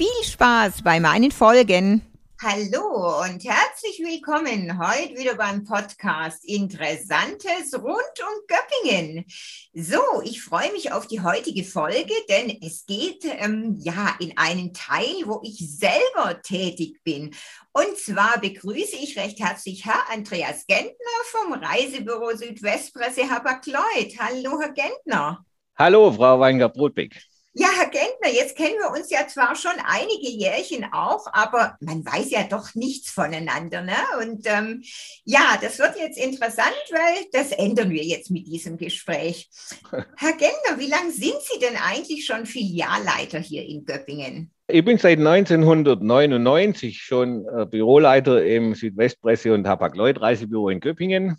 Viel 0.00 0.24
Spaß 0.24 0.80
bei 0.82 0.98
meinen 0.98 1.30
Folgen. 1.30 2.00
Hallo 2.42 3.20
und 3.20 3.44
herzlich 3.44 4.00
willkommen 4.02 4.78
heute 4.78 5.14
wieder 5.18 5.34
beim 5.34 5.62
Podcast 5.62 6.42
Interessantes 6.48 7.74
rund 7.74 7.84
um 7.86 8.46
Göppingen. 8.48 9.26
So, 9.74 10.00
ich 10.24 10.40
freue 10.40 10.72
mich 10.72 10.90
auf 10.90 11.06
die 11.06 11.20
heutige 11.20 11.64
Folge, 11.64 12.14
denn 12.30 12.48
es 12.62 12.86
geht 12.86 13.26
ähm, 13.26 13.76
ja 13.78 14.16
in 14.20 14.38
einen 14.38 14.72
Teil, 14.72 15.16
wo 15.26 15.42
ich 15.44 15.58
selber 15.58 16.40
tätig 16.40 17.02
bin. 17.04 17.34
Und 17.72 17.98
zwar 17.98 18.40
begrüße 18.40 18.96
ich 18.96 19.18
recht 19.18 19.38
herzlich 19.38 19.84
Herr 19.84 20.10
Andreas 20.10 20.66
Gentner 20.66 20.94
vom 21.24 21.52
Reisebüro 21.52 22.34
Südwestpresse 22.34 23.28
Hapag-Lloyd. 23.28 24.18
Hallo, 24.18 24.62
Herr 24.62 24.72
Gentner. 24.72 25.44
Hallo, 25.76 26.10
Frau 26.10 26.40
Weingart-Brotbeck. 26.40 27.29
Ja, 27.52 27.66
Herr 27.76 27.90
Gentner, 27.90 28.32
jetzt 28.32 28.56
kennen 28.56 28.76
wir 28.78 28.96
uns 28.96 29.10
ja 29.10 29.26
zwar 29.26 29.56
schon 29.56 29.72
einige 29.84 30.28
Jährchen 30.28 30.84
auch, 30.92 31.26
aber 31.32 31.76
man 31.80 32.06
weiß 32.06 32.30
ja 32.30 32.44
doch 32.44 32.76
nichts 32.76 33.10
voneinander. 33.10 33.82
Ne? 33.82 33.96
Und 34.20 34.46
ähm, 34.46 34.84
ja, 35.24 35.58
das 35.60 35.80
wird 35.80 35.96
jetzt 35.98 36.16
interessant, 36.16 36.76
weil 36.92 37.26
das 37.32 37.50
ändern 37.50 37.90
wir 37.90 38.04
jetzt 38.04 38.30
mit 38.30 38.46
diesem 38.46 38.76
Gespräch. 38.76 39.50
Herr 39.90 40.32
Gentner, 40.32 40.78
wie 40.78 40.86
lange 40.86 41.10
sind 41.10 41.40
Sie 41.40 41.58
denn 41.58 41.76
eigentlich 41.76 42.24
schon 42.24 42.46
Filialleiter 42.46 43.40
hier 43.40 43.64
in 43.66 43.84
Göppingen? 43.84 44.52
Ich 44.68 44.84
bin 44.84 44.98
seit 44.98 45.18
1999 45.18 47.02
schon 47.02 47.44
äh, 47.46 47.66
Büroleiter 47.66 48.44
im 48.44 48.74
Südwestpresse- 48.74 49.52
und 49.52 49.66
Hapag-Lloyd-Reisebüro 49.66 50.68
in 50.68 50.78
Göppingen. 50.78 51.36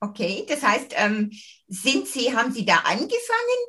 Okay, 0.00 0.44
das 0.46 0.62
heißt, 0.62 0.94
ähm, 0.96 1.30
sind 1.68 2.06
Sie, 2.06 2.34
haben 2.36 2.52
Sie 2.52 2.66
da 2.66 2.76
angefangen 2.84 3.08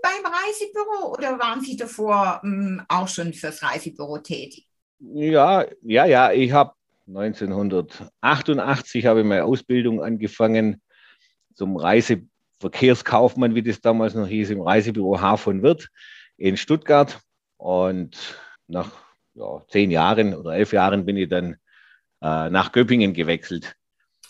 beim 0.01 0.25
Reisebüro 0.25 1.13
oder 1.13 1.39
waren 1.39 1.61
Sie 1.61 1.77
davor 1.77 2.41
ähm, 2.43 2.81
auch 2.89 3.07
schon 3.07 3.33
fürs 3.33 3.63
Reisebüro 3.63 4.19
tätig? 4.19 4.67
Ja, 4.99 5.65
ja, 5.81 6.05
ja. 6.05 6.31
Ich 6.33 6.51
habe 6.51 6.73
1988 7.07 9.05
habe 9.05 9.21
ich 9.21 9.25
meine 9.25 9.45
Ausbildung 9.45 10.03
angefangen 10.03 10.81
zum 11.55 11.77
Reiseverkehrskaufmann, 11.77 13.55
wie 13.55 13.63
das 13.63 13.79
damals 13.79 14.13
noch 14.13 14.27
hieß, 14.27 14.49
im 14.49 14.61
Reisebüro 14.61 15.21
H 15.21 15.37
von 15.37 15.63
Wirth 15.63 15.87
in 16.35 16.57
Stuttgart. 16.57 17.21
Und 17.55 18.37
nach 18.67 18.91
ja, 19.33 19.63
zehn 19.69 19.91
Jahren 19.91 20.35
oder 20.35 20.55
elf 20.55 20.73
Jahren 20.73 21.05
bin 21.05 21.15
ich 21.15 21.29
dann 21.29 21.53
äh, 22.21 22.49
nach 22.49 22.73
Göppingen 22.73 23.13
gewechselt 23.13 23.77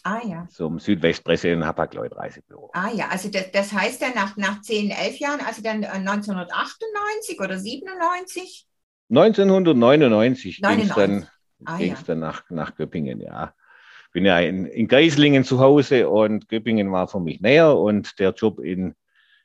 Ah 0.04 0.22
ja. 0.26 0.48
Zum 0.50 0.80
Südwestpresse 0.80 1.50
in 1.50 1.66
Hapag-Lloyd 1.66 2.16
Reisebüro. 2.16 2.70
Ah 2.74 2.90
ja, 2.94 3.08
also 3.10 3.30
das, 3.30 3.52
das 3.52 3.74
heißt 3.74 4.02
dann 4.02 4.14
nach, 4.16 4.38
nach 4.38 4.62
10, 4.62 4.92
11 4.92 5.20
Jahren, 5.20 5.42
also 5.42 5.62
dann 5.62 5.84
1998 5.84 7.40
äh, 7.40 7.44
oder 7.44 7.60
97? 7.60 8.68
1999 9.10 10.62
ging 10.62 10.80
es 10.82 10.90
dann, 10.90 11.28
ah, 11.66 11.80
ja. 11.80 11.96
dann 12.06 12.20
nach, 12.20 12.50
nach 12.50 12.76
Göppingen, 12.76 13.22
ja. 13.22 13.54
Bin 14.14 14.26
ja 14.26 14.40
in, 14.40 14.66
in 14.66 14.88
Geislingen 14.88 15.44
zu 15.44 15.60
Hause 15.60 16.10
und 16.10 16.48
Göppingen 16.48 16.92
war 16.92 17.08
für 17.08 17.20
mich 17.20 17.42
näher 17.42 17.78
und 17.78 18.20
der 18.20 18.32
Job 18.32 18.60
in, 18.60 18.96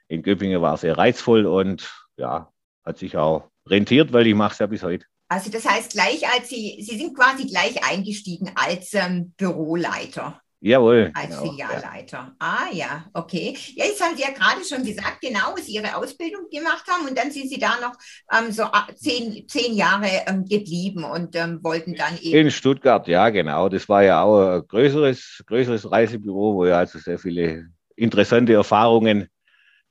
in 0.08 0.22
Göppingen 0.22 0.62
war 0.62 0.76
sehr 0.76 0.96
reizvoll 0.96 1.46
und 1.46 1.92
ja, 2.16 2.52
hat 2.84 2.98
sich 2.98 3.16
auch 3.16 3.50
rentiert, 3.66 4.12
weil 4.12 4.26
ich 4.26 4.34
mache 4.34 4.52
es 4.52 4.58
ja 4.58 4.66
bis 4.66 4.82
heute. 4.82 5.06
Also 5.28 5.50
das 5.50 5.66
heißt, 5.66 5.92
gleich 5.92 6.28
als 6.28 6.50
Sie, 6.50 6.76
Sie 6.80 6.98
sind 6.98 7.16
quasi 7.16 7.46
gleich 7.46 7.82
eingestiegen 7.82 8.52
als 8.54 8.92
ähm, 8.92 9.32
Büroleiter. 9.38 10.40
Jawohl. 10.64 11.10
Als 11.12 11.36
genau, 11.36 11.42
Filialleiter. 11.42 12.16
Ja. 12.16 12.36
Ah 12.38 12.66
ja, 12.72 13.04
okay. 13.14 13.56
Ja, 13.74 13.84
jetzt 13.84 14.00
haben 14.00 14.16
Sie 14.16 14.22
ja 14.22 14.30
gerade 14.30 14.64
schon 14.64 14.84
gesagt, 14.84 15.20
genau, 15.20 15.56
Sie 15.56 15.72
Ihre 15.74 15.96
Ausbildung 15.96 16.48
gemacht 16.50 16.84
haben 16.88 17.08
und 17.08 17.18
dann 17.18 17.32
sind 17.32 17.48
Sie 17.48 17.58
da 17.58 17.80
noch 17.80 17.94
ähm, 18.32 18.52
so 18.52 18.62
ah, 18.62 18.86
zehn, 18.94 19.48
zehn 19.48 19.74
Jahre 19.74 20.08
ähm, 20.28 20.44
geblieben 20.44 21.02
und 21.02 21.34
ähm, 21.34 21.58
wollten 21.64 21.96
dann 21.96 22.16
eben. 22.20 22.46
In 22.46 22.50
Stuttgart, 22.52 23.08
ja, 23.08 23.28
genau. 23.30 23.68
Das 23.68 23.88
war 23.88 24.04
ja 24.04 24.22
auch 24.22 24.58
ein 24.58 24.68
größeres, 24.68 25.42
größeres 25.48 25.90
Reisebüro, 25.90 26.54
wo 26.54 26.64
ich 26.64 26.72
also 26.72 27.00
sehr 27.00 27.18
viele 27.18 27.66
interessante 27.96 28.52
Erfahrungen 28.52 29.26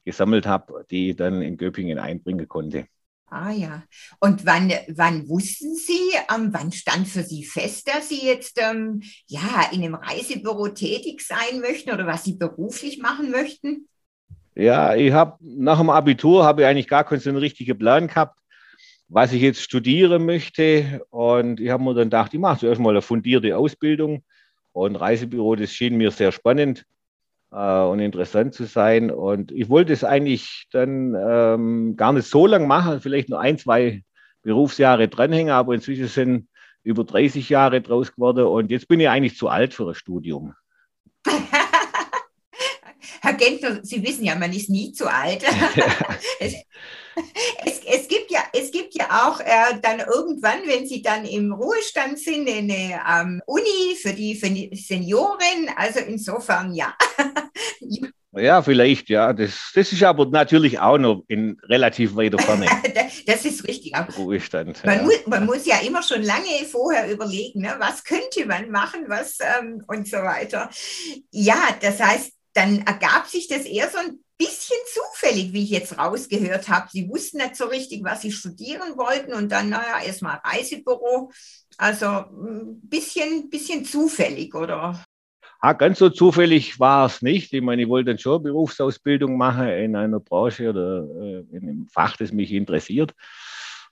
gesammelt 0.05 0.45
habe, 0.45 0.85
die 0.89 1.09
ich 1.09 1.17
dann 1.17 1.41
in 1.41 1.57
Göppingen 1.57 1.99
einbringen 1.99 2.47
konnte. 2.47 2.87
Ah 3.33 3.51
ja. 3.51 3.83
Und 4.19 4.45
wann, 4.45 4.73
wann 4.89 5.29
wussten 5.29 5.73
Sie, 5.73 6.11
ähm, 6.29 6.49
wann 6.51 6.73
stand 6.73 7.07
für 7.07 7.23
Sie 7.23 7.45
fest, 7.45 7.87
dass 7.87 8.09
Sie 8.09 8.25
jetzt 8.25 8.59
ähm, 8.61 9.01
ja, 9.25 9.69
in 9.71 9.81
einem 9.81 9.95
Reisebüro 9.95 10.67
tätig 10.67 11.21
sein 11.21 11.61
möchten 11.61 11.91
oder 11.91 12.05
was 12.05 12.25
Sie 12.25 12.33
beruflich 12.33 12.99
machen 12.99 13.31
möchten? 13.31 13.87
Ja, 14.53 14.95
ich 14.95 15.13
habe 15.13 15.37
nach 15.39 15.79
dem 15.79 15.89
Abitur 15.89 16.43
habe 16.43 16.63
ich 16.63 16.67
eigentlich 16.67 16.89
gar 16.89 17.05
keinen 17.05 17.37
richtigen 17.37 17.79
Plan 17.79 18.07
gehabt, 18.07 18.37
was 19.07 19.31
ich 19.31 19.41
jetzt 19.41 19.61
studieren 19.61 20.25
möchte. 20.25 21.01
Und 21.09 21.61
ich 21.61 21.69
habe 21.69 21.83
mir 21.83 21.93
dann 21.93 22.09
gedacht, 22.09 22.33
ich 22.33 22.39
mache 22.39 22.59
zuerst 22.59 22.81
mal 22.81 22.89
eine 22.89 23.01
fundierte 23.01 23.55
Ausbildung. 23.55 24.25
Und 24.73 24.97
Reisebüro, 24.97 25.55
das 25.55 25.71
schien 25.71 25.95
mir 25.95 26.11
sehr 26.11 26.33
spannend 26.33 26.85
äh, 27.51 27.81
und 27.81 27.99
interessant 27.99 28.53
zu 28.53 28.65
sein. 28.65 29.11
Und 29.11 29.51
ich 29.51 29.69
wollte 29.69 29.93
es 29.93 30.03
eigentlich 30.03 30.67
dann 30.71 31.15
ähm, 31.15 31.95
gar 31.95 32.13
nicht 32.13 32.27
so 32.27 32.47
lang 32.47 32.67
machen, 32.67 33.01
vielleicht 33.01 33.29
nur 33.29 33.39
ein, 33.39 33.57
zwei 33.57 34.03
Berufsjahre 34.41 35.07
dranhängen, 35.07 35.53
aber 35.53 35.73
inzwischen 35.73 36.07
sind 36.07 36.47
über 36.83 37.03
30 37.03 37.47
Jahre 37.49 37.81
draus 37.81 38.13
geworden 38.13 38.45
und 38.45 38.71
jetzt 38.71 38.87
bin 38.87 38.99
ich 38.99 39.09
eigentlich 39.09 39.37
zu 39.37 39.49
alt 39.49 39.73
für 39.73 39.89
ein 39.89 39.95
Studium. 39.95 40.55
Herr 43.21 43.33
Gentner, 43.33 43.79
Sie 43.83 44.03
wissen 44.03 44.25
ja, 44.25 44.35
man 44.35 44.51
ist 44.51 44.69
nie 44.69 44.91
zu 44.93 45.07
alt. 45.07 45.43
es, 46.39 46.55
es, 47.65 47.81
es, 47.85 48.07
gibt 48.07 48.31
ja, 48.31 48.39
es 48.51 48.71
gibt 48.71 48.95
ja 48.95 49.27
auch 49.27 49.39
äh, 49.39 49.79
dann 49.81 49.99
irgendwann, 49.99 50.61
wenn 50.65 50.87
Sie 50.87 51.03
dann 51.03 51.25
im 51.25 51.53
Ruhestand 51.53 52.17
sind, 52.17 52.49
eine 52.49 52.99
ähm, 53.07 53.41
Uni 53.45 53.95
für 54.01 54.13
die, 54.13 54.35
für 54.35 54.49
die 54.49 54.75
Senioren. 54.75 55.69
Also 55.75 55.99
insofern 55.99 56.73
ja. 56.73 56.95
Ja, 58.33 58.61
vielleicht, 58.61 59.09
ja. 59.09 59.33
Das, 59.33 59.71
das 59.75 59.91
ist 59.91 60.03
aber 60.03 60.25
natürlich 60.25 60.79
auch 60.79 60.97
noch 60.97 61.25
in 61.27 61.57
relativ 61.63 62.15
weiter 62.15 62.39
Ferne. 62.39 62.65
das 63.27 63.43
ist 63.43 63.67
richtig. 63.67 63.93
Ruhestand. 64.17 64.85
Man, 64.85 64.99
ja. 64.99 65.03
muss, 65.03 65.27
man 65.27 65.45
muss 65.45 65.65
ja 65.65 65.79
immer 65.85 66.01
schon 66.01 66.23
lange 66.23 66.65
vorher 66.71 67.11
überlegen, 67.11 67.59
ne? 67.59 67.75
was 67.79 68.05
könnte 68.05 68.45
man 68.45 68.71
machen, 68.71 69.03
was 69.07 69.37
ähm, 69.41 69.83
und 69.85 70.07
so 70.07 70.15
weiter. 70.15 70.69
Ja, 71.31 71.75
das 71.81 71.99
heißt, 71.99 72.31
dann 72.53 72.79
ergab 72.79 73.27
sich 73.27 73.47
das 73.47 73.65
eher 73.65 73.89
so 73.89 73.97
ein 73.97 74.19
bisschen 74.37 74.77
zufällig, 74.93 75.53
wie 75.53 75.63
ich 75.63 75.69
jetzt 75.69 75.97
rausgehört 75.97 76.67
habe. 76.67 76.89
Sie 76.91 77.07
wussten 77.07 77.37
nicht 77.37 77.55
so 77.55 77.65
richtig, 77.65 78.03
was 78.03 78.21
sie 78.21 78.31
studieren 78.31 78.97
wollten 78.97 79.33
und 79.33 79.51
dann, 79.51 79.69
naja, 79.69 80.03
erstmal 80.05 80.39
Reisebüro. 80.43 81.31
Also 81.77 82.05
ein 82.07 82.81
bisschen, 82.83 83.49
bisschen 83.49 83.85
zufällig, 83.85 84.55
oder? 84.55 85.03
Ah, 85.59 85.73
ganz 85.73 85.99
so 85.99 86.09
zufällig 86.09 86.79
war 86.79 87.05
es 87.05 87.21
nicht. 87.21 87.53
Ich 87.53 87.61
meine, 87.61 87.83
ich 87.83 87.87
wollte 87.87 88.11
dann 88.11 88.17
schon 88.17 88.41
Berufsausbildung 88.41 89.37
machen 89.37 89.67
in 89.67 89.95
einer 89.95 90.19
Branche 90.19 90.69
oder 90.69 91.05
äh, 91.21 91.45
in 91.51 91.69
einem 91.69 91.87
Fach, 91.87 92.17
das 92.17 92.31
mich 92.31 92.51
interessiert. 92.51 93.13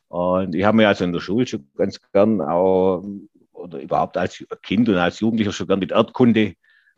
Und 0.08 0.56
ich 0.56 0.64
habe 0.64 0.78
mich 0.78 0.88
also 0.88 1.04
in 1.04 1.14
der 1.14 1.20
Schule 1.20 1.46
schon 1.46 1.70
ganz 1.76 2.00
gern 2.12 2.42
auch 2.42 3.04
oder 3.52 3.80
überhaupt 3.80 4.18
als 4.18 4.44
Kind 4.64 4.90
und 4.90 4.96
als 4.96 5.20
Jugendlicher 5.20 5.52
schon 5.52 5.68
gern 5.68 5.80
mit 5.80 5.92
Erdkunde 5.92 6.56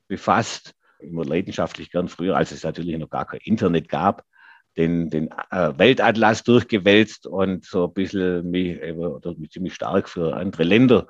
befasst 0.08 0.74
immer 1.02 1.26
leidenschaftlich 1.26 1.92
gern 1.92 2.08
früher, 2.08 2.36
als 2.36 2.52
es 2.52 2.64
natürlich 2.64 2.98
noch 2.98 3.10
gar 3.10 3.26
kein 3.26 3.42
Internet 3.44 3.90
gab, 3.90 4.24
den, 4.78 5.10
den 5.10 5.30
äh, 5.52 5.74
Weltatlas 5.78 6.44
durchgewälzt 6.44 7.28
und 7.28 7.66
so 7.66 7.86
ein 7.88 7.94
bisschen 7.94 8.50
mich, 8.50 8.82
oder 8.82 9.36
mich 9.36 9.52
ziemlich 9.52 9.74
stark 9.74 10.08
für 10.08 10.36
andere 10.36 10.64
Länder 10.64 11.08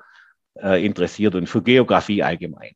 äh, 0.60 0.84
interessiert 0.84 1.34
und 1.34 1.48
für 1.48 1.62
Geografie 1.62 2.22
allgemein. 2.22 2.74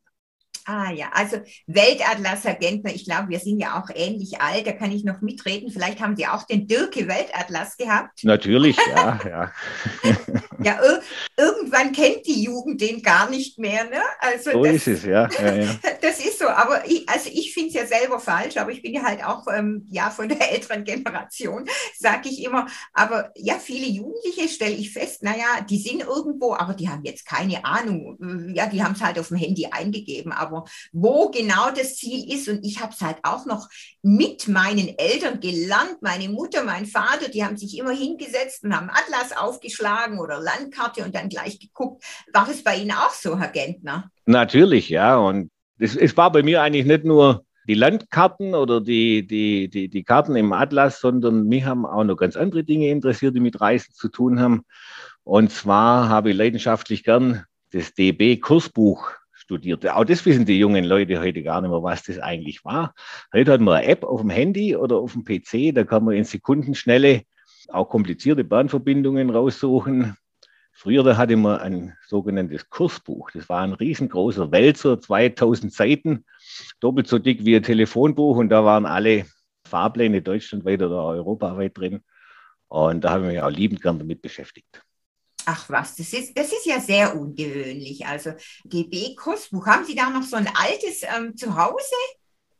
Ah 0.68 0.90
ja, 0.90 1.10
also 1.12 1.36
Weltatlas, 1.68 2.42
Herr 2.42 2.56
Gentner, 2.56 2.92
ich 2.92 3.04
glaube, 3.04 3.28
wir 3.28 3.38
sind 3.38 3.60
ja 3.60 3.80
auch 3.80 3.88
ähnlich 3.94 4.40
alt, 4.40 4.66
da 4.66 4.72
kann 4.72 4.90
ich 4.90 5.04
noch 5.04 5.20
mitreden. 5.20 5.70
Vielleicht 5.70 6.00
haben 6.00 6.16
Sie 6.16 6.26
auch 6.26 6.42
den 6.42 6.66
Dirke 6.66 7.06
Weltatlas 7.06 7.76
gehabt. 7.76 8.24
Natürlich, 8.24 8.76
ja, 8.76 9.20
ja. 9.24 9.52
ja, 10.64 10.80
ir 10.82 11.02
irgendwann 11.76 11.92
kennt 11.92 12.26
die 12.26 12.42
Jugend 12.42 12.80
den 12.80 13.02
gar 13.02 13.28
nicht 13.30 13.58
mehr. 13.58 13.84
Ne? 13.84 14.00
Also 14.20 14.52
so 14.52 14.64
das, 14.64 14.74
ist 14.74 14.86
es, 14.86 15.04
ja. 15.04 15.28
ja, 15.38 15.54
ja. 15.54 15.76
Das 16.00 16.20
ist 16.24 16.38
so 16.38 16.46
aber 16.48 16.86
ich, 16.86 17.08
also 17.08 17.30
ich 17.32 17.52
finde 17.52 17.68
es 17.68 17.74
ja 17.74 17.86
selber 17.86 18.20
falsch, 18.20 18.56
aber 18.56 18.70
ich 18.70 18.82
bin 18.82 18.94
ja 18.94 19.02
halt 19.02 19.24
auch 19.24 19.46
ähm, 19.52 19.86
ja 19.90 20.10
von 20.10 20.28
der 20.28 20.52
älteren 20.52 20.84
Generation, 20.84 21.68
sage 21.98 22.28
ich 22.28 22.44
immer. 22.44 22.66
Aber 22.92 23.32
ja, 23.36 23.58
viele 23.58 23.86
Jugendliche 23.86 24.48
stelle 24.48 24.74
ich 24.74 24.92
fest, 24.92 25.22
naja, 25.22 25.60
die 25.68 25.78
sind 25.78 26.02
irgendwo, 26.02 26.54
aber 26.54 26.74
die 26.74 26.88
haben 26.88 27.04
jetzt 27.04 27.26
keine 27.26 27.64
Ahnung. 27.64 28.16
Ja, 28.54 28.66
die 28.66 28.82
haben 28.82 28.94
es 28.94 29.02
halt 29.02 29.18
auf 29.18 29.28
dem 29.28 29.36
Handy 29.36 29.66
eingegeben, 29.66 30.32
aber 30.32 30.64
wo 30.92 31.30
genau 31.30 31.70
das 31.70 31.96
Ziel 31.96 32.32
ist 32.32 32.48
und 32.48 32.64
ich 32.64 32.80
habe 32.80 32.92
es 32.92 33.00
halt 33.00 33.18
auch 33.22 33.46
noch 33.46 33.68
mit 34.02 34.48
meinen 34.48 34.96
Eltern 34.98 35.40
gelernt. 35.40 36.00
Meine 36.00 36.28
Mutter, 36.28 36.64
mein 36.64 36.86
Vater, 36.86 37.28
die 37.28 37.44
haben 37.44 37.56
sich 37.56 37.76
immer 37.78 37.92
hingesetzt 37.92 38.64
und 38.64 38.74
haben 38.74 38.90
Atlas 38.90 39.36
aufgeschlagen 39.36 40.18
oder 40.18 40.38
Landkarte 40.38 41.04
und 41.04 41.14
dann 41.14 41.28
gleich 41.28 41.58
geguckt. 41.66 42.04
War 42.32 42.46
das 42.46 42.62
bei 42.62 42.76
Ihnen 42.76 42.92
auch 42.92 43.10
so, 43.10 43.38
Herr 43.38 43.48
Gentner? 43.48 44.10
Natürlich, 44.24 44.88
ja. 44.88 45.16
Und 45.16 45.50
es, 45.78 45.96
es 45.96 46.16
war 46.16 46.32
bei 46.32 46.42
mir 46.42 46.62
eigentlich 46.62 46.86
nicht 46.86 47.04
nur 47.04 47.44
die 47.68 47.74
Landkarten 47.74 48.54
oder 48.54 48.80
die, 48.80 49.26
die, 49.26 49.68
die, 49.68 49.88
die 49.88 50.04
Karten 50.04 50.36
im 50.36 50.52
Atlas, 50.52 51.00
sondern 51.00 51.48
mich 51.48 51.64
haben 51.64 51.84
auch 51.84 52.04
noch 52.04 52.16
ganz 52.16 52.36
andere 52.36 52.64
Dinge 52.64 52.88
interessiert, 52.88 53.34
die 53.34 53.40
mit 53.40 53.60
Reisen 53.60 53.92
zu 53.92 54.08
tun 54.08 54.40
haben. 54.40 54.64
Und 55.24 55.50
zwar 55.50 56.08
habe 56.08 56.30
ich 56.30 56.36
leidenschaftlich 56.36 57.02
gern 57.02 57.44
das 57.72 57.94
DB-Kursbuch 57.94 59.10
studiert. 59.32 59.88
Auch 59.88 60.04
das 60.04 60.24
wissen 60.24 60.44
die 60.44 60.58
jungen 60.58 60.84
Leute 60.84 61.20
heute 61.20 61.42
gar 61.42 61.60
nicht 61.60 61.70
mehr, 61.70 61.82
was 61.82 62.04
das 62.04 62.18
eigentlich 62.18 62.64
war. 62.64 62.94
Heute 63.32 63.52
hat 63.52 63.60
man 63.60 63.76
eine 63.76 63.86
App 63.86 64.04
auf 64.04 64.20
dem 64.20 64.30
Handy 64.30 64.76
oder 64.76 64.96
auf 64.96 65.12
dem 65.12 65.24
PC, 65.24 65.74
da 65.74 65.84
kann 65.84 66.04
man 66.04 66.14
in 66.14 66.24
Sekundenschnelle 66.24 67.22
auch 67.68 67.88
komplizierte 67.88 68.44
Bahnverbindungen 68.44 69.30
raussuchen. 69.30 70.16
Früher 70.78 71.16
hatte 71.16 71.36
man 71.36 71.58
ein 71.58 71.96
sogenanntes 72.06 72.68
Kursbuch. 72.68 73.30
Das 73.30 73.48
war 73.48 73.62
ein 73.62 73.72
riesengroßer 73.72 74.52
Wälzer, 74.52 75.00
2000 75.00 75.72
Seiten, 75.72 76.26
doppelt 76.80 77.08
so 77.08 77.18
dick 77.18 77.46
wie 77.46 77.56
ein 77.56 77.62
Telefonbuch. 77.62 78.36
Und 78.36 78.50
da 78.50 78.62
waren 78.62 78.84
alle 78.84 79.24
Fahrpläne 79.66 80.20
deutschlandweit 80.20 80.82
oder 80.82 81.02
europaweit 81.02 81.78
drin. 81.78 82.04
Und 82.68 83.02
da 83.04 83.12
habe 83.12 83.24
ich 83.24 83.32
mich 83.32 83.42
auch 83.42 83.48
liebend 83.48 83.80
gern 83.80 83.98
damit 83.98 84.20
beschäftigt. 84.20 84.82
Ach 85.46 85.64
was, 85.70 85.96
das 85.96 86.12
ist, 86.12 86.36
das 86.36 86.52
ist 86.52 86.66
ja 86.66 86.78
sehr 86.78 87.18
ungewöhnlich. 87.18 88.04
Also 88.04 88.32
DB-Kursbuch, 88.64 89.66
haben 89.66 89.84
Sie 89.86 89.94
da 89.94 90.10
noch 90.10 90.24
so 90.24 90.36
ein 90.36 90.48
altes 90.48 91.04
ähm, 91.04 91.34
zu 91.38 91.56
Hause? 91.56 91.94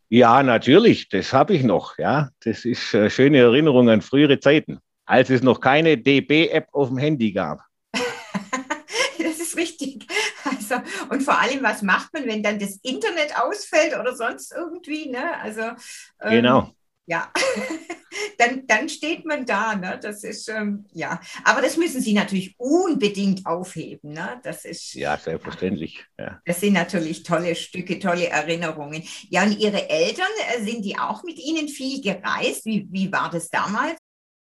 Ja, 0.09 0.43
natürlich, 0.43 1.11
das 1.11 1.35
habe 1.35 1.55
ich 1.55 1.65
noch. 1.65 1.99
Ja, 1.99 2.31
das 2.41 2.65
ist 2.65 2.95
äh, 2.95 3.11
schöne 3.11 3.39
Erinnerung 3.39 3.91
an 3.91 4.01
frühere 4.01 4.41
Zeiten, 4.41 4.79
als 5.05 5.29
es 5.29 5.43
noch 5.43 5.61
keine 5.61 5.99
DB-App 5.99 6.69
auf 6.73 6.89
dem 6.89 6.97
Handy 6.97 7.33
gab. 7.33 7.61
Richtig. 9.57 10.07
Also, 10.45 10.77
und 11.11 11.25
vor 11.25 11.41
allem, 11.41 11.61
was 11.65 11.83
macht 11.83 12.13
man, 12.13 12.25
wenn 12.27 12.41
dann 12.41 12.61
das 12.61 12.79
Internet 12.83 13.37
ausfällt 13.37 13.99
oder 13.99 14.15
sonst 14.15 14.53
irgendwie? 14.53 15.11
Ne? 15.11 15.37
Also, 15.41 15.61
ähm, 16.23 16.31
genau. 16.31 16.73
Ja, 17.09 17.33
dann, 18.39 18.67
dann 18.67 18.89
steht 18.89 19.25
man 19.25 19.47
da. 19.47 19.77
Ne? 19.77 19.99
Das 20.03 20.25
ist, 20.25 20.49
ähm, 20.49 20.87
ja. 20.93 21.21
Aber 21.45 21.63
das 21.63 21.77
müssen 21.77 22.01
Sie 22.01 22.13
natürlich 22.13 22.55
unbedingt 22.59 23.47
aufheben. 23.47 24.13
Ne? 24.13 24.41
Das 24.43 24.65
ist. 24.65 24.95
Ja, 24.95 25.17
selbstverständlich. 25.17 26.05
Ja. 26.19 26.41
Das 26.45 26.61
sind 26.61 26.73
natürlich 26.73 27.23
tolle 27.23 27.55
Stücke, 27.55 27.99
tolle 28.01 28.29
Erinnerungen. 28.29 29.05
Ja, 29.29 29.45
und 29.45 29.59
Ihre 29.59 29.89
Eltern, 29.89 30.27
äh, 30.49 30.65
sind 30.65 30.85
die 30.85 30.99
auch 30.99 31.23
mit 31.23 31.39
Ihnen 31.39 31.69
viel 31.69 32.01
gereist? 32.01 32.67
Wie, 32.67 32.89
wie 32.91 33.11
war 33.13 33.31
das 33.31 33.49
damals? 33.49 33.97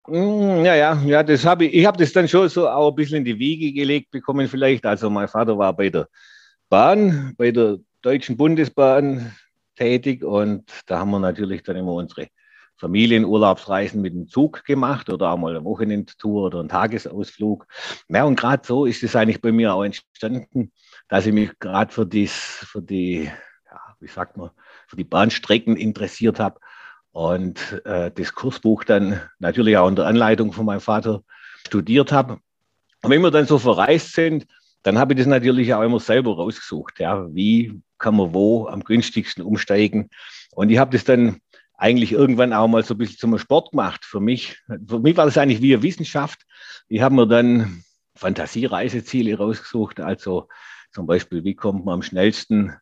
Mm, 0.08 0.64
ja, 0.64 0.74
ja, 0.74 1.02
ja, 1.04 1.22
das 1.22 1.44
habe 1.44 1.64
ich, 1.64 1.74
ich 1.74 1.86
habe 1.86 1.98
das 1.98 2.12
dann 2.12 2.28
schon 2.28 2.48
so 2.48 2.68
auch 2.68 2.90
ein 2.90 2.94
bisschen 2.94 3.18
in 3.18 3.24
die 3.24 3.38
Wiege 3.38 3.72
gelegt 3.72 4.10
bekommen 4.10 4.46
vielleicht. 4.48 4.86
Also 4.86 5.10
mein 5.10 5.28
Vater 5.28 5.58
war 5.58 5.74
bei 5.74 5.90
der 5.90 6.08
Bahn, 6.68 7.34
bei 7.36 7.50
der 7.50 7.78
Deutschen 8.02 8.36
Bundesbahn 8.36 9.34
tätig 9.74 10.22
und 10.22 10.70
da 10.86 11.00
haben 11.00 11.10
wir 11.10 11.18
natürlich 11.18 11.62
dann 11.64 11.76
immer 11.76 11.94
unsere 11.94 12.28
Familienurlaubsreisen 12.78 14.00
mit 14.02 14.12
dem 14.12 14.28
Zug 14.28 14.64
gemacht 14.64 15.08
oder 15.10 15.30
auch 15.30 15.38
mal 15.38 15.56
eine 15.56 15.64
Wochenendtour 15.64 16.46
oder 16.46 16.60
einen 16.60 16.68
Tagesausflug. 16.68 17.66
Ja, 18.08 18.24
und 18.24 18.38
gerade 18.38 18.66
so 18.66 18.84
ist 18.86 19.02
es 19.02 19.16
eigentlich 19.16 19.40
bei 19.40 19.50
mir 19.50 19.74
auch 19.74 19.82
entstanden, 19.82 20.72
dass 21.08 21.26
ich 21.26 21.32
mich 21.32 21.58
gerade 21.58 21.92
für, 21.92 22.06
für 22.06 22.82
die, 22.82 23.24
ja, 23.24 23.80
wie 23.98 24.08
sagt 24.08 24.36
man, 24.36 24.50
für 24.86 24.96
die 24.96 25.04
Bahnstrecken 25.04 25.76
interessiert 25.76 26.38
habe 26.38 26.60
und 27.16 27.80
äh, 27.86 28.10
das 28.14 28.34
Kursbuch 28.34 28.84
dann 28.84 29.22
natürlich 29.38 29.78
auch 29.78 29.86
unter 29.86 30.06
Anleitung 30.06 30.52
von 30.52 30.66
meinem 30.66 30.82
Vater 30.82 31.22
studiert 31.66 32.12
habe. 32.12 32.40
Und 33.02 33.10
wenn 33.10 33.22
wir 33.22 33.30
dann 33.30 33.46
so 33.46 33.58
verreist 33.58 34.12
sind, 34.12 34.46
dann 34.82 34.98
habe 34.98 35.14
ich 35.14 35.20
das 35.20 35.26
natürlich 35.26 35.72
auch 35.72 35.80
immer 35.80 35.98
selber 35.98 36.36
rausgesucht. 36.36 37.00
Ja, 37.00 37.26
wie 37.34 37.80
kann 37.96 38.16
man 38.16 38.34
wo 38.34 38.66
am 38.66 38.84
günstigsten 38.84 39.42
umsteigen? 39.42 40.10
Und 40.52 40.68
ich 40.68 40.76
habe 40.76 40.90
das 40.90 41.04
dann 41.04 41.40
eigentlich 41.78 42.12
irgendwann 42.12 42.52
auch 42.52 42.68
mal 42.68 42.84
so 42.84 42.92
ein 42.92 42.98
bisschen 42.98 43.16
zum 43.16 43.38
Sport 43.38 43.70
gemacht 43.70 44.04
für 44.04 44.20
mich. 44.20 44.58
Für 44.86 44.98
mich 44.98 45.16
war 45.16 45.24
das 45.24 45.38
eigentlich 45.38 45.62
wie 45.62 45.72
eine 45.72 45.82
Wissenschaft. 45.82 46.42
Ich 46.86 47.00
habe 47.00 47.14
mir 47.14 47.26
dann 47.26 47.82
Fantasiereiseziele 48.14 49.38
rausgesucht, 49.38 50.00
also 50.00 50.48
zum 50.92 51.06
Beispiel, 51.06 51.44
wie 51.44 51.54
kommt 51.54 51.86
man 51.86 51.94
am 51.94 52.02
schnellsten 52.02 52.74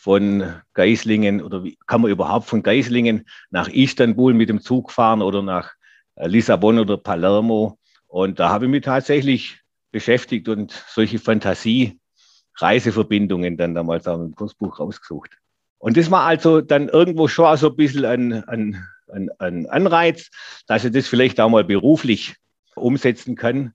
von 0.00 0.54
Geislingen 0.74 1.42
oder 1.42 1.64
wie 1.64 1.76
kann 1.86 2.02
man 2.02 2.12
überhaupt 2.12 2.46
von 2.46 2.62
Geislingen 2.62 3.26
nach 3.50 3.68
Istanbul 3.68 4.32
mit 4.32 4.48
dem 4.48 4.60
Zug 4.60 4.92
fahren 4.92 5.22
oder 5.22 5.42
nach 5.42 5.72
äh, 6.14 6.28
Lissabon 6.28 6.78
oder 6.78 6.96
Palermo. 6.96 7.80
Und 8.06 8.38
da 8.38 8.50
habe 8.50 8.66
ich 8.66 8.70
mich 8.70 8.84
tatsächlich 8.84 9.58
beschäftigt 9.90 10.48
und 10.48 10.70
solche 10.88 11.18
Fantasie-Reiseverbindungen 11.18 13.56
dann 13.56 13.74
damals 13.74 14.06
auch 14.06 14.20
im 14.20 14.36
Kursbuch 14.36 14.78
rausgesucht. 14.78 15.36
Und 15.78 15.96
das 15.96 16.12
war 16.12 16.26
also 16.26 16.60
dann 16.60 16.88
irgendwo 16.88 17.26
schon 17.26 17.56
so 17.56 17.70
ein 17.70 17.76
bisschen 17.76 18.04
ein, 18.04 18.44
ein, 18.44 18.86
ein, 19.08 19.30
ein 19.38 19.66
Anreiz, 19.66 20.30
dass 20.68 20.84
ich 20.84 20.92
das 20.92 21.08
vielleicht 21.08 21.40
auch 21.40 21.48
mal 21.48 21.64
beruflich 21.64 22.36
umsetzen 22.76 23.34
kann, 23.34 23.72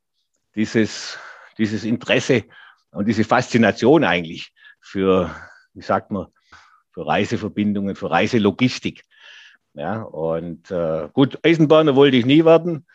dieses, 0.56 1.18
dieses 1.58 1.84
Interesse 1.84 2.46
und 2.92 3.10
diese 3.10 3.26
Faszination 3.26 4.06
eigentlich 4.06 4.54
für 4.80 5.36
wie 5.74 5.82
sagt 5.82 6.12
man, 6.12 6.28
für 6.92 7.06
Reiseverbindungen, 7.06 7.96
für 7.96 8.12
Reiselogistik. 8.12 9.04
Ja, 9.74 10.04
und 10.04 10.70
äh, 10.70 11.10
gut, 11.14 11.40
Eisenbahner 11.44 11.96
wollte 11.96 12.18
ich 12.18 12.26
nie 12.26 12.46
werden, 12.46 12.86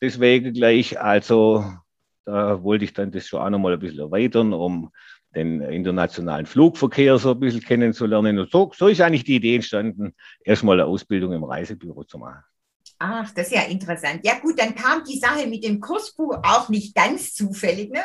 deswegen 0.00 0.54
gleich, 0.54 0.98
also 0.98 1.64
da 2.24 2.62
wollte 2.62 2.84
ich 2.84 2.94
dann 2.94 3.10
das 3.10 3.26
schon 3.26 3.40
auch 3.40 3.50
nochmal 3.50 3.74
ein 3.74 3.78
bisschen 3.78 4.00
erweitern, 4.00 4.52
um 4.52 4.90
den 5.34 5.60
internationalen 5.60 6.46
Flugverkehr 6.46 7.18
so 7.18 7.32
ein 7.32 7.40
bisschen 7.40 7.62
kennenzulernen. 7.62 8.38
Und 8.38 8.50
so, 8.50 8.70
so 8.74 8.88
ist 8.88 9.00
eigentlich 9.00 9.24
die 9.24 9.36
Idee 9.36 9.56
entstanden, 9.56 10.14
erstmal 10.44 10.80
eine 10.80 10.88
Ausbildung 10.88 11.32
im 11.32 11.44
Reisebüro 11.44 12.04
zu 12.04 12.18
machen. 12.18 12.42
Ach, 13.04 13.28
das 13.34 13.48
ist 13.48 13.54
ja 13.54 13.62
interessant. 13.62 14.20
Ja 14.22 14.34
gut, 14.38 14.60
dann 14.60 14.76
kam 14.76 15.02
die 15.02 15.18
Sache 15.18 15.48
mit 15.48 15.64
dem 15.64 15.80
Kursbuch 15.80 16.36
auch 16.44 16.68
nicht 16.68 16.94
ganz 16.94 17.34
zufällig. 17.34 17.90
Ne? 17.90 17.98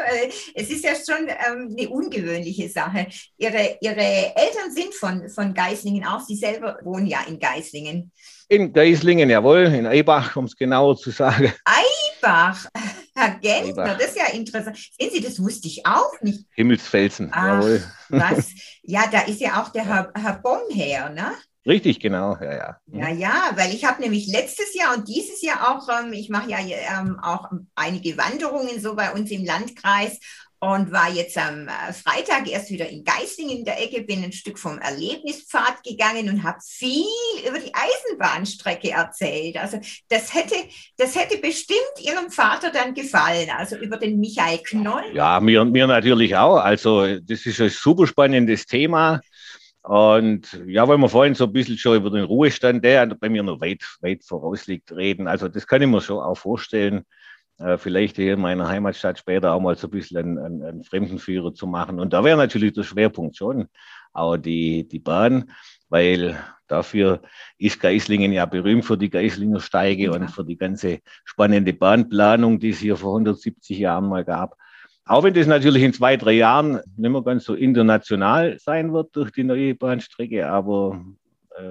Es 0.56 0.72
ist 0.72 0.84
ja 0.84 0.94
schon 0.96 1.28
ähm, 1.28 1.76
eine 1.78 1.88
ungewöhnliche 1.88 2.68
Sache. 2.68 3.06
Ihre, 3.38 3.78
ihre 3.80 4.02
Eltern 4.36 4.72
sind 4.72 4.96
von, 4.96 5.30
von 5.30 5.54
Geislingen 5.54 6.04
auch. 6.04 6.22
Sie 6.22 6.36
selber 6.36 6.80
wohnen 6.84 7.06
ja 7.06 7.20
in 7.28 7.38
Geislingen. 7.38 8.12
In 8.48 8.74
Geislingen, 8.74 9.30
jawohl, 9.30 9.66
in 9.66 9.86
Eibach, 9.86 10.36
um 10.36 10.46
es 10.46 10.56
genauer 10.56 10.98
zu 10.98 11.12
sagen. 11.12 11.54
Eibach, 11.64 12.66
Herr 13.14 13.38
Gentner, 13.40 13.84
Eibach. 13.84 13.98
das 14.00 14.08
ist 14.08 14.18
ja 14.18 14.34
interessant. 14.34 14.78
Sehen 15.00 15.12
Sie, 15.14 15.22
das 15.22 15.40
wusste 15.40 15.68
ich 15.68 15.86
auch 15.86 16.20
nicht. 16.22 16.46
Himmelsfelsen, 16.56 17.30
Ach, 17.32 17.62
jawohl. 17.62 17.84
Was? 18.10 18.48
Ja, 18.90 19.04
da 19.12 19.24
ist 19.24 19.42
ja 19.42 19.62
auch 19.62 19.68
der 19.68 19.86
Herr, 19.86 20.14
Herr 20.16 20.40
Bomm 20.42 20.62
her, 20.70 21.10
ne? 21.10 21.34
Richtig, 21.68 22.00
genau, 22.00 22.38
ja, 22.40 22.54
ja. 22.54 22.78
Ja, 22.94 23.10
ja, 23.10 23.52
weil 23.56 23.74
ich 23.74 23.84
habe 23.84 24.02
nämlich 24.02 24.28
letztes 24.28 24.74
Jahr 24.74 24.96
und 24.96 25.08
dieses 25.08 25.42
Jahr 25.42 25.70
auch, 25.70 25.90
ähm, 25.90 26.14
ich 26.14 26.30
mache 26.30 26.50
ja 26.50 26.60
ähm, 26.60 27.20
auch 27.22 27.50
einige 27.76 28.18
Wanderungen 28.18 28.80
so 28.80 28.96
bei 28.96 29.12
uns 29.12 29.30
im 29.32 29.44
Landkreis 29.44 30.18
und 30.60 30.92
war 30.92 31.12
jetzt 31.12 31.38
am 31.38 31.68
äh, 31.68 31.94
Freitag 31.94 32.50
erst 32.50 32.72
wieder 32.72 32.90
in 32.90 33.04
Geislingen 33.04 33.60
in 33.60 33.66
der 33.66 33.84
Ecke, 33.84 34.02
bin 34.02 34.24
ein 34.24 34.32
Stück 34.32 34.58
vom 34.58 34.80
Erlebnispfad 34.80 35.84
gegangen 35.84 36.30
und 36.30 36.44
habe 36.44 36.58
viel 36.64 37.06
über 37.48 37.60
die 37.60 37.74
Eisenbahnstrecke 37.74 38.92
erzählt. 38.92 39.58
Also 39.58 39.80
das 40.10 40.34
hätte, 40.34 40.56
das 40.98 41.16
hätte 41.16 41.38
bestimmt 41.38 41.80
Ihrem 42.00 42.32
Vater 42.32 42.72
dann 42.72 42.94
gefallen, 42.94 43.50
also 43.56 43.76
über 43.76 43.98
den 43.98 44.20
Michael 44.20 44.60
Knoll. 44.60 45.04
Ja, 45.14 45.40
mir, 45.40 45.64
mir 45.66 45.86
natürlich 45.86 46.36
auch. 46.36 46.58
Also 46.58 47.20
das 47.20 47.46
ist 47.46 47.62
ein 47.62 47.70
super 47.70 48.08
spannendes 48.08 48.66
Thema. 48.66 49.22
Und 49.84 50.62
ja, 50.68 50.88
weil 50.88 50.98
wir 50.98 51.10
vorhin 51.10 51.36
so 51.36 51.46
ein 51.46 51.54
bisschen 51.54 51.78
schon 51.78 51.98
über 51.98 52.10
den 52.10 52.26
Ruhestand, 52.26 52.84
der 52.84 53.06
bei 53.08 53.30
mir 53.30 53.44
noch 53.44 53.62
weit, 53.62 53.84
weit 54.02 54.24
vorausliegt, 54.24 54.92
reden. 54.92 55.28
Also 55.28 55.48
das 55.48 55.66
kann 55.66 55.82
ich 55.82 55.88
mir 55.88 56.02
schon 56.02 56.20
auch 56.20 56.38
vorstellen, 56.38 57.06
äh, 57.60 57.78
vielleicht 57.78 58.18
hier 58.18 58.34
in 58.34 58.42
meiner 58.42 58.68
Heimatstadt 58.68 59.18
später 59.20 59.54
auch 59.54 59.62
mal 59.62 59.76
so 59.76 59.88
ein 59.88 59.92
bisschen 59.92 60.18
einen, 60.18 60.38
einen, 60.38 60.64
einen 60.64 60.84
Fremdenführer 60.84 61.54
zu 61.54 61.68
machen. 61.68 62.00
Und 62.00 62.14
da 62.14 62.24
wäre 62.24 62.38
natürlich 62.38 62.74
der 62.74 62.84
Schwerpunkt 62.84 63.38
schon 63.38 63.68
auch 64.14 64.38
die, 64.38 64.88
die 64.88 65.00
Bahn, 65.00 65.52
weil 65.90 66.38
dafür 66.68 67.22
ist 67.58 67.80
Geislingen 67.80 68.34
ja 68.34 68.46
berühmt 68.46 68.86
für 68.86 68.98
die 68.98 69.10
Geislinger 69.10 69.60
Steige 69.60 70.06
ja. 70.06 70.12
und 70.12 70.30
für 70.30 70.44
die 70.44 70.58
ganze 70.58 71.00
spannende 71.24 71.74
Bahnplanung, 71.74 72.60
die 72.60 72.70
es 72.70 72.80
hier 72.80 72.98
vor 72.98 73.14
170 73.14 73.78
Jahren 73.78 74.10
mal 74.10 74.26
gab. 74.26 74.58
Auch 75.08 75.24
wenn 75.24 75.34
das 75.34 75.48
natürlich 75.48 75.84
in 75.84 75.94
zwei, 75.94 76.18
drei 76.18 76.34
Jahren 76.34 76.82
nicht 76.98 77.12
mehr 77.12 77.22
ganz 77.22 77.46
so 77.46 77.54
international 77.54 78.58
sein 78.60 78.92
wird 78.92 79.16
durch 79.16 79.32
die 79.32 79.46
neue 79.46 79.74
Bahnstrecke, 79.74 80.50
aber 80.50 81.02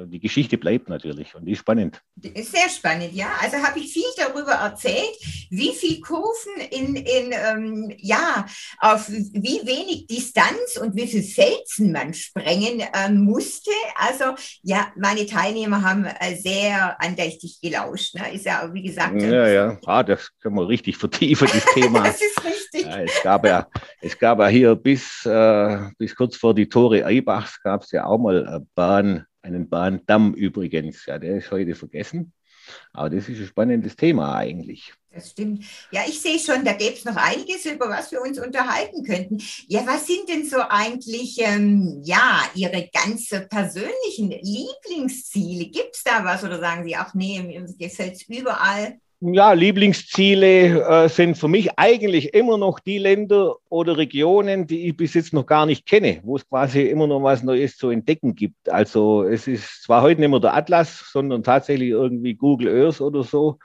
die 0.07 0.21
Geschichte 0.21 0.59
bleibt 0.59 0.89
natürlich 0.89 1.35
und 1.35 1.45
die 1.45 1.53
ist 1.53 1.61
spannend. 1.61 2.03
Sehr 2.17 2.69
spannend, 2.69 3.13
ja. 3.13 3.29
Also 3.43 3.57
habe 3.59 3.79
ich 3.79 3.93
viel 3.93 4.03
darüber 4.17 4.53
erzählt, 4.53 5.17
wie 5.51 5.73
viel 5.73 6.01
Kurven 6.01 6.61
in, 6.71 6.97
in 6.97 7.33
ähm, 7.33 7.95
ja, 7.99 8.47
auf 8.79 9.09
wie 9.09 9.61
wenig 9.65 10.07
Distanz 10.07 10.77
und 10.81 10.97
wie 10.97 11.07
viel 11.07 11.23
Felsen 11.23 11.93
man 11.93 12.15
sprengen 12.15 12.83
ähm, 12.95 13.21
musste. 13.21 13.71
Also 13.97 14.35
ja, 14.63 14.89
meine 14.97 15.27
Teilnehmer 15.27 15.83
haben 15.83 16.05
äh, 16.05 16.37
sehr 16.37 17.01
andächtig 17.01 17.61
gelauscht. 17.61 18.15
Ne? 18.15 18.35
Ist 18.35 18.47
ja, 18.47 18.69
wie 18.73 18.83
gesagt. 18.83 19.21
Ja, 19.21 19.49
ja, 19.49 19.79
ah, 19.87 20.03
das 20.03 20.31
können 20.41 20.57
wir 20.57 20.69
richtig 20.69 20.97
vertiefen, 20.97 21.49
das 21.53 21.65
Thema. 21.75 22.03
das 22.05 22.21
ist 22.21 22.45
richtig. 22.45 22.87
Ja, 22.87 23.01
es, 23.03 23.23
gab 23.23 23.47
ja, 23.47 23.69
es 24.01 24.19
gab 24.19 24.39
ja 24.41 24.49
hier 24.49 24.75
bis, 24.75 25.25
äh, 25.27 25.79
bis 25.99 26.15
kurz 26.15 26.37
vor 26.37 26.55
die 26.55 26.69
Tore 26.69 27.05
Eibachs 27.05 27.61
gab 27.63 27.83
es 27.83 27.93
ja 27.93 28.05
auch 28.05 28.19
mal 28.19 28.65
Bahn 28.75 29.27
einen 29.47 29.69
Bahndamm 29.69 30.35
übrigens. 30.35 31.07
Ja, 31.07 31.19
der 31.19 31.39
ist 31.39 31.51
heute 31.51 31.75
vergessen. 31.75 32.33
Aber 32.93 33.11
das 33.11 33.29
ist 33.29 33.39
ein 33.39 33.47
spannendes 33.47 33.97
Thema 33.97 34.35
eigentlich. 34.35 34.93
Das 35.13 35.31
stimmt. 35.31 35.65
Ja, 35.91 36.03
ich 36.07 36.21
sehe 36.21 36.39
schon, 36.39 36.65
da 36.65 36.75
gäbe 36.75 36.95
es 36.95 37.05
noch 37.05 37.17
einiges, 37.17 37.65
über 37.65 37.89
was 37.89 38.13
wir 38.13 38.21
uns 38.21 38.39
unterhalten 38.39 39.03
könnten. 39.03 39.41
Ja, 39.67 39.87
was 39.87 40.07
sind 40.07 40.29
denn 40.29 40.45
so 40.45 40.59
eigentlich, 40.69 41.39
ähm, 41.41 42.03
ja, 42.05 42.43
Ihre 42.55 42.91
ganz 42.93 43.31
persönlichen 43.49 44.31
Lieblingsziele? 44.31 45.67
Gibt 45.67 45.95
es 45.97 46.05
da 46.05 46.25
was 46.25 46.45
oder 46.45 46.59
sagen 46.59 46.85
Sie, 46.85 46.97
ach 46.97 47.15
nee, 47.15 47.41
mir 47.41 47.65
gefällt 47.79 48.15
es 48.15 48.29
überall? 48.29 48.99
Ja, 49.21 49.53
Lieblingsziele 49.53 51.05
äh, 51.05 51.09
sind 51.09 51.39
für 51.39 51.49
mich 51.49 51.79
eigentlich 51.79 52.35
immer 52.35 52.59
noch 52.59 52.79
die 52.79 52.99
Länder 52.99 53.57
oder 53.71 53.97
Regionen, 53.97 54.67
die 54.67 54.89
ich 54.89 54.97
bis 54.97 55.15
jetzt 55.15 55.33
noch 55.33 55.47
gar 55.47 55.65
nicht 55.65 55.87
kenne, 55.87 56.21
wo 56.23 56.37
es 56.37 56.47
quasi 56.47 56.83
immer 56.83 57.07
noch 57.07 57.23
was 57.23 57.43
Neues 57.43 57.79
zu 57.79 57.89
entdecken 57.89 58.35
gibt. 58.35 58.69
Also 58.69 59.25
es 59.25 59.47
ist 59.47 59.85
zwar 59.85 60.03
heute 60.03 60.21
nicht 60.21 60.29
mehr 60.29 60.41
der 60.41 60.55
Atlas, 60.55 61.11
sondern 61.13 61.43
tatsächlich 61.43 61.91
irgendwie 61.91 62.35
Google 62.35 62.69
Earth 62.69 63.01
oder 63.01 63.23
so, 63.25 63.59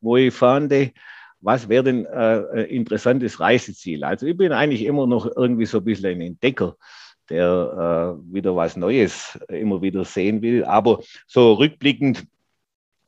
wo 0.00 0.16
ich 0.16 0.34
fand, 0.34 0.74
was 1.40 1.68
wäre 1.68 1.84
denn 1.84 2.04
äh, 2.06 2.64
interessantes 2.64 3.38
Reiseziel? 3.38 4.02
Also 4.02 4.26
ich 4.26 4.36
bin 4.36 4.50
eigentlich 4.50 4.84
immer 4.84 5.06
noch 5.06 5.30
irgendwie 5.36 5.66
so 5.66 5.78
ein 5.78 5.84
bisschen 5.84 6.16
ein 6.16 6.20
Entdecker 6.20 6.74
der 7.28 8.16
äh, 8.18 8.34
wieder 8.34 8.54
was 8.54 8.76
Neues 8.76 9.38
immer 9.48 9.82
wieder 9.82 10.04
sehen 10.04 10.42
will. 10.42 10.64
Aber 10.64 11.00
so 11.26 11.54
rückblickend 11.54 12.24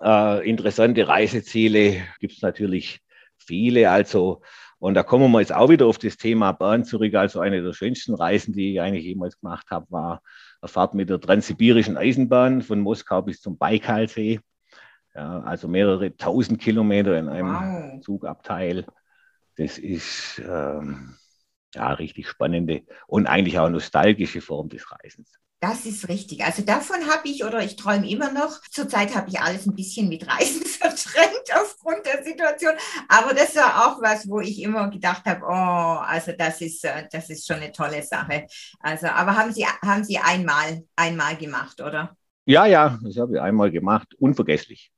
äh, 0.03 0.49
interessante 0.49 1.09
Reiseziele 1.09 2.03
gibt 2.21 2.35
es 2.35 2.43
natürlich 2.43 3.01
viele. 3.37 3.91
Also, 3.91 4.43
und 4.79 4.95
da 4.95 5.03
kommen 5.03 5.31
wir 5.33 5.41
jetzt 5.41 5.55
auch 5.55 5.69
wieder 5.71 5.87
auf 5.87 5.99
das 5.99 6.17
Thema 6.17 6.53
Bern 6.53 6.85
zurück. 6.85 7.15
Also 7.15 7.41
eine 7.41 7.63
der 7.63 7.73
schönsten 7.73 8.15
Reisen, 8.15 8.53
die 8.53 8.73
ich 8.73 8.81
eigentlich 8.81 9.05
jemals 9.05 9.41
gemacht 9.41 9.67
habe, 9.71 9.87
war 9.91 10.23
eine 10.61 10.69
Fahrt 10.69 10.95
mit 10.95 11.11
der 11.11 11.21
Transsibirischen 11.21 11.97
Eisenbahn 11.97 12.63
von 12.63 12.81
Moskau 12.81 13.23
bis 13.23 13.41
zum 13.41 13.59
Baikalsee. 13.59 14.41
Ja, 15.15 15.41
also 15.41 15.67
mehrere 15.67 16.17
tausend 16.17 16.61
Kilometer 16.61 17.19
in 17.19 17.29
einem 17.29 17.55
wow. 17.55 18.01
Zugabteil. 18.05 18.87
Das 19.57 19.79
ist 19.79 20.41
ähm, 20.49 21.17
ja 21.75 21.93
richtig 21.93 22.29
spannende 22.29 22.83
und 23.07 23.27
eigentlich 23.27 23.59
auch 23.59 23.69
nostalgische 23.69 24.41
Form 24.41 24.69
des 24.69 24.91
Reisens. 24.91 25.39
Das 25.61 25.87
ist 25.87 26.09
richtig. 26.09 26.45
Also 26.45 26.63
davon 26.63 27.09
habe 27.09 27.29
ich 27.29 27.45
oder 27.45 27.61
ich 27.65 27.75
träume 27.75 28.09
immer 28.09 28.33
noch. 28.33 28.61
Zurzeit 28.71 29.17
habe 29.17 29.29
ich 29.29 29.41
alles 29.41 29.67
ein 29.67 29.75
bisschen 29.75 30.09
mit 30.09 30.25
Reisen 30.29 30.63
verdrängt 30.65 31.51
aufgrund 31.53 32.07
der 32.07 32.23
Situation. 32.23 32.75
Aber 33.09 33.35
das 33.35 33.57
war 33.57 33.87
auch 33.89 34.01
was, 34.01 34.29
wo 34.29 34.39
ich 34.39 34.63
immer 34.63 34.89
gedacht 34.89 35.25
habe, 35.27 35.45
oh, 35.45 36.01
also 36.01 36.33
das 36.39 36.61
ist, 36.61 36.85
äh, 36.85 37.09
das 37.11 37.29
ist 37.29 37.45
schon 37.45 37.57
eine 37.57 37.73
tolle 37.73 38.05
Sache. 38.05 38.47
Also, 38.79 39.09
aber 39.09 39.37
haben 39.37 39.53
Sie, 39.53 39.67
haben 39.67 40.05
Sie 40.05 40.19
einmal, 40.19 40.85
einmal 40.95 41.37
gemacht, 41.37 41.81
oder? 41.81 42.17
Ja, 42.45 42.65
ja, 42.67 42.97
das 43.03 43.17
habe 43.17 43.35
ich 43.35 43.41
einmal 43.41 43.73
gemacht. 43.73 44.15
Unvergesslich. 44.15 44.93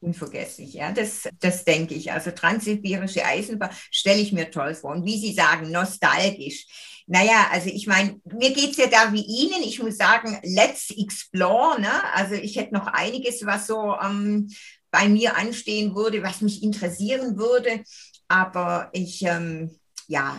Unvergesslich, 0.00 0.74
ja, 0.74 0.92
das, 0.92 1.28
das 1.40 1.64
denke 1.64 1.94
ich. 1.94 2.12
Also 2.12 2.30
transsibirische 2.30 3.24
Eisenbahn 3.24 3.70
stelle 3.90 4.20
ich 4.20 4.32
mir 4.32 4.50
toll 4.50 4.74
vor. 4.74 4.92
Und 4.92 5.04
wie 5.04 5.18
Sie 5.18 5.32
sagen, 5.32 5.72
nostalgisch. 5.72 6.66
Naja, 7.08 7.48
also 7.50 7.68
ich 7.68 7.88
meine, 7.88 8.20
mir 8.24 8.52
geht 8.52 8.72
es 8.72 8.76
ja 8.76 8.86
da 8.86 9.12
wie 9.12 9.24
Ihnen. 9.24 9.62
Ich 9.62 9.82
muss 9.82 9.96
sagen, 9.96 10.38
let's 10.44 10.90
explore. 10.90 11.80
Ne? 11.80 11.90
Also 12.14 12.34
ich 12.34 12.56
hätte 12.56 12.74
noch 12.74 12.86
einiges, 12.86 13.44
was 13.44 13.66
so 13.66 13.96
ähm, 14.00 14.48
bei 14.92 15.08
mir 15.08 15.36
anstehen 15.36 15.96
würde, 15.96 16.22
was 16.22 16.42
mich 16.42 16.62
interessieren 16.62 17.36
würde. 17.36 17.82
Aber 18.28 18.90
ich, 18.92 19.22
ähm, 19.22 19.70
ja, 20.06 20.36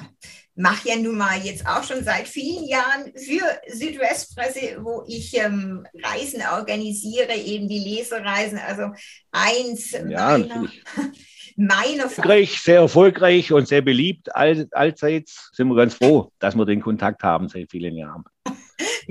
mache 0.60 0.90
ja 0.90 0.96
nun 0.98 1.18
mal 1.18 1.40
jetzt 1.40 1.66
auch 1.66 1.84
schon 1.84 2.04
seit 2.04 2.28
vielen 2.28 2.68
Jahren 2.68 3.14
für 3.16 3.44
Südwestpresse, 3.68 4.80
wo 4.82 5.04
ich 5.08 5.36
ähm, 5.38 5.88
Reisen 6.04 6.42
organisiere, 6.54 7.34
eben 7.34 7.70
die 7.70 7.80
Lesereisen. 7.80 8.60
Also 8.60 8.92
eins 9.32 9.92
ja, 9.92 10.38
meiner, 10.38 10.70
meiner 11.56 12.04
erfolgreich, 12.04 12.62
sehr 12.62 12.82
erfolgreich 12.82 13.54
und 13.54 13.70
sehr 13.70 13.82
beliebt 13.82 14.36
all, 14.36 14.68
allseits. 14.72 15.50
Sind 15.54 15.70
wir 15.70 15.76
ganz 15.78 15.94
froh, 15.94 16.34
dass 16.40 16.56
wir 16.56 16.66
den 16.66 16.82
Kontakt 16.82 17.24
haben 17.24 17.48
seit 17.48 17.72
vielen 17.72 17.96
Jahren. 17.96 18.26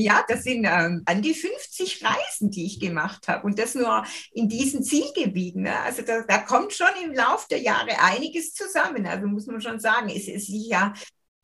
Ja, 0.00 0.24
das 0.28 0.44
sind 0.44 0.64
ähm, 0.64 1.02
an 1.06 1.22
die 1.22 1.34
50 1.34 2.04
Reisen, 2.04 2.52
die 2.52 2.66
ich 2.66 2.78
gemacht 2.78 3.26
habe 3.26 3.44
und 3.44 3.58
das 3.58 3.74
nur 3.74 4.04
in 4.32 4.48
diesen 4.48 4.84
Zielgebieten. 4.84 5.62
Ne? 5.62 5.76
Also 5.80 6.02
da, 6.02 6.22
da, 6.22 6.38
kommt 6.38 6.72
schon 6.72 6.86
im 7.04 7.12
Laufe 7.14 7.48
der 7.50 7.58
Jahre 7.58 8.00
einiges 8.00 8.54
zusammen. 8.54 9.06
Also 9.06 9.26
muss 9.26 9.48
man 9.48 9.60
schon 9.60 9.80
sagen, 9.80 10.08
es 10.08 10.28
ist 10.28 10.48
ja 10.48 10.94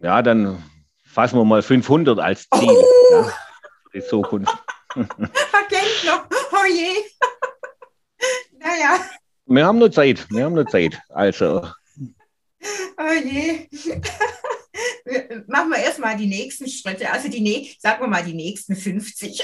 ja, 0.04 0.20
dann 0.20 0.62
fassen 1.02 1.38
wir 1.38 1.44
mal 1.46 1.62
500 1.62 2.18
als 2.18 2.46
Ziel 2.54 2.68
oh. 2.68 2.84
ja, 3.10 3.22
für 3.22 3.98
die 3.98 4.06
Zukunft. 4.06 4.54
Verkennt 4.92 6.04
noch. 6.04 6.26
Oh 6.52 6.66
je. 6.70 6.92
naja. 8.58 9.00
Wir 9.46 9.64
haben 9.64 9.78
nur 9.78 9.90
Zeit. 9.90 10.26
Wir 10.28 10.44
haben 10.44 10.54
nur 10.54 10.66
Zeit. 10.66 11.00
Also. 11.08 11.66
Oh 12.98 13.12
je. 13.24 13.66
Machen 15.46 15.70
wir 15.70 15.78
erstmal 15.78 16.18
die 16.18 16.26
nächsten 16.26 16.68
Schritte. 16.68 17.10
Also 17.10 17.28
die, 17.28 17.74
sagen 17.78 18.02
wir 18.02 18.08
mal, 18.08 18.24
die 18.24 18.34
nächsten 18.34 18.76
50. 18.76 19.42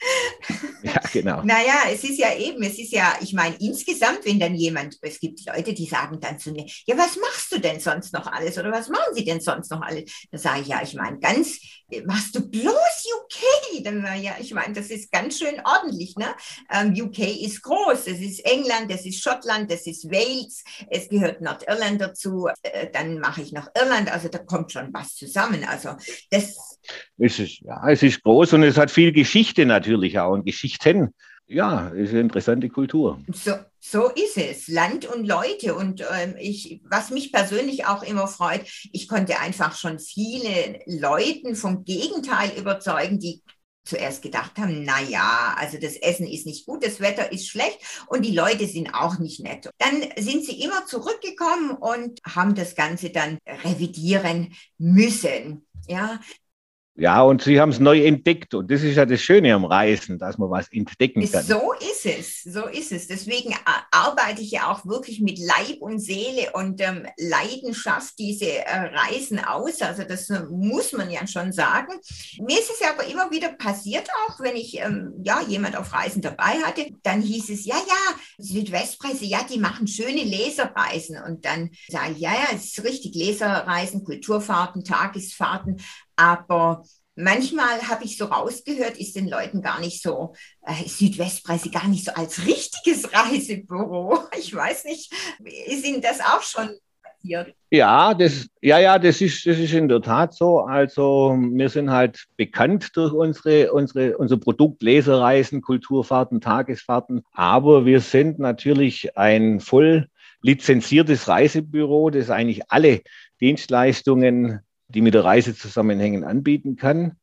Ja, 0.82 1.00
genau. 1.12 1.42
Naja, 1.42 1.74
es 1.92 2.04
ist 2.04 2.18
ja 2.18 2.34
eben, 2.34 2.62
es 2.62 2.78
ist 2.78 2.92
ja, 2.92 3.14
ich 3.20 3.32
meine, 3.32 3.54
insgesamt, 3.60 4.20
wenn 4.24 4.40
dann 4.40 4.54
jemand, 4.54 4.96
es 5.02 5.20
gibt 5.20 5.40
Leute, 5.46 5.74
die 5.74 5.86
sagen 5.86 6.18
dann 6.20 6.38
zu 6.38 6.52
mir, 6.52 6.64
ja, 6.86 6.96
was 6.96 7.16
machst 7.16 7.52
du 7.52 7.58
denn 7.58 7.80
sonst 7.80 8.14
noch 8.14 8.26
alles 8.26 8.56
oder 8.58 8.72
was 8.72 8.88
machen 8.88 9.14
sie 9.14 9.24
denn 9.24 9.40
sonst 9.40 9.70
noch 9.70 9.82
alles? 9.82 10.10
Da 10.30 10.38
sage 10.38 10.62
ich, 10.62 10.68
ja, 10.68 10.80
ich 10.82 10.94
meine, 10.94 11.18
ganz, 11.18 11.58
machst 12.06 12.34
du 12.34 12.48
bloß 12.48 12.72
UK? 12.72 13.84
Dann 13.84 14.02
sage 14.02 14.18
ich, 14.18 14.24
ja, 14.24 14.36
ich 14.40 14.54
meine, 14.54 14.72
das 14.72 14.88
ist 14.88 15.12
ganz 15.12 15.38
schön 15.38 15.60
ordentlich, 15.64 16.16
ne? 16.16 16.28
Ähm, 16.72 16.94
UK 16.96 17.18
ist 17.42 17.62
groß, 17.62 18.06
es 18.06 18.20
ist 18.20 18.44
England, 18.46 18.90
es 18.90 19.04
ist 19.04 19.22
Schottland, 19.22 19.70
es 19.70 19.86
ist 19.86 20.10
Wales, 20.10 20.64
es 20.88 21.08
gehört 21.08 21.40
Nordirland 21.42 22.00
dazu, 22.00 22.48
äh, 22.62 22.88
dann 22.90 23.18
mache 23.18 23.42
ich 23.42 23.52
noch 23.52 23.68
Irland, 23.76 24.10
also 24.10 24.28
da 24.28 24.38
kommt 24.38 24.72
schon 24.72 24.92
was 24.92 25.14
zusammen. 25.14 25.64
Also 25.64 25.90
das. 26.30 26.78
Es 27.18 27.38
ist, 27.38 27.60
ja, 27.60 27.86
es 27.90 28.02
ist 28.02 28.22
groß 28.22 28.54
und 28.54 28.62
es 28.62 28.78
hat 28.78 28.90
viel 28.90 29.12
Geschichte 29.12 29.66
natürlich 29.66 29.89
auch 30.18 30.32
und 30.32 30.44
Geschichten. 30.44 31.14
Ja, 31.46 31.88
ist 31.88 32.10
eine 32.10 32.20
interessante 32.20 32.68
Kultur. 32.68 33.18
So, 33.32 33.52
so 33.80 34.08
ist 34.10 34.36
es. 34.36 34.68
Land 34.68 35.06
und 35.06 35.26
Leute. 35.26 35.74
Und 35.74 36.00
ähm, 36.02 36.36
ich, 36.38 36.80
was 36.88 37.10
mich 37.10 37.32
persönlich 37.32 37.86
auch 37.86 38.04
immer 38.04 38.28
freut, 38.28 38.62
ich 38.92 39.08
konnte 39.08 39.40
einfach 39.40 39.76
schon 39.76 39.98
viele 39.98 40.78
Leuten 40.86 41.56
vom 41.56 41.84
Gegenteil 41.84 42.52
überzeugen, 42.56 43.18
die 43.18 43.42
zuerst 43.84 44.22
gedacht 44.22 44.58
haben, 44.58 44.84
na 44.84 45.00
ja, 45.02 45.54
also 45.58 45.78
das 45.78 45.96
Essen 45.96 46.26
ist 46.26 46.46
nicht 46.46 46.66
gut, 46.66 46.84
das 46.84 47.00
Wetter 47.00 47.32
ist 47.32 47.48
schlecht 47.48 47.78
und 48.06 48.24
die 48.24 48.34
Leute 48.34 48.66
sind 48.66 48.94
auch 48.94 49.18
nicht 49.18 49.40
nett. 49.40 49.68
Dann 49.78 50.04
sind 50.16 50.44
sie 50.44 50.62
immer 50.62 50.86
zurückgekommen 50.86 51.70
und 51.72 52.20
haben 52.24 52.54
das 52.54 52.76
Ganze 52.76 53.10
dann 53.10 53.38
revidieren 53.64 54.54
müssen. 54.78 55.66
Ja, 55.88 56.20
ja, 57.00 57.22
und 57.22 57.40
sie 57.40 57.58
haben 57.58 57.70
es 57.70 57.80
neu 57.80 58.04
entdeckt. 58.04 58.52
Und 58.52 58.70
das 58.70 58.82
ist 58.82 58.96
ja 58.96 59.06
das 59.06 59.22
Schöne 59.22 59.54
am 59.54 59.64
Reisen, 59.64 60.18
dass 60.18 60.36
man 60.36 60.50
was 60.50 60.70
entdecken 60.70 61.28
kann. 61.30 61.42
So 61.42 61.72
ist 61.80 62.04
es, 62.04 62.42
so 62.42 62.66
ist 62.66 62.92
es. 62.92 63.06
Deswegen 63.06 63.54
arbeite 63.90 64.42
ich 64.42 64.50
ja 64.50 64.70
auch 64.70 64.84
wirklich 64.84 65.22
mit 65.22 65.38
Leib 65.38 65.80
und 65.80 65.98
Seele 65.98 66.50
und 66.52 66.82
ähm, 66.82 67.06
Leidenschaft 67.16 68.18
diese 68.18 68.50
äh, 68.50 68.90
Reisen 68.94 69.42
aus. 69.42 69.80
Also 69.80 70.04
das 70.04 70.28
äh, 70.28 70.42
muss 70.50 70.92
man 70.92 71.10
ja 71.10 71.26
schon 71.26 71.52
sagen. 71.52 71.94
Mir 72.38 72.58
ist 72.58 72.70
es 72.70 72.80
ja 72.80 72.88
aber 72.92 73.06
immer 73.10 73.30
wieder 73.30 73.48
passiert, 73.54 74.06
auch 74.26 74.38
wenn 74.40 74.56
ich 74.56 74.78
ähm, 74.78 75.14
ja 75.24 75.40
jemand 75.48 75.78
auf 75.78 75.94
Reisen 75.94 76.20
dabei 76.20 76.60
hatte, 76.62 76.86
dann 77.02 77.22
hieß 77.22 77.48
es, 77.48 77.64
ja, 77.64 77.76
ja, 77.76 78.14
Südwestpresse, 78.36 79.24
ja, 79.24 79.40
die 79.50 79.58
machen 79.58 79.86
schöne 79.86 80.22
Leserreisen. 80.22 81.16
Und 81.26 81.46
dann 81.46 81.70
sage 81.88 82.12
ich, 82.12 82.18
ja, 82.18 82.32
ja, 82.32 82.48
es 82.54 82.76
ist 82.76 82.84
richtig, 82.84 83.14
Leserreisen, 83.14 84.04
Kulturfahrten, 84.04 84.84
Tagesfahrten. 84.84 85.80
Aber 86.16 86.84
manchmal 87.14 87.88
habe 87.88 88.04
ich 88.04 88.16
so 88.16 88.26
rausgehört, 88.26 88.98
ist 88.98 89.16
den 89.16 89.28
Leuten 89.28 89.62
gar 89.62 89.80
nicht 89.80 90.02
so, 90.02 90.34
äh, 90.62 90.88
Südwestpreise 90.88 91.70
gar 91.70 91.88
nicht 91.88 92.04
so 92.04 92.12
als 92.12 92.46
richtiges 92.46 93.12
Reisebüro. 93.12 94.18
Ich 94.38 94.54
weiß 94.54 94.84
nicht, 94.84 95.12
ist 95.66 95.84
Ihnen 95.84 96.00
das 96.02 96.20
auch 96.20 96.42
schon 96.42 96.70
passiert. 97.02 97.54
Ja, 97.70 98.14
das, 98.14 98.48
ja, 98.60 98.78
ja, 98.78 98.98
das 98.98 99.20
ist, 99.20 99.46
das 99.46 99.58
ist 99.58 99.72
in 99.72 99.88
der 99.88 100.02
Tat 100.02 100.34
so. 100.34 100.60
Also 100.60 101.36
wir 101.38 101.68
sind 101.68 101.90
halt 101.90 102.26
bekannt 102.36 102.90
durch 102.94 103.12
unsere, 103.12 103.72
unsere, 103.72 104.16
unser 104.18 104.38
Produkt 104.38 104.82
Lesereisen, 104.82 105.62
Kulturfahrten, 105.62 106.40
Tagesfahrten. 106.40 107.22
Aber 107.32 107.86
wir 107.86 108.00
sind 108.00 108.38
natürlich 108.38 109.16
ein 109.16 109.60
voll 109.60 110.08
lizenziertes 110.42 111.28
Reisebüro, 111.28 112.10
das 112.10 112.30
eigentlich 112.30 112.62
alle 112.70 113.02
Dienstleistungen, 113.40 114.60
die 114.94 115.00
mit 115.00 115.14
der 115.14 115.24
Reise 115.24 115.54
zusammenhängen, 115.54 116.24
anbieten 116.24 116.76
kann. 116.76 117.16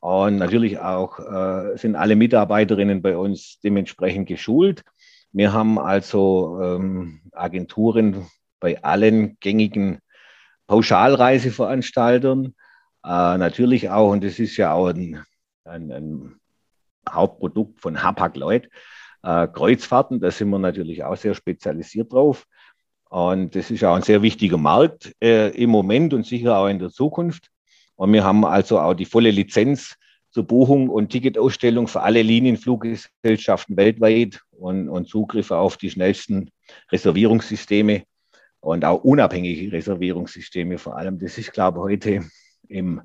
Und 0.00 0.36
natürlich 0.36 0.78
auch 0.78 1.18
äh, 1.18 1.76
sind 1.78 1.96
alle 1.96 2.14
Mitarbeiterinnen 2.14 3.00
bei 3.00 3.16
uns 3.16 3.58
dementsprechend 3.60 4.28
geschult. 4.28 4.84
Wir 5.32 5.52
haben 5.52 5.78
also 5.78 6.60
ähm, 6.62 7.22
Agenturen 7.32 8.26
bei 8.60 8.82
allen 8.84 9.38
gängigen 9.40 9.98
Pauschalreiseveranstaltern. 10.66 12.54
Äh, 13.04 13.38
natürlich 13.38 13.90
auch, 13.90 14.10
und 14.10 14.22
das 14.22 14.38
ist 14.38 14.56
ja 14.56 14.72
auch 14.72 14.88
ein, 14.88 15.22
ein, 15.64 15.90
ein 15.90 16.36
Hauptprodukt 17.08 17.80
von 17.80 18.02
Hapag 18.02 18.36
Lloyd, 18.36 18.68
äh, 19.22 19.46
Kreuzfahrten. 19.48 20.20
Da 20.20 20.30
sind 20.30 20.50
wir 20.50 20.58
natürlich 20.58 21.02
auch 21.02 21.16
sehr 21.16 21.34
spezialisiert 21.34 22.12
drauf. 22.12 22.46
Und 23.14 23.54
das 23.54 23.70
ist 23.70 23.84
auch 23.84 23.94
ein 23.94 24.02
sehr 24.02 24.22
wichtiger 24.22 24.58
Markt 24.58 25.14
äh, 25.22 25.50
im 25.50 25.70
Moment 25.70 26.12
und 26.14 26.26
sicher 26.26 26.58
auch 26.58 26.66
in 26.66 26.80
der 26.80 26.90
Zukunft. 26.90 27.48
Und 27.94 28.12
wir 28.12 28.24
haben 28.24 28.44
also 28.44 28.80
auch 28.80 28.94
die 28.94 29.04
volle 29.04 29.30
Lizenz 29.30 29.94
zur 30.30 30.42
Buchung 30.42 30.88
und 30.88 31.10
Ticketausstellung 31.10 31.86
für 31.86 32.00
alle 32.00 32.22
Linienfluggesellschaften 32.22 33.76
weltweit 33.76 34.40
und, 34.50 34.88
und 34.88 35.08
Zugriffe 35.08 35.56
auf 35.56 35.76
die 35.76 35.90
schnellsten 35.90 36.50
Reservierungssysteme 36.90 38.02
und 38.58 38.84
auch 38.84 39.04
unabhängige 39.04 39.70
Reservierungssysteme 39.70 40.78
vor 40.78 40.96
allem. 40.96 41.20
Das 41.20 41.38
ist, 41.38 41.52
glaube 41.52 41.78
ich, 41.78 41.84
heute 41.84 42.28
im 42.66 43.00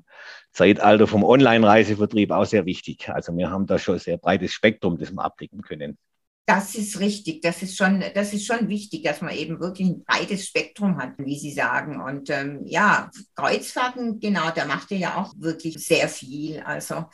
Zeitalter 0.50 1.06
vom 1.06 1.22
Online-Reisevertrieb 1.22 2.32
auch 2.32 2.46
sehr 2.46 2.66
wichtig. 2.66 3.08
Also 3.10 3.36
wir 3.36 3.52
haben 3.52 3.68
da 3.68 3.78
schon 3.78 3.94
ein 3.94 4.00
sehr 4.00 4.16
breites 4.16 4.52
Spektrum, 4.54 4.98
das 4.98 5.12
wir 5.12 5.24
abdecken 5.24 5.62
können. 5.62 5.98
Das 6.46 6.74
ist 6.74 6.98
richtig. 6.98 7.42
Das 7.42 7.62
ist 7.62 7.76
schon, 7.76 8.02
das 8.14 8.32
ist 8.32 8.46
schon 8.46 8.68
wichtig, 8.68 9.04
dass 9.04 9.20
man 9.20 9.34
eben 9.34 9.60
wirklich 9.60 9.88
ein 9.88 10.04
breites 10.04 10.46
Spektrum 10.46 10.98
hat, 10.98 11.12
wie 11.18 11.38
Sie 11.38 11.52
sagen. 11.52 12.00
Und 12.00 12.28
ähm, 12.30 12.62
ja, 12.64 13.10
Kreuzfahrten, 13.36 14.18
genau, 14.18 14.50
da 14.54 14.64
macht 14.64 14.90
er 14.90 14.98
ja 14.98 15.16
auch 15.16 15.32
wirklich 15.38 15.74
sehr 15.74 16.08
viel. 16.08 16.60
Also, 16.60 17.04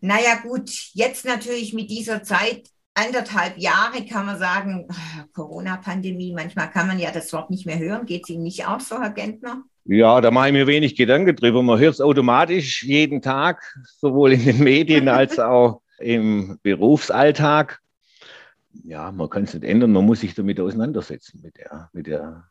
naja, 0.00 0.36
gut, 0.42 0.70
jetzt 0.94 1.26
natürlich 1.26 1.74
mit 1.74 1.90
dieser 1.90 2.22
Zeit 2.22 2.68
anderthalb 2.94 3.58
Jahre 3.58 4.04
kann 4.04 4.26
man 4.26 4.38
sagen, 4.38 4.88
Corona-Pandemie, 5.34 6.32
manchmal 6.32 6.70
kann 6.70 6.86
man 6.86 6.98
ja 6.98 7.10
das 7.10 7.32
Wort 7.32 7.50
nicht 7.50 7.66
mehr 7.66 7.78
hören. 7.78 8.06
Geht 8.06 8.24
es 8.24 8.30
Ihnen 8.30 8.42
nicht 8.42 8.66
auch 8.66 8.80
so, 8.80 9.00
Herr 9.00 9.10
Gentner? 9.10 9.62
Ja, 9.84 10.20
da 10.20 10.30
mache 10.30 10.48
ich 10.48 10.52
mir 10.52 10.66
wenig 10.66 10.96
Gedanken 10.96 11.34
drüber. 11.34 11.62
Man 11.62 11.78
hört 11.78 11.94
es 11.94 12.00
automatisch 12.00 12.82
jeden 12.82 13.22
Tag, 13.22 13.76
sowohl 13.98 14.32
in 14.32 14.44
den 14.44 14.62
Medien 14.62 15.08
als 15.08 15.38
auch 15.38 15.82
im 15.98 16.58
Berufsalltag 16.62 17.80
ja, 18.84 19.10
man 19.12 19.28
kann 19.28 19.44
es 19.44 19.54
nicht 19.54 19.64
ändern, 19.64 19.92
man 19.92 20.06
muss 20.06 20.20
sich 20.20 20.34
damit 20.34 20.60
auseinandersetzen, 20.60 21.40
mit 21.42 21.56
der, 21.56 21.90
mit 21.92 22.06
der 22.06 22.48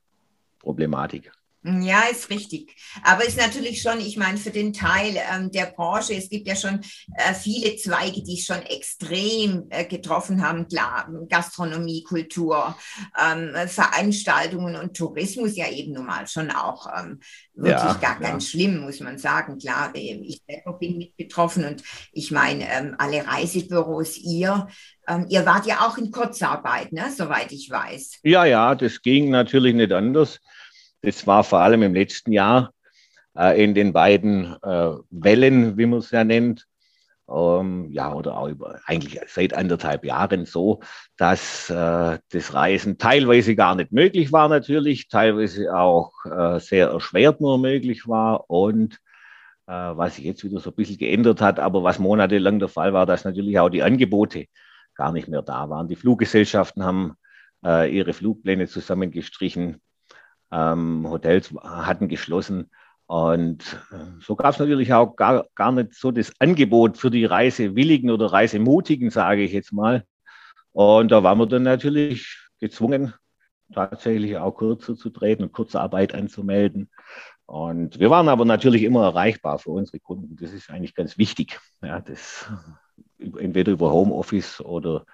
Problematik. 0.59 1.31
Ja, 1.63 2.03
ist 2.09 2.29
richtig. 2.29 2.73
Aber 3.03 3.25
ist 3.25 3.37
natürlich 3.37 3.81
schon, 3.81 3.99
ich 3.99 4.15
meine, 4.15 4.37
für 4.37 4.49
den 4.49 4.71
Teil 4.71 5.17
ähm, 5.33 5.51
der 5.51 5.65
Branche, 5.65 6.13
es 6.13 6.29
gibt 6.29 6.47
ja 6.47 6.55
schon 6.55 6.79
äh, 7.17 7.33
viele 7.33 7.75
Zweige, 7.75 8.23
die 8.23 8.37
schon 8.37 8.61
extrem 8.61 9.65
äh, 9.69 9.83
getroffen 9.83 10.41
haben. 10.41 10.69
Klar, 10.69 11.09
Gastronomie, 11.27 12.03
Kultur, 12.03 12.77
ähm, 13.21 13.53
Veranstaltungen 13.67 14.77
und 14.77 14.95
Tourismus 14.95 15.57
ja 15.57 15.69
eben 15.69 15.93
nun 15.93 16.05
mal 16.05 16.25
schon 16.27 16.49
auch 16.49 16.87
ähm, 16.97 17.19
wirklich 17.55 17.83
ja, 17.83 17.93
gar 17.95 18.21
ja. 18.21 18.29
ganz 18.29 18.47
schlimm, 18.47 18.79
muss 18.79 19.01
man 19.01 19.17
sagen. 19.17 19.57
Klar, 19.57 19.91
äh, 19.95 20.15
ich 20.23 20.41
selber 20.47 20.79
bin 20.79 20.97
mit 20.97 21.17
betroffen 21.17 21.65
und 21.65 21.83
ich 22.13 22.31
meine, 22.31 22.71
ähm, 22.71 22.95
alle 22.97 23.27
Reisebüros, 23.27 24.17
ihr, 24.17 24.67
ähm, 25.09 25.25
ihr 25.27 25.45
wart 25.45 25.65
ja 25.65 25.81
auch 25.81 25.97
in 25.97 26.09
Kurzarbeit, 26.09 26.93
ne, 26.93 27.11
soweit 27.13 27.51
ich 27.51 27.69
weiß. 27.69 28.19
Ja, 28.23 28.45
ja, 28.45 28.75
das 28.75 29.01
ging 29.01 29.29
natürlich 29.29 29.75
nicht 29.75 29.91
anders. 29.91 30.39
Das 31.01 31.25
war 31.27 31.43
vor 31.43 31.59
allem 31.59 31.83
im 31.83 31.93
letzten 31.93 32.31
Jahr 32.31 32.73
äh, 33.37 33.63
in 33.63 33.73
den 33.73 33.93
beiden 33.93 34.55
äh, 34.63 34.91
Wellen, 35.09 35.77
wie 35.77 35.85
man 35.85 35.99
es 35.99 36.11
ja 36.11 36.23
nennt. 36.23 36.65
Ähm, 37.29 37.89
ja, 37.91 38.13
oder 38.13 38.37
auch 38.37 38.47
über, 38.47 38.79
eigentlich 38.85 39.19
seit 39.27 39.53
anderthalb 39.53 40.03
Jahren 40.03 40.45
so, 40.45 40.81
dass 41.15 41.69
äh, 41.69 42.17
das 42.29 42.53
Reisen 42.53 42.97
teilweise 42.97 43.55
gar 43.55 43.75
nicht 43.75 43.91
möglich 43.91 44.31
war, 44.31 44.49
natürlich, 44.49 45.09
teilweise 45.09 45.75
auch 45.75 46.11
äh, 46.25 46.59
sehr 46.59 46.87
erschwert 46.89 47.39
nur 47.39 47.59
möglich 47.59 48.07
war 48.07 48.49
und 48.49 48.95
äh, 49.67 49.71
was 49.71 50.15
sich 50.15 50.25
jetzt 50.25 50.43
wieder 50.43 50.59
so 50.59 50.71
ein 50.71 50.75
bisschen 50.75 50.97
geändert 50.97 51.39
hat, 51.39 51.59
aber 51.59 51.83
was 51.83 51.99
monatelang 51.99 52.57
der 52.57 52.67
Fall 52.67 52.93
war, 52.93 53.05
dass 53.05 53.25
natürlich 53.25 53.59
auch 53.59 53.69
die 53.69 53.83
Angebote 53.83 54.47
gar 54.95 55.11
nicht 55.11 55.27
mehr 55.27 55.43
da 55.43 55.69
waren. 55.69 55.87
Die 55.87 55.95
Fluggesellschaften 55.95 56.83
haben 56.83 57.13
äh, 57.63 57.95
ihre 57.95 58.13
Flugpläne 58.13 58.67
zusammengestrichen 58.67 59.81
ähm, 60.51 61.07
Hotels 61.09 61.53
hatten 61.61 62.07
geschlossen. 62.07 62.69
Und 63.07 63.81
äh, 63.91 64.21
so 64.21 64.35
gab 64.35 64.53
es 64.53 64.59
natürlich 64.59 64.93
auch 64.93 65.15
gar, 65.15 65.47
gar 65.55 65.71
nicht 65.71 65.95
so 65.95 66.11
das 66.11 66.31
Angebot 66.39 66.97
für 66.97 67.09
die 67.09 67.25
Reisewilligen 67.25 68.11
oder 68.11 68.27
Reisemutigen, 68.27 69.09
sage 69.09 69.41
ich 69.41 69.51
jetzt 69.51 69.73
mal. 69.73 70.03
Und 70.71 71.11
da 71.11 71.23
waren 71.23 71.39
wir 71.39 71.47
dann 71.47 71.63
natürlich 71.63 72.37
gezwungen, 72.59 73.13
tatsächlich 73.73 74.37
auch 74.37 74.51
kürzer 74.51 74.95
zu 74.95 75.09
treten 75.09 75.43
und 75.43 75.53
Kurzarbeit 75.53 76.13
anzumelden. 76.13 76.89
Und 77.45 77.99
wir 77.99 78.11
waren 78.11 78.29
aber 78.29 78.45
natürlich 78.45 78.83
immer 78.83 79.05
erreichbar 79.05 79.57
für 79.57 79.71
unsere 79.71 79.99
Kunden. 79.99 80.35
Das 80.35 80.53
ist 80.53 80.69
eigentlich 80.69 80.93
ganz 80.93 81.17
wichtig. 81.17 81.59
Ja, 81.81 81.99
das 81.99 82.47
entweder 83.17 83.71
über 83.71 83.91
Homeoffice 83.91 84.61
oder 84.61 85.05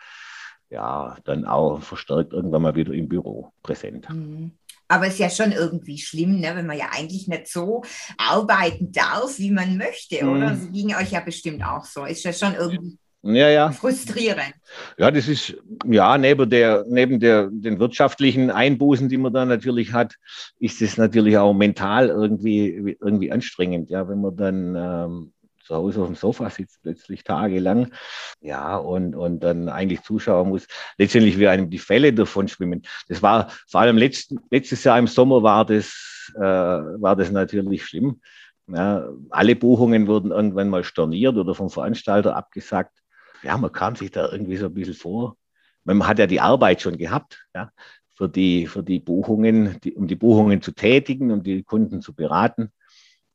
ja, 0.70 1.16
dann 1.24 1.46
auch 1.46 1.82
verstärkt 1.82 2.34
irgendwann 2.34 2.64
mal 2.64 2.76
wieder 2.76 2.94
im 2.94 3.08
Büro 3.08 3.54
präsent. 3.64 4.10
Mhm. 4.10 4.52
Aber 4.88 5.08
es 5.08 5.14
ist 5.14 5.20
ja 5.20 5.30
schon 5.30 5.52
irgendwie 5.52 5.98
schlimm, 5.98 6.40
ne, 6.40 6.56
wenn 6.56 6.68
man 6.68 6.78
ja 6.78 6.90
eigentlich 6.92 7.28
nicht 7.28 7.48
so 7.48 7.84
arbeiten 8.18 8.92
darf, 8.92 9.40
wie 9.40 9.52
man 9.52 9.78
möchte, 9.78 10.24
mhm. 10.24 10.32
oder? 10.32 10.50
Das 10.52 10.72
ging 10.72 10.96
euch 10.96 11.12
ja 11.12 11.22
bestimmt 11.22 11.64
auch 11.64 11.86
so. 11.86 12.06
Ist 12.06 12.24
ja 12.24 12.34
schon 12.34 12.56
irgendwie 12.56 12.98
ja, 13.26 13.50
ja. 13.50 13.72
frustrierend. 13.72 14.54
Ja, 15.00 15.10
das 15.10 15.28
ist, 15.28 15.56
ja, 15.86 16.16
neben, 16.18 16.48
der, 16.48 16.86
neben 16.88 17.20
der, 17.20 17.50
den 17.52 17.80
wirtschaftlichen 17.80 18.52
Einbußen, 18.52 19.10
die 19.10 19.18
man 19.18 19.34
da 19.34 19.46
natürlich 19.46 19.94
hat, 19.94 20.14
ist 20.60 20.82
es 20.84 20.98
natürlich 20.98 21.36
auch 21.38 21.54
mental 21.54 22.10
irgendwie, 22.10 22.96
irgendwie 23.02 23.32
anstrengend, 23.32 23.90
ja, 23.90 24.08
wenn 24.08 24.22
man 24.22 24.36
dann 24.36 24.76
ähm, 24.76 25.34
zu 25.66 25.76
Hause 25.76 26.02
auf 26.02 26.08
dem 26.08 26.16
Sofa 26.16 26.50
sitzt, 26.50 26.82
plötzlich 26.84 27.24
tagelang, 27.24 27.92
ja, 28.40 28.78
und, 28.78 29.16
und 29.16 29.40
dann 29.44 29.70
eigentlich 29.70 30.04
zuschauen 30.04 30.50
muss, 30.50 30.68
letztendlich 30.98 31.40
wie 31.40 31.48
einem 31.48 31.70
die 31.70 31.80
Fälle 31.80 32.14
davon 32.14 32.48
schwimmen. 32.48 32.84
Das 33.08 33.22
war 33.22 33.52
vor 33.68 33.82
allem 33.82 33.98
letzten, 33.98 34.40
letztes 34.52 34.84
Jahr 34.84 35.00
im 35.00 35.08
Sommer 35.08 35.44
war 35.44 35.66
das, 35.66 36.32
äh, 36.36 36.40
war 36.40 37.16
das 37.16 37.32
natürlich 37.32 37.86
schlimm. 37.86 38.22
Ja, 38.68 39.08
alle 39.30 39.56
Buchungen 39.56 40.08
wurden 40.08 40.32
irgendwann 40.32 40.70
mal 40.70 40.84
storniert 40.84 41.36
oder 41.36 41.54
vom 41.54 41.70
Veranstalter 41.70 42.36
abgesagt. 42.36 42.98
Ja, 43.44 43.58
man 43.58 43.72
kam 43.72 43.96
sich 43.96 44.12
da 44.12 44.32
irgendwie 44.32 44.58
so 44.58 44.68
ein 44.68 44.74
bisschen 44.74 44.96
vor. 44.96 45.38
Man 45.84 46.08
hat 46.08 46.18
ja 46.18 46.26
die 46.26 46.42
Arbeit 46.42 46.82
schon 46.82 46.98
gehabt, 46.98 47.46
ja, 47.54 47.70
für 48.16 48.28
die, 48.28 48.66
für 48.66 48.82
die 48.82 49.00
Buchungen, 49.00 49.80
die, 49.84 49.94
um 49.94 50.08
die 50.08 50.16
Buchungen 50.16 50.62
zu 50.62 50.72
tätigen, 50.72 51.32
um 51.32 51.44
die 51.44 51.64
Kunden 51.64 52.02
zu 52.02 52.16
beraten 52.16 52.72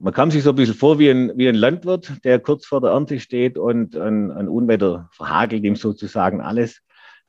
man 0.01 0.15
kam 0.15 0.31
sich 0.31 0.43
so 0.43 0.51
ein 0.51 0.57
bisschen 0.57 0.75
vor 0.75 0.99
wie 0.99 1.11
ein, 1.11 1.37
wie 1.37 1.49
ein 1.49 1.55
Landwirt, 1.55 2.25
der 2.25 2.39
kurz 2.39 2.67
vor 2.67 2.81
der 2.81 2.91
Ernte 2.91 3.21
steht 3.21 3.59
und 3.59 3.97
ein, 3.97 4.31
ein 4.31 4.49
Unwetter 4.49 5.11
verhagelt 5.13 5.63
ihm 5.63 5.77
sozusagen 5.77 6.41
alles. 6.41 6.81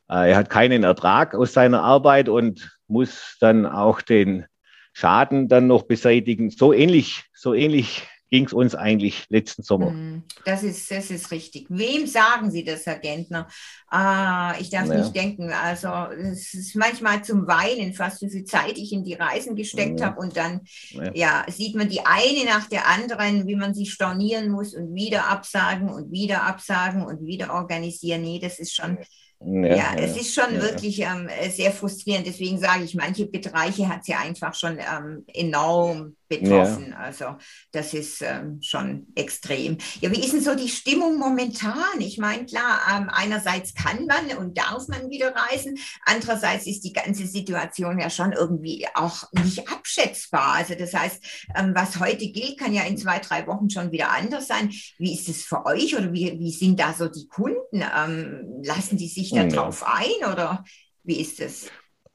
Äh, 0.09 0.31
er 0.31 0.37
hat 0.37 0.49
keinen 0.49 0.83
Ertrag 0.83 1.35
aus 1.35 1.53
seiner 1.53 1.83
Arbeit 1.83 2.29
und 2.29 2.79
muss 2.87 3.35
dann 3.41 3.65
auch 3.65 4.01
den 4.01 4.45
Schaden 4.93 5.49
dann 5.49 5.67
noch 5.67 5.83
beseitigen. 5.83 6.49
So 6.49 6.71
ähnlich, 6.71 7.25
so 7.33 7.53
ähnlich 7.53 8.07
ging 8.31 8.45
es 8.45 8.53
uns 8.53 8.75
eigentlich 8.75 9.25
letzten 9.27 9.61
Sommer. 9.61 9.91
Mm, 9.91 10.23
das 10.45 10.63
ist, 10.63 10.89
das 10.89 11.11
ist 11.11 11.31
richtig. 11.31 11.67
Wem 11.69 12.07
sagen 12.07 12.49
Sie 12.49 12.63
das, 12.63 12.85
Herr 12.85 12.97
Gentner? 12.97 13.49
Ah, 13.87 14.55
ich 14.57 14.69
darf 14.69 14.87
ja. 14.87 14.99
nicht 14.99 15.13
denken. 15.13 15.51
Also 15.51 15.89
es 16.15 16.53
ist 16.53 16.75
manchmal 16.75 17.25
zum 17.25 17.45
Weinen, 17.45 17.93
fast 17.93 18.21
wie 18.21 18.29
viel 18.29 18.45
Zeit 18.45 18.77
ich 18.77 18.93
in 18.93 19.03
die 19.03 19.15
Reisen 19.15 19.57
gesteckt 19.57 19.99
ja. 19.99 20.07
habe. 20.07 20.21
Und 20.21 20.37
dann 20.37 20.61
ja. 20.91 21.11
ja. 21.13 21.45
sieht 21.49 21.75
man 21.75 21.89
die 21.89 21.99
eine 22.05 22.45
nach 22.45 22.69
der 22.69 22.87
anderen, 22.87 23.47
wie 23.47 23.57
man 23.57 23.73
sie 23.73 23.85
stornieren 23.85 24.49
muss 24.49 24.73
und 24.73 24.95
wieder 24.95 25.27
absagen 25.27 25.89
und 25.89 26.09
wieder 26.13 26.43
absagen 26.43 27.05
und 27.05 27.25
wieder 27.25 27.53
organisieren. 27.53 28.21
Nee, 28.21 28.39
das 28.39 28.59
ist 28.59 28.73
schon 28.73 28.97
ja, 29.43 29.75
ja, 29.75 29.95
es 29.97 30.15
ist 30.17 30.35
schon 30.35 30.53
ja. 30.53 30.61
wirklich 30.61 30.99
ähm, 30.99 31.27
sehr 31.49 31.71
frustrierend. 31.71 32.27
Deswegen 32.27 32.59
sage 32.59 32.83
ich, 32.83 32.93
manche 32.93 33.25
Bereiche 33.25 33.89
hat 33.89 34.01
es 34.01 34.07
ja 34.07 34.19
einfach 34.19 34.53
schon 34.53 34.77
ähm, 34.77 35.25
enorm 35.33 36.15
betroffen. 36.31 36.91
Ja. 36.91 36.97
Also 36.97 37.25
das 37.71 37.93
ist 37.93 38.21
ähm, 38.21 38.59
schon 38.61 39.07
extrem. 39.15 39.77
Ja, 39.99 40.09
wie 40.11 40.19
ist 40.19 40.33
denn 40.33 40.41
so 40.41 40.55
die 40.55 40.69
Stimmung 40.69 41.19
momentan? 41.19 41.99
Ich 41.99 42.17
meine, 42.17 42.45
klar, 42.45 42.79
ähm, 42.89 43.09
einerseits 43.11 43.73
kann 43.73 44.05
man 44.05 44.37
und 44.37 44.57
darf 44.57 44.87
man 44.87 45.09
wieder 45.09 45.35
reisen, 45.35 45.77
andererseits 46.05 46.65
ist 46.65 46.83
die 46.83 46.93
ganze 46.93 47.27
Situation 47.27 47.99
ja 47.99 48.09
schon 48.09 48.31
irgendwie 48.31 48.87
auch 48.95 49.23
nicht 49.43 49.69
abschätzbar. 49.69 50.55
Also 50.55 50.75
das 50.75 50.93
heißt, 50.93 51.47
ähm, 51.55 51.73
was 51.75 51.99
heute 51.99 52.31
gilt, 52.31 52.57
kann 52.57 52.73
ja 52.73 52.83
in 52.83 52.97
zwei, 52.97 53.19
drei 53.19 53.45
Wochen 53.45 53.69
schon 53.69 53.91
wieder 53.91 54.11
anders 54.11 54.47
sein. 54.47 54.71
Wie 54.97 55.13
ist 55.13 55.27
es 55.27 55.43
für 55.43 55.65
euch 55.65 55.95
oder 55.95 56.13
wie, 56.13 56.39
wie 56.39 56.51
sind 56.51 56.79
da 56.79 56.93
so 56.93 57.07
die 57.07 57.27
Kunden? 57.27 57.83
Ähm, 57.95 58.61
lassen 58.63 58.97
die 58.97 59.09
sich 59.09 59.31
da 59.31 59.43
ja. 59.43 59.47
drauf 59.47 59.85
ein 59.85 60.31
oder 60.31 60.63
wie 61.03 61.19
ist 61.19 61.39
es? 61.41 61.67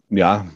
Ja, 0.09 0.47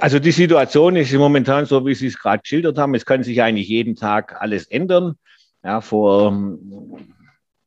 also 0.00 0.18
die 0.18 0.30
Situation 0.30 0.96
ist 0.96 1.12
momentan 1.14 1.66
so, 1.66 1.84
wie 1.86 1.94
Sie 1.94 2.06
es 2.06 2.18
gerade 2.18 2.42
geschildert 2.42 2.78
haben. 2.78 2.94
Es 2.94 3.06
kann 3.06 3.22
sich 3.24 3.42
eigentlich 3.42 3.68
jeden 3.68 3.96
Tag 3.96 4.40
alles 4.40 4.66
ändern. 4.66 5.16
Ja, 5.64 5.80
vor 5.80 6.28
ähm, 6.28 7.14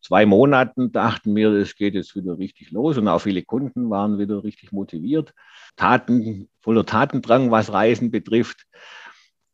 zwei 0.01 0.25
Monaten 0.25 0.91
dachten 0.91 1.35
wir, 1.35 1.51
es 1.51 1.75
geht 1.75 1.93
jetzt 1.93 2.15
wieder 2.15 2.37
richtig 2.37 2.71
los 2.71 2.97
und 2.97 3.07
auch 3.07 3.19
viele 3.19 3.43
Kunden 3.43 3.89
waren 3.89 4.17
wieder 4.17 4.43
richtig 4.43 4.71
motiviert, 4.71 5.33
Taten, 5.75 6.49
voller 6.61 6.85
Tatendrang, 6.85 7.51
was 7.51 7.71
Reisen 7.71 8.11
betrifft. 8.11 8.65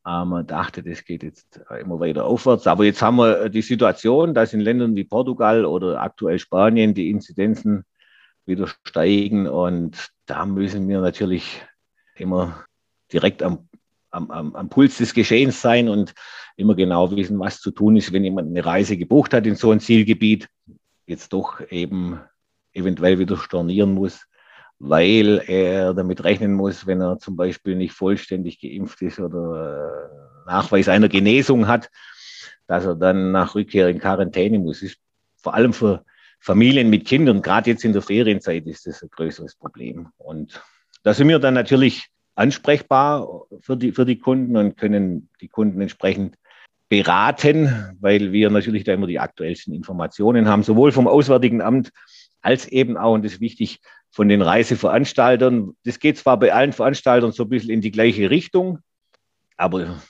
Man 0.03 0.47
dachte, 0.47 0.83
das 0.83 1.03
geht 1.03 1.21
jetzt 1.21 1.59
immer 1.81 1.99
weiter 1.99 2.23
aufwärts. 2.23 2.65
Aber 2.65 2.85
jetzt 2.85 3.01
haben 3.01 3.17
wir 3.17 3.49
die 3.49 3.61
Situation, 3.61 4.33
dass 4.33 4.53
in 4.53 4.61
Ländern 4.61 4.95
wie 4.95 5.03
Portugal 5.03 5.65
oder 5.65 6.01
aktuell 6.01 6.39
Spanien 6.39 6.93
die 6.93 7.09
Inzidenzen 7.09 7.83
wieder 8.45 8.69
steigen. 8.85 9.47
Und 9.49 10.07
da 10.25 10.45
müssen 10.45 10.87
wir 10.87 11.01
natürlich 11.01 11.61
immer 12.19 12.65
direkt 13.11 13.43
am, 13.43 13.69
am, 14.11 14.31
am, 14.31 14.55
am 14.55 14.69
Puls 14.69 14.97
des 14.97 15.13
Geschehens 15.13 15.61
sein 15.61 15.89
und 15.89 16.13
immer 16.55 16.75
genau 16.75 17.11
wissen, 17.11 17.39
was 17.39 17.59
zu 17.59 17.71
tun 17.71 17.95
ist, 17.97 18.11
wenn 18.13 18.23
jemand 18.23 18.49
eine 18.49 18.65
Reise 18.65 18.97
gebucht 18.97 19.33
hat 19.33 19.45
in 19.45 19.55
so 19.55 19.71
ein 19.71 19.79
Zielgebiet, 19.79 20.47
jetzt 21.05 21.33
doch 21.33 21.61
eben 21.69 22.19
eventuell 22.73 23.19
wieder 23.19 23.37
stornieren 23.37 23.93
muss, 23.93 24.25
weil 24.79 25.43
er 25.47 25.93
damit 25.93 26.23
rechnen 26.23 26.53
muss, 26.53 26.85
wenn 26.85 27.01
er 27.01 27.17
zum 27.19 27.35
Beispiel 27.35 27.75
nicht 27.75 27.93
vollständig 27.93 28.59
geimpft 28.59 29.01
ist 29.01 29.19
oder 29.19 30.09
äh, 30.45 30.47
Nachweis 30.47 30.87
einer 30.87 31.09
Genesung 31.09 31.67
hat, 31.67 31.89
dass 32.67 32.85
er 32.85 32.95
dann 32.95 33.31
nach 33.31 33.55
Rückkehr 33.55 33.89
in 33.89 33.99
Quarantäne 33.99 34.59
muss. 34.59 34.81
Ist 34.81 34.97
vor 35.41 35.53
allem 35.53 35.73
für 35.73 36.03
Familien 36.39 36.89
mit 36.89 37.05
Kindern, 37.05 37.41
gerade 37.41 37.71
jetzt 37.71 37.83
in 37.85 37.93
der 37.93 38.01
Ferienzeit, 38.01 38.65
ist 38.67 38.85
das 38.85 39.01
ein 39.01 39.09
größeres 39.09 39.55
Problem. 39.55 40.09
Und 40.17 40.61
da 41.07 41.13
sind 41.13 41.29
wir 41.29 41.39
dann 41.39 41.53
natürlich 41.53 42.09
ansprechbar 42.35 43.45
für 43.61 43.77
die, 43.77 43.93
für 43.93 44.03
die 44.03 44.19
Kunden 44.19 44.57
und 44.57 44.75
können 44.75 45.29
die 45.39 45.47
Kunden 45.47 45.79
entsprechend 45.79 46.35
beraten, 46.89 47.95
weil 48.01 48.33
wir 48.33 48.49
natürlich 48.49 48.83
da 48.83 48.93
immer 48.93 49.07
die 49.07 49.17
aktuellsten 49.17 49.73
Informationen 49.73 50.49
haben, 50.49 50.63
sowohl 50.63 50.91
vom 50.91 51.07
Auswärtigen 51.07 51.61
Amt 51.61 51.93
als 52.41 52.67
eben 52.67 52.97
auch, 52.97 53.13
und 53.13 53.23
das 53.23 53.35
ist 53.35 53.39
wichtig, 53.39 53.79
von 54.09 54.27
den 54.27 54.41
Reiseveranstaltern. 54.41 55.77
Das 55.85 55.99
geht 55.99 56.17
zwar 56.17 56.37
bei 56.37 56.53
allen 56.53 56.73
Veranstaltern 56.73 57.31
so 57.31 57.43
ein 57.43 57.49
bisschen 57.49 57.69
in 57.69 57.79
die 57.79 57.91
gleiche 57.91 58.29
Richtung, 58.29 58.79
aber 59.55 60.01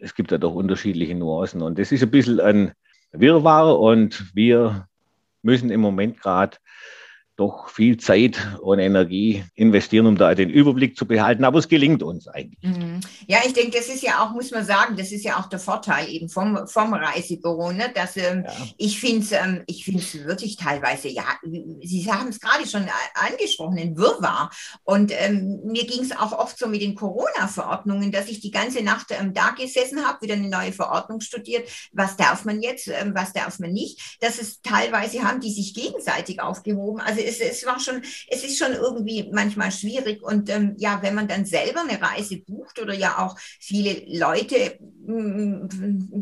es 0.00 0.16
gibt 0.16 0.32
ja 0.32 0.38
doch 0.38 0.54
unterschiedliche 0.54 1.14
Nuancen. 1.14 1.62
Und 1.62 1.78
das 1.78 1.92
ist 1.92 2.02
ein 2.02 2.10
bisschen 2.10 2.40
ein 2.40 2.72
Wirrwarr 3.12 3.78
und 3.78 4.34
wir 4.34 4.88
müssen 5.42 5.70
im 5.70 5.80
Moment 5.80 6.20
gerade 6.20 6.56
doch 7.36 7.68
viel 7.68 7.96
Zeit 7.96 8.38
und 8.60 8.78
Energie 8.78 9.44
investieren, 9.54 10.06
um 10.06 10.16
da 10.16 10.34
den 10.34 10.50
Überblick 10.50 10.96
zu 10.96 11.06
behalten. 11.06 11.44
Aber 11.44 11.58
es 11.58 11.68
gelingt 11.68 12.02
uns 12.02 12.28
eigentlich. 12.28 12.62
Mhm. 12.62 13.00
Ja, 13.26 13.38
ich 13.44 13.52
denke, 13.52 13.76
das 13.76 13.88
ist 13.88 14.02
ja 14.02 14.24
auch, 14.24 14.30
muss 14.32 14.50
man 14.50 14.64
sagen, 14.64 14.96
das 14.96 15.10
ist 15.10 15.24
ja 15.24 15.38
auch 15.38 15.48
der 15.48 15.58
Vorteil 15.58 16.08
eben 16.08 16.28
vom, 16.28 16.66
vom 16.66 16.94
Reisebüro, 16.94 17.72
ne? 17.72 17.90
dass 17.94 18.16
ähm, 18.16 18.44
ja. 18.46 18.52
ich 18.76 19.00
finde 19.00 19.24
es 19.24 19.32
ähm, 19.32 19.62
ich 19.66 19.84
find's 19.84 20.14
wirklich 20.14 20.56
teilweise, 20.56 21.08
ja, 21.08 21.24
Sie 21.82 22.10
haben 22.10 22.28
es 22.28 22.40
gerade 22.40 22.66
schon 22.66 22.86
angesprochen, 23.14 23.78
ein 23.78 23.96
Wirrwarr. 23.96 24.50
Und 24.84 25.12
ähm, 25.12 25.60
mir 25.64 25.86
ging 25.86 26.02
es 26.02 26.12
auch 26.12 26.32
oft 26.32 26.58
so 26.58 26.68
mit 26.68 26.82
den 26.82 26.94
Corona-Verordnungen, 26.94 28.12
dass 28.12 28.28
ich 28.28 28.40
die 28.40 28.50
ganze 28.50 28.82
Nacht 28.82 29.08
ähm, 29.10 29.34
da 29.34 29.50
gesessen 29.50 30.06
habe, 30.06 30.22
wieder 30.22 30.34
eine 30.34 30.48
neue 30.48 30.72
Verordnung 30.72 31.20
studiert. 31.20 31.68
Was 31.92 32.16
darf 32.16 32.44
man 32.44 32.60
jetzt, 32.60 32.88
ähm, 32.88 33.12
was 33.14 33.32
darf 33.32 33.58
man 33.58 33.72
nicht? 33.72 34.18
Dass 34.20 34.40
es 34.40 34.62
teilweise 34.62 35.22
haben 35.22 35.40
die 35.40 35.52
sich 35.52 35.74
gegenseitig 35.74 36.40
aufgehoben. 36.40 37.00
Also 37.00 37.20
es, 37.24 37.40
es 37.40 37.64
war 37.66 37.80
schon, 37.80 38.02
es 38.28 38.44
ist 38.44 38.58
schon 38.58 38.72
irgendwie 38.72 39.28
manchmal 39.32 39.72
schwierig. 39.72 40.22
Und 40.22 40.50
ähm, 40.50 40.74
ja, 40.78 41.00
wenn 41.02 41.14
man 41.14 41.28
dann 41.28 41.44
selber 41.46 41.80
eine 41.80 42.00
Reise 42.00 42.38
bucht 42.38 42.80
oder 42.80 42.94
ja 42.94 43.18
auch 43.18 43.36
viele 43.60 44.04
Leute, 44.06 44.78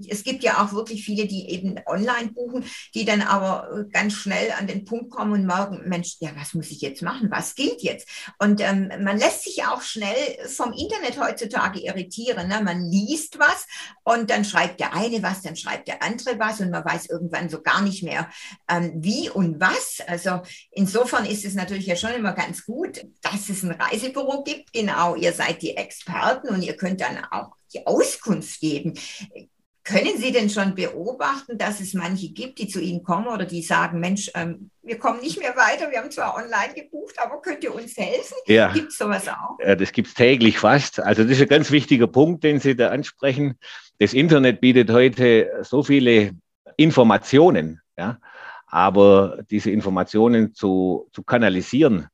es 0.08 0.22
gibt 0.22 0.42
ja 0.42 0.62
auch 0.62 0.72
wirklich 0.72 1.04
viele, 1.04 1.26
die 1.26 1.50
eben 1.50 1.80
online 1.86 2.32
buchen, 2.32 2.64
die 2.94 3.04
dann 3.04 3.22
aber 3.22 3.86
ganz 3.90 4.12
schnell 4.14 4.52
an 4.58 4.66
den 4.66 4.84
Punkt 4.84 5.10
kommen 5.10 5.32
und 5.32 5.46
merken, 5.46 5.82
Mensch, 5.88 6.16
ja, 6.20 6.30
was 6.36 6.54
muss 6.54 6.70
ich 6.70 6.80
jetzt 6.80 7.02
machen? 7.02 7.30
Was 7.30 7.54
gilt 7.54 7.82
jetzt? 7.82 8.08
Und 8.38 8.60
ähm, 8.60 8.90
man 9.02 9.18
lässt 9.18 9.44
sich 9.44 9.64
auch 9.64 9.82
schnell 9.82 10.14
vom 10.46 10.72
Internet 10.72 11.20
heutzutage 11.20 11.80
irritieren. 11.80 12.48
Ne? 12.48 12.60
Man 12.62 12.84
liest 12.84 13.38
was 13.38 13.66
und 14.04 14.30
dann 14.30 14.44
schreibt 14.44 14.80
der 14.80 14.94
eine 14.94 15.22
was, 15.22 15.42
dann 15.42 15.56
schreibt 15.56 15.88
der 15.88 16.02
andere 16.02 16.38
was 16.38 16.60
und 16.60 16.70
man 16.70 16.84
weiß 16.84 17.06
irgendwann 17.06 17.48
so 17.48 17.62
gar 17.62 17.82
nicht 17.82 18.02
mehr, 18.02 18.28
ähm, 18.68 18.92
wie 18.96 19.30
und 19.30 19.60
was. 19.60 19.98
Also 20.06 20.42
in 20.70 20.82
insofern 20.82 21.24
ist 21.24 21.44
es 21.44 21.54
natürlich 21.54 21.86
ja 21.86 21.96
schon 21.96 22.12
immer 22.12 22.32
ganz 22.32 22.66
gut, 22.66 23.06
dass 23.22 23.48
es 23.48 23.62
ein 23.62 23.70
Reisebüro 23.70 24.42
gibt. 24.42 24.72
Genau, 24.72 25.14
ihr 25.14 25.32
seid 25.32 25.62
die 25.62 25.76
Experten 25.76 26.48
und 26.48 26.62
ihr 26.62 26.76
könnt 26.76 27.00
dann 27.00 27.24
auch 27.30 27.52
die 27.74 27.86
Auskunft 27.86 28.60
geben. 28.60 28.94
Können 29.84 30.16
Sie 30.16 30.30
denn 30.30 30.48
schon 30.48 30.76
beobachten, 30.76 31.58
dass 31.58 31.80
es 31.80 31.92
manche 31.92 32.28
gibt, 32.28 32.60
die 32.60 32.68
zu 32.68 32.80
Ihnen 32.80 33.02
kommen 33.02 33.26
oder 33.26 33.44
die 33.44 33.62
sagen, 33.62 33.98
Mensch, 33.98 34.30
ähm, 34.34 34.70
wir 34.80 34.96
kommen 34.96 35.20
nicht 35.20 35.40
mehr 35.40 35.56
weiter, 35.56 35.90
wir 35.90 35.98
haben 35.98 36.10
zwar 36.10 36.36
online 36.36 36.72
gebucht, 36.74 37.16
aber 37.18 37.42
könnt 37.42 37.64
ihr 37.64 37.74
uns 37.74 37.96
helfen? 37.96 38.36
Ja. 38.46 38.72
Gibt 38.72 38.92
es 38.92 38.98
sowas 38.98 39.26
auch? 39.26 39.58
Ja, 39.58 39.74
das 39.74 39.90
gibt 39.90 40.08
es 40.08 40.14
täglich 40.14 40.58
fast. 40.58 41.00
Also 41.00 41.24
das 41.24 41.32
ist 41.32 41.42
ein 41.42 41.48
ganz 41.48 41.72
wichtiger 41.72 42.06
Punkt, 42.06 42.44
den 42.44 42.60
Sie 42.60 42.76
da 42.76 42.90
ansprechen. 42.90 43.58
Das 43.98 44.14
Internet 44.14 44.60
bietet 44.60 44.88
heute 44.90 45.50
so 45.62 45.82
viele 45.82 46.30
Informationen. 46.76 47.80
Ja? 47.98 48.20
Aber 48.66 49.38
diese 49.50 49.70
Informationen 49.70 50.54
zu, 50.54 51.08
zu 51.12 51.24
kanalisieren, 51.24 52.06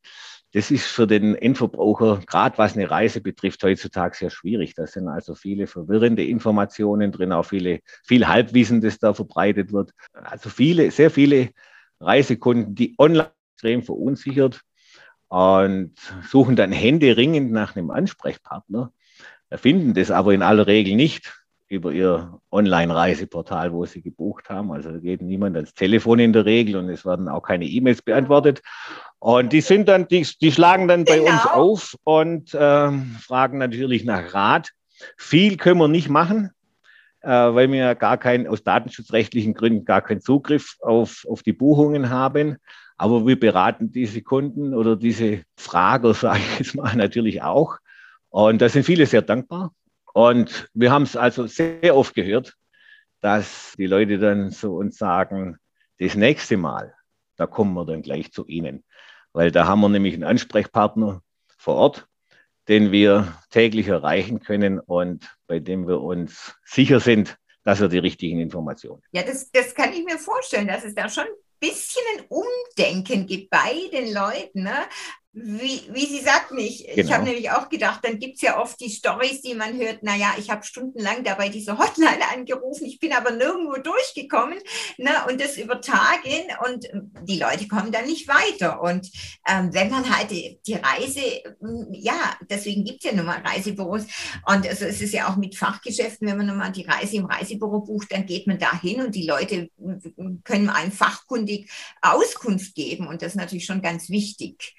das 0.58 0.72
ist 0.72 0.86
für 0.86 1.06
den 1.06 1.36
Endverbraucher, 1.36 2.20
gerade 2.26 2.58
was 2.58 2.74
eine 2.74 2.90
Reise 2.90 3.20
betrifft, 3.20 3.62
heutzutage 3.62 4.16
sehr 4.16 4.30
schwierig. 4.30 4.74
Da 4.74 4.88
sind 4.88 5.06
also 5.06 5.36
viele 5.36 5.68
verwirrende 5.68 6.24
Informationen 6.24 7.12
drin, 7.12 7.30
auch 7.30 7.44
viele, 7.44 7.78
viel 8.04 8.26
Halbwissen, 8.26 8.80
das 8.80 8.98
da 8.98 9.14
verbreitet 9.14 9.72
wird. 9.72 9.92
Also 10.12 10.50
viele, 10.50 10.90
sehr 10.90 11.12
viele 11.12 11.50
Reisekunden, 12.00 12.74
die 12.74 12.96
online 12.98 13.30
extrem 13.54 13.84
verunsichert 13.84 14.62
und 15.28 15.94
suchen 16.28 16.56
dann 16.56 16.72
händeringend 16.72 17.52
nach 17.52 17.76
einem 17.76 17.92
Ansprechpartner, 17.92 18.92
finden 19.52 19.94
das 19.94 20.10
aber 20.10 20.34
in 20.34 20.42
aller 20.42 20.66
Regel 20.66 20.96
nicht 20.96 21.37
über 21.68 21.92
ihr 21.92 22.40
Online-Reiseportal, 22.50 23.72
wo 23.72 23.84
sie 23.84 24.00
gebucht 24.00 24.48
haben. 24.48 24.72
Also 24.72 24.90
da 24.90 24.98
geht 24.98 25.22
niemand 25.22 25.56
ans 25.56 25.74
Telefon 25.74 26.18
in 26.18 26.32
der 26.32 26.44
Regel 26.44 26.76
und 26.76 26.88
es 26.88 27.04
werden 27.04 27.28
auch 27.28 27.42
keine 27.42 27.66
E-Mails 27.66 28.02
beantwortet. 28.02 28.62
Und 29.18 29.52
die 29.52 29.60
sind 29.60 29.88
dann, 29.88 30.08
die, 30.08 30.26
die 30.40 30.52
schlagen 30.52 30.88
dann 30.88 31.04
bei 31.04 31.18
genau. 31.18 31.32
uns 31.32 31.46
auf 31.46 31.96
und 32.04 32.54
äh, 32.54 32.90
fragen 33.20 33.58
natürlich 33.58 34.04
nach 34.04 34.32
Rat. 34.32 34.70
Viel 35.16 35.56
können 35.56 35.80
wir 35.80 35.88
nicht 35.88 36.08
machen, 36.08 36.50
äh, 37.20 37.28
weil 37.28 37.70
wir 37.70 37.78
ja 37.78 37.94
gar 37.94 38.16
keinen, 38.16 38.46
aus 38.46 38.62
datenschutzrechtlichen 38.62 39.54
Gründen 39.54 39.84
gar 39.84 40.02
keinen 40.02 40.20
Zugriff 40.20 40.76
auf, 40.80 41.24
auf 41.28 41.42
die 41.42 41.52
Buchungen 41.52 42.10
haben. 42.10 42.56
Aber 42.96 43.26
wir 43.26 43.38
beraten 43.38 43.92
diese 43.92 44.22
Kunden 44.22 44.74
oder 44.74 44.96
diese 44.96 45.42
Frager, 45.56 46.14
sage 46.14 46.40
ich 46.40 46.58
jetzt 46.60 46.74
mal, 46.74 46.96
natürlich 46.96 47.42
auch. 47.42 47.76
Und 48.30 48.62
da 48.62 48.68
sind 48.68 48.84
viele 48.84 49.06
sehr 49.06 49.22
dankbar. 49.22 49.72
Und 50.18 50.68
wir 50.74 50.90
haben 50.90 51.04
es 51.04 51.14
also 51.14 51.46
sehr 51.46 51.94
oft 51.94 52.12
gehört, 52.12 52.56
dass 53.20 53.74
die 53.78 53.86
Leute 53.86 54.18
dann 54.18 54.50
zu 54.50 54.74
uns 54.74 54.98
sagen, 54.98 55.58
das 56.00 56.16
nächste 56.16 56.56
Mal, 56.56 56.92
da 57.36 57.46
kommen 57.46 57.72
wir 57.74 57.84
dann 57.84 58.02
gleich 58.02 58.32
zu 58.32 58.44
Ihnen. 58.48 58.82
Weil 59.32 59.52
da 59.52 59.68
haben 59.68 59.80
wir 59.80 59.88
nämlich 59.88 60.14
einen 60.14 60.24
Ansprechpartner 60.24 61.22
vor 61.56 61.76
Ort, 61.76 62.08
den 62.66 62.90
wir 62.90 63.32
täglich 63.50 63.86
erreichen 63.86 64.40
können 64.40 64.80
und 64.80 65.36
bei 65.46 65.60
dem 65.60 65.86
wir 65.86 66.00
uns 66.00 66.52
sicher 66.64 66.98
sind, 66.98 67.36
dass 67.62 67.80
er 67.80 67.88
die 67.88 67.98
richtigen 67.98 68.40
Informationen. 68.40 69.00
Ja, 69.12 69.22
das, 69.22 69.52
das 69.52 69.72
kann 69.72 69.92
ich 69.92 70.04
mir 70.04 70.18
vorstellen, 70.18 70.66
dass 70.66 70.82
es 70.82 70.96
da 70.96 71.08
schon 71.08 71.26
bisschen 71.60 72.02
ein 72.16 72.24
Umdenken 72.28 73.26
gibt 73.26 73.50
bei 73.50 73.88
den 73.92 74.12
Leuten. 74.12 74.62
Ne? 74.62 74.86
Wie, 75.32 75.82
wie 75.92 76.06
Sie 76.06 76.20
sagten, 76.20 76.58
ich, 76.58 76.86
genau. 76.86 76.96
ich 76.96 77.12
habe 77.12 77.24
nämlich 77.24 77.50
auch 77.50 77.68
gedacht, 77.68 78.00
dann 78.02 78.18
gibt 78.18 78.36
es 78.36 78.42
ja 78.42 78.58
oft 78.60 78.80
die 78.80 78.88
Stories, 78.88 79.42
die 79.42 79.54
man 79.54 79.78
hört, 79.78 80.02
naja, 80.02 80.34
ich 80.38 80.48
habe 80.48 80.64
stundenlang 80.64 81.22
dabei 81.22 81.50
diese 81.50 81.78
Hotline 81.78 82.26
angerufen, 82.34 82.86
ich 82.86 82.98
bin 82.98 83.12
aber 83.12 83.32
nirgendwo 83.32 83.74
durchgekommen 83.74 84.58
ne, 84.96 85.10
und 85.28 85.38
das 85.38 85.58
über 85.58 85.82
Tage 85.82 86.30
und 86.66 86.88
die 87.28 87.38
Leute 87.38 87.68
kommen 87.68 87.92
dann 87.92 88.06
nicht 88.06 88.26
weiter. 88.26 88.80
Und 88.80 89.10
ähm, 89.46 89.72
wenn 89.74 89.90
man 89.90 90.16
halt 90.16 90.30
die, 90.30 90.60
die 90.66 90.74
Reise, 90.74 91.20
ja, 91.92 92.36
deswegen 92.48 92.84
gibt 92.84 93.04
es 93.04 93.10
ja 93.10 93.16
nun 93.16 93.26
mal 93.26 93.42
Reisebüros 93.44 94.06
und 94.46 94.66
also 94.66 94.86
es 94.86 95.02
ist 95.02 95.12
ja 95.12 95.28
auch 95.28 95.36
mit 95.36 95.56
Fachgeschäften, 95.56 96.26
wenn 96.26 96.38
man 96.38 96.46
nun 96.46 96.56
mal 96.56 96.72
die 96.72 96.86
Reise 96.86 97.16
im 97.16 97.26
Reisebüro 97.26 97.80
bucht, 97.80 98.12
dann 98.12 98.24
geht 98.24 98.46
man 98.46 98.58
da 98.58 98.80
hin 98.80 99.02
und 99.02 99.14
die 99.14 99.26
Leute 99.26 99.68
können 100.44 100.70
einem 100.70 100.90
fachkundig 100.90 101.70
Auskunft 102.00 102.74
geben 102.74 103.06
und 103.06 103.20
das 103.20 103.32
ist 103.32 103.36
natürlich 103.36 103.66
schon 103.66 103.82
ganz 103.82 104.08
wichtig 104.08 104.74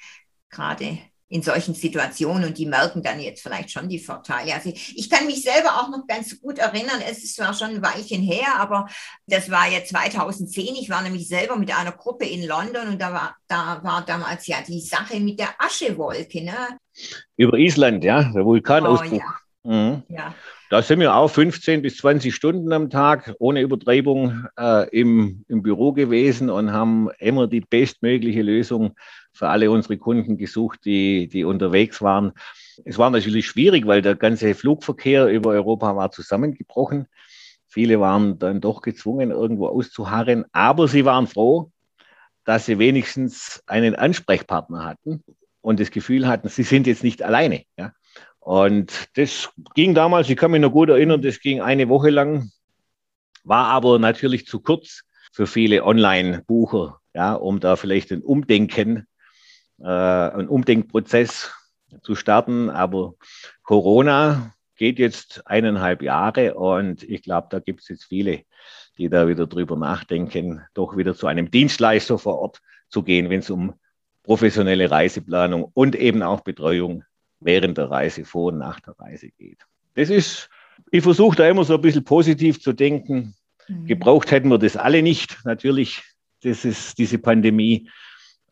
gerade 0.49 0.99
in 1.29 1.43
solchen 1.43 1.75
Situationen 1.75 2.43
und 2.45 2.57
die 2.57 2.65
merken 2.65 3.03
dann 3.03 3.19
jetzt 3.19 3.43
vielleicht 3.43 3.69
schon 3.71 3.87
die 3.87 3.99
Vorteile. 3.99 4.55
Also 4.55 4.71
ich 4.73 5.09
kann 5.09 5.27
mich 5.27 5.43
selber 5.43 5.79
auch 5.79 5.89
noch 5.89 6.07
ganz 6.07 6.41
gut 6.41 6.57
erinnern, 6.57 7.01
es 7.07 7.23
ist 7.23 7.35
zwar 7.35 7.53
schon 7.53 7.69
ein 7.69 7.81
Weilchen 7.83 8.21
her, 8.21 8.55
aber 8.57 8.87
das 9.27 9.51
war 9.51 9.69
ja 9.69 9.83
2010. 9.83 10.75
Ich 10.75 10.89
war 10.89 11.03
nämlich 11.03 11.27
selber 11.27 11.55
mit 11.55 11.75
einer 11.75 11.91
Gruppe 11.91 12.25
in 12.25 12.47
London 12.47 12.87
und 12.87 13.01
da 13.01 13.13
war, 13.13 13.35
da 13.47 13.79
war 13.83 14.03
damals 14.05 14.47
ja 14.47 14.57
die 14.67 14.81
Sache 14.81 15.19
mit 15.19 15.39
der 15.39 15.49
Aschewolke. 15.59 16.43
Ne? 16.43 16.55
Über 17.37 17.57
Island, 17.57 18.03
ja, 18.03 18.23
der 18.23 18.43
Vulkanausbruch. 18.43 19.21
Oh, 19.63 19.69
ja. 19.69 19.71
Mhm. 19.71 20.03
ja. 20.09 20.33
Da 20.71 20.83
sind 20.83 20.99
wir 20.99 21.15
auch 21.15 21.29
15 21.29 21.81
bis 21.81 21.97
20 21.97 22.33
Stunden 22.33 22.71
am 22.73 22.91
Tag 22.91 23.35
ohne 23.39 23.61
Übertreibung 23.61 24.45
äh, 24.57 24.87
im, 24.89 25.43
im 25.47 25.63
Büro 25.63 25.93
gewesen 25.93 26.51
und 26.51 26.71
haben 26.71 27.09
immer 27.17 27.47
die 27.47 27.61
bestmögliche 27.61 28.43
Lösung 28.43 28.95
für 29.39 29.47
alle 29.47 29.71
unsere 29.71 29.97
Kunden 29.97 30.37
gesucht, 30.37 30.81
die, 30.83 31.29
die 31.29 31.45
unterwegs 31.45 32.01
waren. 32.01 32.33
Es 32.83 32.97
war 32.97 33.09
natürlich 33.09 33.47
schwierig, 33.47 33.87
weil 33.87 34.01
der 34.01 34.15
ganze 34.15 34.53
Flugverkehr 34.53 35.27
über 35.27 35.51
Europa 35.51 35.95
war 35.95 36.11
zusammengebrochen. 36.11 37.07
Viele 37.69 38.01
waren 38.01 38.37
dann 38.37 38.59
doch 38.59 38.81
gezwungen, 38.81 39.31
irgendwo 39.31 39.67
auszuharren, 39.67 40.43
aber 40.51 40.89
sie 40.89 41.05
waren 41.05 41.25
froh, 41.25 41.71
dass 42.43 42.65
sie 42.65 42.79
wenigstens 42.79 43.63
einen 43.65 43.95
Ansprechpartner 43.95 44.83
hatten 44.83 45.23
und 45.61 45.79
das 45.79 45.89
Gefühl 45.91 46.27
hatten, 46.27 46.49
sie 46.49 46.63
sind 46.63 46.85
jetzt 46.85 47.05
nicht 47.05 47.23
alleine. 47.23 47.63
Ja? 47.77 47.93
Und 48.41 49.07
das 49.15 49.51
ging 49.73 49.95
damals, 49.95 50.29
ich 50.29 50.35
kann 50.35 50.51
mich 50.51 50.59
noch 50.59 50.73
gut 50.73 50.89
erinnern, 50.89 51.21
das 51.21 51.39
ging 51.39 51.61
eine 51.61 51.87
Woche 51.87 52.09
lang, 52.09 52.51
war 53.45 53.67
aber 53.67 53.99
natürlich 53.99 54.47
zu 54.47 54.59
kurz 54.59 55.03
für 55.31 55.47
viele 55.47 55.85
Online-Bucher, 55.85 56.99
ja, 57.13 57.35
um 57.35 57.61
da 57.61 57.77
vielleicht 57.77 58.11
ein 58.11 58.21
Umdenken, 58.21 59.05
äh, 59.81 59.85
ein 59.87 60.47
Umdenkprozess 60.47 61.51
zu 62.01 62.15
starten. 62.15 62.69
Aber 62.69 63.15
Corona 63.63 64.53
geht 64.75 64.99
jetzt 64.99 65.45
eineinhalb 65.45 66.01
Jahre 66.01 66.55
und 66.55 67.03
ich 67.03 67.21
glaube, 67.21 67.47
da 67.49 67.59
gibt 67.59 67.81
es 67.81 67.89
jetzt 67.89 68.05
viele, 68.05 68.43
die 68.97 69.09
da 69.09 69.27
wieder 69.27 69.47
drüber 69.47 69.75
nachdenken, 69.75 70.61
doch 70.73 70.95
wieder 70.97 71.15
zu 71.15 71.27
einem 71.27 71.51
Dienstleister 71.51 72.17
vor 72.17 72.39
Ort 72.39 72.61
zu 72.89 73.03
gehen, 73.03 73.29
wenn 73.29 73.39
es 73.39 73.49
um 73.49 73.73
professionelle 74.23 74.89
Reiseplanung 74.89 75.69
und 75.73 75.95
eben 75.95 76.23
auch 76.23 76.41
Betreuung 76.41 77.03
während 77.39 77.77
der 77.77 77.89
Reise, 77.89 78.25
vor 78.25 78.51
und 78.51 78.57
nach 78.57 78.79
der 78.79 78.97
Reise 78.99 79.29
geht. 79.29 79.65
Das 79.95 80.09
ist, 80.09 80.49
ich 80.91 81.03
versuche 81.03 81.37
da 81.37 81.49
immer 81.49 81.63
so 81.63 81.75
ein 81.75 81.81
bisschen 81.81 82.03
positiv 82.03 82.61
zu 82.61 82.73
denken. 82.73 83.35
Mhm. 83.67 83.85
Gebraucht 83.85 84.31
hätten 84.31 84.49
wir 84.49 84.57
das 84.57 84.77
alle 84.77 85.01
nicht, 85.01 85.39
natürlich, 85.45 86.03
das 86.43 86.65
ist 86.65 86.97
diese 86.97 87.17
Pandemie. 87.17 87.89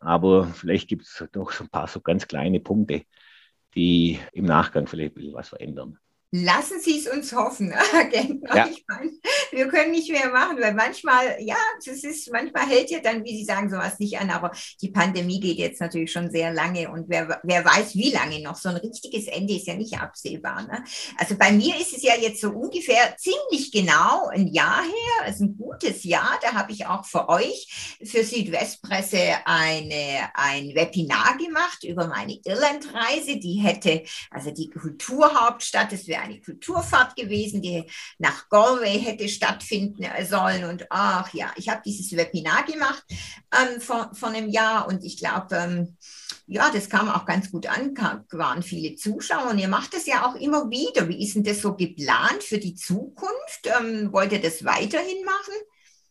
Aber 0.00 0.46
vielleicht 0.46 0.88
gibt 0.88 1.02
es 1.04 1.24
doch 1.32 1.52
so 1.52 1.64
ein 1.64 1.70
paar 1.70 1.88
so 1.88 2.00
ganz 2.00 2.26
kleine 2.28 2.60
Punkte, 2.60 3.04
die 3.74 4.18
im 4.32 4.46
Nachgang 4.46 4.86
vielleicht 4.86 5.12
ein 5.12 5.14
bisschen 5.14 5.34
was 5.34 5.48
verändern. 5.50 5.98
Lassen 6.30 6.78
Sie 6.80 6.98
es 6.98 7.06
uns 7.06 7.32
hoffen, 7.32 7.72
Ja. 8.54 8.66
Ich 8.66 8.84
meine, 8.86 9.10
wir 9.50 9.68
können 9.68 9.92
nicht 9.92 10.10
mehr 10.10 10.28
machen, 10.30 10.58
weil 10.60 10.74
manchmal, 10.74 11.36
ja, 11.40 11.56
das 11.84 12.04
ist, 12.04 12.30
manchmal 12.30 12.66
hält 12.66 12.90
ja 12.90 13.00
dann, 13.00 13.24
wie 13.24 13.36
Sie 13.36 13.44
sagen, 13.44 13.70
sowas 13.70 13.98
nicht 13.98 14.18
an, 14.18 14.30
aber 14.30 14.50
die 14.82 14.90
Pandemie 14.90 15.40
geht 15.40 15.58
jetzt 15.58 15.80
natürlich 15.80 16.12
schon 16.12 16.30
sehr 16.30 16.52
lange 16.52 16.90
und 16.90 17.08
wer, 17.08 17.40
wer 17.42 17.64
weiß, 17.64 17.94
wie 17.94 18.10
lange 18.10 18.42
noch. 18.42 18.56
So 18.56 18.68
ein 18.68 18.76
richtiges 18.76 19.26
Ende 19.26 19.54
ist 19.54 19.66
ja 19.66 19.74
nicht 19.74 19.98
absehbar. 19.98 20.62
Ne? 20.66 20.84
Also 21.16 21.36
bei 21.36 21.50
mir 21.50 21.76
ist 21.78 21.96
es 21.96 22.02
ja 22.02 22.14
jetzt 22.14 22.40
so 22.40 22.50
ungefähr 22.50 23.16
ziemlich 23.16 23.72
genau 23.72 24.26
ein 24.26 24.48
Jahr 24.48 24.82
her, 24.82 25.24
also 25.24 25.44
ein 25.44 25.56
gutes 25.56 26.04
Jahr. 26.04 26.38
Da 26.42 26.52
habe 26.52 26.72
ich 26.72 26.86
auch 26.86 27.06
für 27.06 27.28
euch, 27.28 27.96
für 28.04 28.22
Südwestpresse, 28.22 29.18
eine, 29.44 30.30
ein 30.34 30.74
Webinar 30.74 31.38
gemacht 31.38 31.84
über 31.84 32.06
meine 32.06 32.38
Irlandreise. 32.44 33.38
Die 33.38 33.60
hätte, 33.62 34.02
also 34.30 34.50
die 34.50 34.68
Kulturhauptstadt, 34.68 35.92
das 35.92 36.06
wäre 36.06 36.17
eine 36.18 36.40
Kulturfahrt 36.40 37.16
gewesen, 37.16 37.62
die 37.62 37.84
nach 38.18 38.48
Galway 38.48 38.98
hätte 38.98 39.28
stattfinden 39.28 40.06
sollen. 40.24 40.64
Und 40.64 40.86
ach 40.90 41.32
ja, 41.34 41.52
ich 41.56 41.68
habe 41.68 41.82
dieses 41.84 42.16
Webinar 42.16 42.64
gemacht 42.64 43.04
ähm, 43.52 43.80
vor, 43.80 44.10
vor 44.14 44.30
einem 44.30 44.48
Jahr 44.48 44.88
und 44.88 45.04
ich 45.04 45.18
glaube, 45.18 45.56
ähm, 45.56 45.96
ja, 46.46 46.70
das 46.72 46.88
kam 46.88 47.10
auch 47.10 47.26
ganz 47.26 47.50
gut 47.50 47.66
an, 47.66 47.94
waren 48.30 48.62
viele 48.62 48.96
Zuschauer 48.96 49.50
und 49.50 49.58
ihr 49.58 49.68
macht 49.68 49.94
das 49.94 50.06
ja 50.06 50.26
auch 50.26 50.34
immer 50.34 50.70
wieder. 50.70 51.08
Wie 51.08 51.22
ist 51.22 51.34
denn 51.34 51.44
das 51.44 51.60
so 51.60 51.74
geplant 51.74 52.42
für 52.42 52.58
die 52.58 52.74
Zukunft? 52.74 53.68
Ähm, 53.78 54.12
wollt 54.12 54.32
ihr 54.32 54.40
das 54.40 54.64
weiterhin 54.64 55.24
machen? 55.24 55.54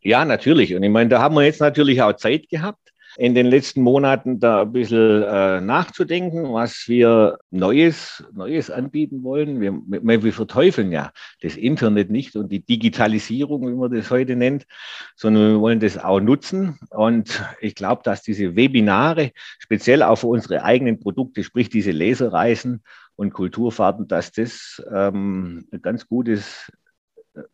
Ja, 0.02 0.26
natürlich. 0.26 0.76
Und 0.76 0.84
ich 0.84 0.92
meine, 0.92 1.10
da 1.10 1.22
haben 1.22 1.36
wir 1.36 1.44
jetzt 1.44 1.60
natürlich 1.60 2.02
auch 2.02 2.14
Zeit 2.14 2.50
gehabt 2.50 2.87
in 3.18 3.34
den 3.34 3.48
letzten 3.48 3.82
Monaten 3.82 4.40
da 4.40 4.62
ein 4.62 4.72
bisschen 4.72 5.24
äh, 5.24 5.60
nachzudenken, 5.60 6.54
was 6.54 6.86
wir 6.88 7.40
Neues, 7.50 8.24
Neues 8.32 8.70
anbieten 8.70 9.24
wollen. 9.24 9.60
Wir, 9.60 10.22
wir 10.22 10.34
verteufeln 10.34 10.92
ja 10.92 11.12
das 11.42 11.58
Internet 11.58 12.12
nicht 12.12 12.36
und 12.36 12.52
die 12.52 12.64
Digitalisierung, 12.64 13.68
wie 13.68 13.74
man 13.74 13.92
das 13.92 14.12
heute 14.12 14.36
nennt, 14.36 14.68
sondern 15.16 15.54
wir 15.54 15.60
wollen 15.60 15.80
das 15.80 15.98
auch 15.98 16.20
nutzen. 16.20 16.78
Und 16.92 17.44
ich 17.60 17.74
glaube, 17.74 18.04
dass 18.04 18.22
diese 18.22 18.56
Webinare, 18.56 19.32
speziell 19.58 20.04
auch 20.04 20.18
für 20.18 20.28
unsere 20.28 20.64
eigenen 20.64 21.00
Produkte, 21.00 21.44
sprich 21.44 21.70
diese 21.70 21.92
Lesereisen 21.92 22.84
und 23.16 23.34
Kulturfahrten, 23.34 24.08
dass 24.08 24.32
das 24.32 24.80
ähm, 24.94 25.68
ein 25.72 25.82
ganz 25.82 26.08
gutes 26.08 26.72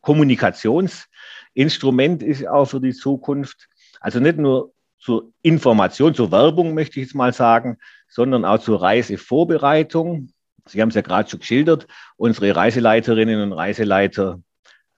Kommunikationsinstrument 0.02 2.22
ist 2.22 2.46
auch 2.48 2.66
für 2.66 2.82
die 2.82 2.94
Zukunft. 2.94 3.70
Also 4.02 4.20
nicht 4.20 4.38
nur 4.38 4.73
zur 5.04 5.34
Information, 5.42 6.16
zur 6.16 6.32
Werbung, 6.32 6.74
möchte 6.74 7.00
ich 7.00 7.08
jetzt 7.08 7.16
mal 7.16 7.34
sagen, 7.34 7.78
sondern 8.08 8.46
auch 8.46 8.60
zur 8.60 8.82
Reisevorbereitung. 8.82 10.30
Sie 10.66 10.82
haben 10.82 10.90
es 10.90 10.96
ja 10.96 11.02
gerade 11.02 11.30
schon 11.30 11.42
geschildert. 11.42 11.88
Unsere 12.16 12.56
Reiseleiterinnen 12.56 13.42
und 13.42 13.52
Reiseleiter 13.52 14.40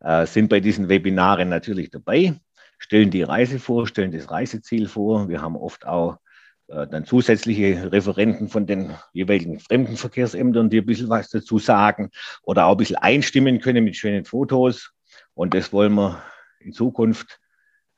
äh, 0.01 0.27
sind 0.27 0.49
bei 0.49 0.59
diesen 0.59 0.89
Webinaren 0.89 1.49
natürlich 1.49 1.89
dabei, 1.89 2.35
stellen 2.77 3.09
die 3.09 3.23
Reise 3.23 3.57
vor, 3.57 3.87
stellen 3.87 4.11
das 4.11 4.29
Reiseziel 4.29 4.87
vor. 4.87 5.27
Wir 5.27 5.41
haben 5.41 5.55
oft 5.55 5.87
auch 5.87 6.19
äh, 6.67 6.85
dann 6.85 7.05
zusätzliche 7.05 7.91
Referenten 7.91 8.47
von 8.47 8.67
den 8.67 8.93
jeweiligen 9.11 9.59
Fremdenverkehrsämtern, 9.59 10.69
die 10.69 10.81
ein 10.81 10.85
bisschen 10.85 11.09
was 11.09 11.29
dazu 11.29 11.57
sagen 11.57 12.11
oder 12.43 12.67
auch 12.67 12.73
ein 12.73 12.77
bisschen 12.77 12.97
einstimmen 12.97 13.59
können 13.59 13.83
mit 13.83 13.95
schönen 13.95 14.25
Fotos. 14.25 14.91
Und 15.33 15.55
das 15.55 15.73
wollen 15.73 15.95
wir 15.95 16.21
in 16.59 16.73
Zukunft 16.73 17.39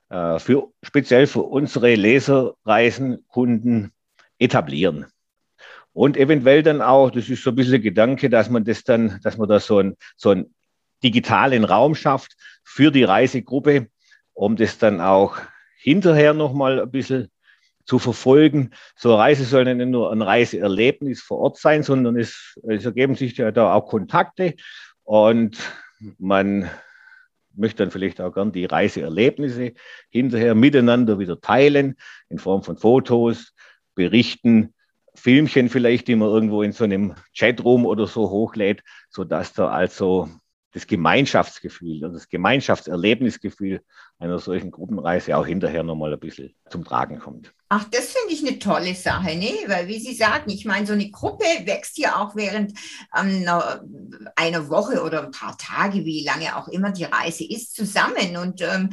äh, 0.10 0.40
für, 0.40 0.72
speziell 0.82 1.28
für 1.28 1.44
unsere 1.44 1.96
Leserreisenkunden 1.96 3.92
etablieren. 4.40 5.06
Und 5.94 6.16
eventuell 6.16 6.64
dann 6.64 6.82
auch, 6.82 7.10
das 7.10 7.28
ist 7.30 7.44
so 7.44 7.50
ein 7.50 7.56
bisschen 7.56 7.72
der 7.72 7.82
Gedanke, 7.82 8.30
dass 8.30 8.50
man 8.50 8.64
das 8.64 8.84
dann, 8.84 9.20
dass 9.24 9.38
man 9.38 9.50
da 9.50 9.60
so, 9.60 9.80
ein, 9.80 9.98
so 10.16 10.30
einen 10.30 10.54
digitalen 11.04 11.64
Raum 11.64 11.96
schafft 11.96 12.36
für 12.64 12.92
die 12.92 13.04
Reisegruppe, 13.04 13.88
um 14.34 14.56
das 14.56 14.78
dann 14.78 15.02
auch 15.02 15.38
hinterher 15.80 16.34
nochmal 16.34 16.80
ein 16.80 16.92
bisschen 16.92 17.32
zu 17.86 17.98
verfolgen. 17.98 18.72
So 18.96 19.14
eine 19.14 19.20
Reise 19.20 19.46
soll 19.46 19.74
nicht 19.74 19.88
nur 19.88 20.12
ein 20.12 20.22
Reiseerlebnis 20.22 21.22
vor 21.22 21.40
Ort 21.40 21.58
sein, 21.58 21.82
sondern 21.82 22.18
es, 22.18 22.60
es 22.68 22.86
ergeben 22.86 23.16
sich 23.16 23.36
ja 23.38 23.52
da 23.52 23.74
auch 23.74 23.88
Kontakte 23.88 24.54
und 25.04 25.58
man 26.20 26.70
möchte 27.58 27.84
dann 27.84 27.92
vielleicht 27.92 28.22
auch 28.22 28.34
gern 28.34 28.52
die 28.52 28.66
Reiseerlebnisse 28.66 29.74
hinterher 30.10 30.56
miteinander 30.56 31.20
wieder 31.20 31.40
teilen, 31.42 31.96
in 32.30 32.40
Form 32.40 32.64
von 32.64 32.78
Fotos, 32.78 33.54
Berichten, 33.96 34.74
Filmchen 35.16 35.70
vielleicht, 35.70 36.08
die 36.08 36.16
man 36.16 36.30
irgendwo 36.30 36.62
in 36.62 36.72
so 36.72 36.84
einem 36.84 37.16
Chatroom 37.36 37.86
oder 37.86 38.06
so 38.06 38.30
hochlädt, 38.30 38.84
sodass 39.10 39.54
da 39.54 39.70
also 39.70 40.30
das 40.74 40.86
Gemeinschaftsgefühl, 40.86 42.02
das 42.02 42.30
Gemeinschaftserlebnisgefühl 42.30 43.82
einer 44.20 44.40
solchen 44.40 44.72
Gruppenreise 44.72 45.38
auch 45.38 45.46
hinterher 45.46 45.84
nochmal 45.84 46.14
ein 46.14 46.20
bisschen 46.20 46.56
zum 46.70 46.84
Tragen 46.84 47.20
kommt. 47.20 47.54
Ach, 47.70 47.84
das 47.92 48.14
finde 48.14 48.34
ich 48.34 48.48
eine 48.48 48.60
tolle 48.60 48.96
Sache, 48.96 49.36
ne? 49.36 49.52
Weil, 49.68 49.90
wie 49.90 50.00
Sie 50.00 50.14
sagen, 50.14 50.50
ich 50.50 50.64
meine, 50.64 50.88
so 50.88 50.94
eine 50.94 51.12
Gruppe 51.12 51.44
wächst 51.66 51.98
ja 51.98 52.16
auch 52.16 52.34
während 52.34 52.72
ähm, 53.14 53.46
einer 54.38 54.70
Woche 54.70 55.04
oder 55.04 55.24
ein 55.24 55.32
paar 55.32 55.58
Tage, 55.58 56.06
wie 56.06 56.24
lange 56.24 56.56
auch 56.56 56.70
immer 56.70 56.92
die 56.92 57.04
Reise 57.04 57.44
ist, 57.44 57.76
zusammen. 57.76 58.38
Und 58.38 58.62
ähm, 58.62 58.92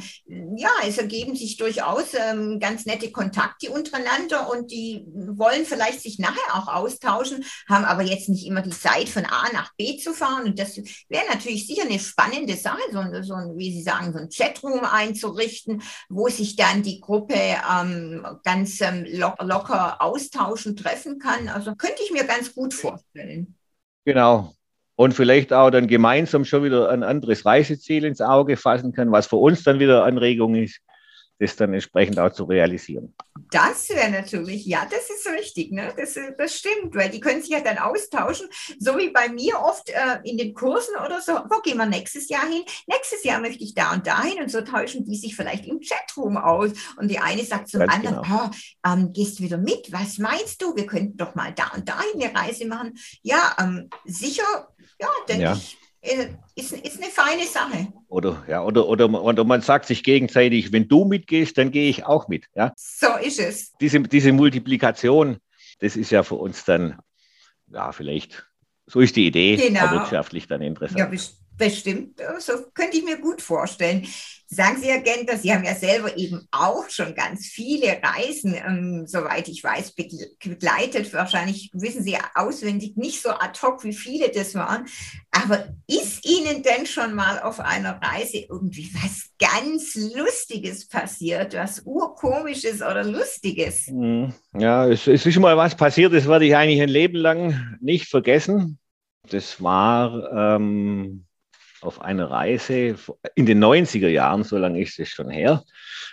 ja, 0.57 0.69
es 0.85 0.97
ergeben 0.97 1.37
sich 1.37 1.55
durchaus 1.55 2.13
ähm, 2.15 2.59
ganz 2.59 2.85
nette 2.85 3.13
Kontakte 3.13 3.71
untereinander 3.71 4.49
und 4.49 4.71
die 4.71 5.05
wollen 5.07 5.63
vielleicht 5.63 6.01
sich 6.01 6.19
nachher 6.19 6.55
auch 6.55 6.67
austauschen, 6.67 7.45
haben 7.69 7.85
aber 7.85 8.03
jetzt 8.03 8.27
nicht 8.27 8.45
immer 8.45 8.61
die 8.61 8.71
Zeit, 8.71 9.07
von 9.07 9.23
A 9.23 9.53
nach 9.53 9.73
B 9.77 9.95
zu 9.95 10.13
fahren. 10.13 10.47
Und 10.47 10.59
das 10.59 10.75
wäre 11.07 11.25
natürlich 11.31 11.65
sicher 11.65 11.83
eine 11.83 11.99
spannende 11.99 12.57
Sache, 12.57 12.81
so, 12.91 13.01
so 13.21 13.35
ein, 13.35 13.57
wie 13.57 13.71
Sie 13.71 13.83
sagen, 13.83 14.11
so 14.11 14.19
ein 14.19 14.29
Chatroom 14.29 14.83
einzurichten, 15.15 15.81
wo 16.09 16.27
sich 16.27 16.55
dann 16.55 16.83
die 16.83 16.99
Gruppe 16.99 17.35
ähm, 17.35 18.25
ganz 18.43 18.81
ähm, 18.81 19.05
locker 19.07 20.01
austauschen, 20.01 20.75
treffen 20.75 21.19
kann. 21.19 21.47
Also 21.47 21.75
könnte 21.75 22.01
ich 22.03 22.11
mir 22.11 22.25
ganz 22.25 22.53
gut 22.53 22.73
vorstellen. 22.73 23.55
Genau. 24.05 24.53
Und 24.97 25.13
vielleicht 25.13 25.51
auch 25.51 25.71
dann 25.71 25.87
gemeinsam 25.87 26.45
schon 26.45 26.63
wieder 26.63 26.89
ein 26.89 27.03
anderes 27.03 27.45
Reiseziel 27.45 28.05
ins 28.05 28.21
Auge 28.21 28.55
fassen 28.55 28.93
kann, 28.93 29.11
was 29.11 29.27
für 29.27 29.35
uns 29.35 29.63
dann 29.63 29.79
wieder 29.79 30.05
Anregung 30.05 30.55
ist 30.55 30.79
das 31.39 31.55
dann 31.55 31.73
entsprechend 31.73 32.19
auch 32.19 32.31
zu 32.31 32.45
realisieren. 32.45 33.13
Das 33.51 33.89
wäre 33.89 34.09
natürlich, 34.09 34.65
ja, 34.65 34.87
das 34.89 35.09
ist 35.09 35.27
richtig, 35.27 35.71
ne? 35.71 35.93
das, 35.95 36.17
das 36.37 36.57
stimmt, 36.57 36.95
weil 36.95 37.09
die 37.09 37.19
können 37.19 37.41
sich 37.41 37.51
ja 37.51 37.61
dann 37.61 37.77
austauschen, 37.77 38.47
so 38.79 38.97
wie 38.97 39.09
bei 39.09 39.29
mir 39.29 39.59
oft 39.59 39.89
äh, 39.89 40.19
in 40.23 40.37
den 40.37 40.53
Kursen 40.53 40.95
oder 40.95 41.21
so, 41.21 41.33
wo 41.33 41.61
gehen 41.61 41.77
wir 41.77 41.85
nächstes 41.85 42.29
Jahr 42.29 42.47
hin? 42.47 42.63
Nächstes 42.87 43.23
Jahr 43.23 43.39
möchte 43.39 43.63
ich 43.63 43.73
da 43.75 43.93
und 43.93 44.07
dahin 44.07 44.41
und 44.41 44.49
so 44.49 44.61
tauschen 44.61 45.05
die 45.05 45.17
sich 45.17 45.35
vielleicht 45.35 45.65
im 45.65 45.79
Chatroom 45.79 46.37
aus 46.37 46.71
und 46.97 47.09
die 47.09 47.19
eine 47.19 47.43
sagt 47.43 47.69
zum 47.69 47.81
Ganz 47.81 47.93
anderen, 47.93 48.21
genau. 48.21 48.45
oh, 48.45 48.87
ähm, 48.87 49.13
gehst 49.13 49.41
wieder 49.41 49.57
mit, 49.57 49.91
was 49.91 50.17
meinst 50.17 50.61
du, 50.61 50.75
wir 50.75 50.85
könnten 50.85 51.17
doch 51.17 51.35
mal 51.35 51.53
da 51.53 51.71
und 51.75 51.87
dahin 51.87 52.21
eine 52.21 52.33
Reise 52.33 52.65
machen. 52.65 52.97
Ja, 53.21 53.55
ähm, 53.59 53.89
sicher, 54.05 54.69
ja, 54.99 55.07
denke 55.27 55.43
ja. 55.43 55.53
ich 55.53 55.77
ist, 56.55 56.71
ist 56.71 57.01
eine 57.01 57.11
feine 57.11 57.45
Sache. 57.45 57.87
Oder, 58.07 58.43
ja, 58.47 58.63
oder, 58.63 58.87
oder, 58.87 59.09
oder 59.09 59.43
man 59.43 59.61
sagt 59.61 59.85
sich 59.85 60.03
gegenseitig, 60.03 60.71
wenn 60.71 60.87
du 60.87 61.05
mitgehst, 61.05 61.57
dann 61.57 61.71
gehe 61.71 61.89
ich 61.89 62.05
auch 62.05 62.27
mit. 62.27 62.45
Ja? 62.55 62.73
So 62.77 63.07
ist 63.21 63.39
es. 63.39 63.73
Diese, 63.81 63.99
diese 64.01 64.31
Multiplikation, 64.31 65.37
das 65.79 65.95
ist 65.95 66.11
ja 66.11 66.23
für 66.23 66.35
uns 66.35 66.63
dann, 66.65 66.99
ja, 67.71 67.91
vielleicht, 67.91 68.47
so 68.87 68.99
ist 68.99 69.15
die 69.15 69.27
Idee, 69.27 69.57
genau. 69.57 69.91
wirtschaftlich 69.91 70.47
dann 70.47 70.61
interessant. 70.61 70.99
Ja, 70.99 71.09
Bestimmt, 71.57 72.21
so 72.39 72.53
könnte 72.73 72.97
ich 72.97 73.05
mir 73.05 73.17
gut 73.17 73.41
vorstellen. 73.41 74.05
Sagen 74.47 74.77
Sie, 74.79 74.87
Herr 74.87 75.01
Genter, 75.01 75.37
Sie 75.37 75.51
haben 75.51 75.63
ja 75.63 75.73
selber 75.73 76.17
eben 76.17 76.47
auch 76.51 76.87
schon 76.89 77.15
ganz 77.15 77.47
viele 77.47 77.99
Reisen, 78.01 78.53
ähm, 78.53 79.07
soweit 79.07 79.47
ich 79.47 79.63
weiß, 79.63 79.95
begleitet. 79.95 81.11
Wahrscheinlich 81.13 81.71
wissen 81.73 82.03
Sie 82.03 82.15
auswendig 82.35 82.95
nicht 82.95 83.21
so 83.21 83.29
ad 83.29 83.59
hoc, 83.61 83.83
wie 83.83 83.93
viele 83.93 84.29
das 84.29 84.53
waren. 84.53 84.85
Aber 85.31 85.67
ist 85.87 86.25
Ihnen 86.25 86.61
denn 86.61 86.85
schon 86.85 87.15
mal 87.15 87.41
auf 87.41 87.59
einer 87.59 87.99
Reise 88.01 88.37
irgendwie 88.49 88.89
was 88.93 89.29
ganz 89.39 89.95
Lustiges 89.95 90.87
passiert, 90.87 91.55
was 91.55 91.81
Urkomisches 91.83 92.81
oder 92.81 93.03
Lustiges? 93.03 93.87
Hm, 93.87 94.33
ja, 94.53 94.87
es, 94.87 95.07
es 95.07 95.25
ist 95.25 95.39
mal 95.39 95.57
was 95.57 95.75
passiert, 95.75 96.13
das 96.13 96.27
werde 96.27 96.45
ich 96.45 96.55
eigentlich 96.55 96.81
ein 96.81 96.89
Leben 96.89 97.17
lang 97.17 97.77
nicht 97.81 98.07
vergessen. 98.07 98.77
Das 99.29 99.61
war 99.61 100.55
ähm, 100.55 101.24
auf 101.85 102.01
eine 102.01 102.29
Reise 102.29 102.95
in 103.35 103.45
den 103.45 103.63
90er 103.63 104.07
Jahren, 104.07 104.43
so 104.43 104.57
lange 104.57 104.81
ist 104.81 104.99
es 104.99 105.09
schon 105.09 105.29
her, 105.29 105.63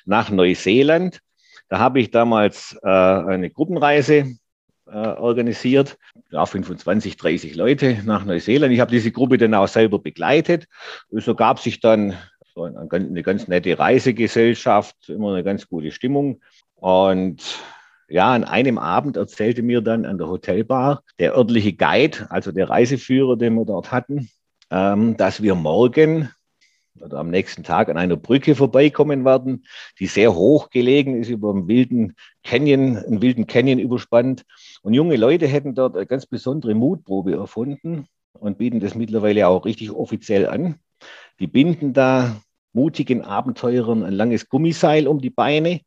nach 0.04 0.30
Neuseeland. 0.30 1.20
Da 1.68 1.78
habe 1.78 2.00
ich 2.00 2.10
damals 2.10 2.78
äh, 2.82 2.88
eine 2.88 3.50
Gruppenreise 3.50 4.36
äh, 4.86 4.96
organisiert, 4.96 5.96
ja, 6.30 6.44
25, 6.44 7.16
30 7.16 7.54
Leute 7.54 7.98
nach 8.04 8.24
Neuseeland. 8.24 8.72
Ich 8.72 8.80
habe 8.80 8.90
diese 8.90 9.10
Gruppe 9.10 9.38
dann 9.38 9.54
auch 9.54 9.68
selber 9.68 9.98
begleitet. 9.98 10.66
So 11.10 11.34
gab 11.34 11.60
sich 11.60 11.80
dann 11.80 12.14
so 12.54 12.64
eine, 12.64 12.88
eine 12.90 13.22
ganz 13.22 13.48
nette 13.48 13.78
Reisegesellschaft, 13.78 15.08
immer 15.08 15.32
eine 15.32 15.44
ganz 15.44 15.68
gute 15.68 15.90
Stimmung. 15.90 16.40
Und 16.74 17.42
ja, 18.08 18.32
an 18.32 18.44
einem 18.44 18.76
Abend 18.76 19.16
erzählte 19.16 19.62
mir 19.62 19.80
dann 19.80 20.04
an 20.04 20.18
der 20.18 20.28
Hotelbar 20.28 21.02
der 21.18 21.34
örtliche 21.34 21.72
Guide, 21.72 22.26
also 22.28 22.52
der 22.52 22.68
Reiseführer, 22.68 23.36
den 23.36 23.54
wir 23.54 23.64
dort 23.64 23.90
hatten, 23.90 24.28
dass 24.72 25.42
wir 25.42 25.54
morgen 25.54 26.30
oder 27.00 27.18
am 27.18 27.30
nächsten 27.30 27.62
Tag 27.62 27.88
an 27.88 27.98
einer 27.98 28.16
Brücke 28.16 28.54
vorbeikommen 28.54 29.24
werden, 29.24 29.64
die 29.98 30.06
sehr 30.06 30.34
hoch 30.34 30.70
gelegen 30.70 31.20
ist, 31.20 31.28
über 31.28 31.50
einen 31.50 31.68
wilden 31.68 32.16
Canyon, 32.42 32.96
einen 32.96 33.22
wilden 33.22 33.46
Canyon 33.46 33.78
überspannt. 33.78 34.44
Und 34.82 34.94
junge 34.94 35.16
Leute 35.16 35.46
hätten 35.46 35.74
dort 35.74 35.96
eine 35.96 36.06
ganz 36.06 36.26
besondere 36.26 36.74
Mutprobe 36.74 37.34
erfunden 37.34 38.06
und 38.32 38.58
bieten 38.58 38.80
das 38.80 38.94
mittlerweile 38.94 39.48
auch 39.48 39.64
richtig 39.64 39.90
offiziell 39.90 40.48
an. 40.48 40.76
Die 41.38 41.46
binden 41.46 41.92
da 41.92 42.40
mutigen 42.72 43.22
Abenteurern 43.22 44.04
ein 44.04 44.14
langes 44.14 44.48
Gummiseil 44.48 45.06
um 45.06 45.20
die 45.20 45.30
Beine 45.30 45.80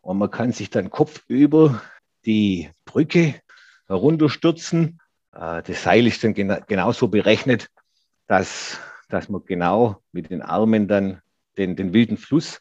und 0.00 0.18
man 0.18 0.30
kann 0.30 0.52
sich 0.52 0.70
dann 0.70 0.90
kopfüber 0.90 1.82
die 2.24 2.70
Brücke 2.84 3.34
herunterstürzen. 3.86 5.00
Äh, 5.32 5.62
das 5.62 5.82
Seil 5.82 6.06
ist 6.06 6.24
dann 6.24 6.34
genauso 6.34 7.08
berechnet, 7.08 7.68
dass, 8.30 8.78
dass 9.08 9.28
man 9.28 9.44
genau 9.44 9.96
mit 10.12 10.30
den 10.30 10.40
Armen 10.40 10.86
dann 10.86 11.20
den, 11.58 11.74
den 11.74 11.92
wilden 11.92 12.16
Fluss 12.16 12.60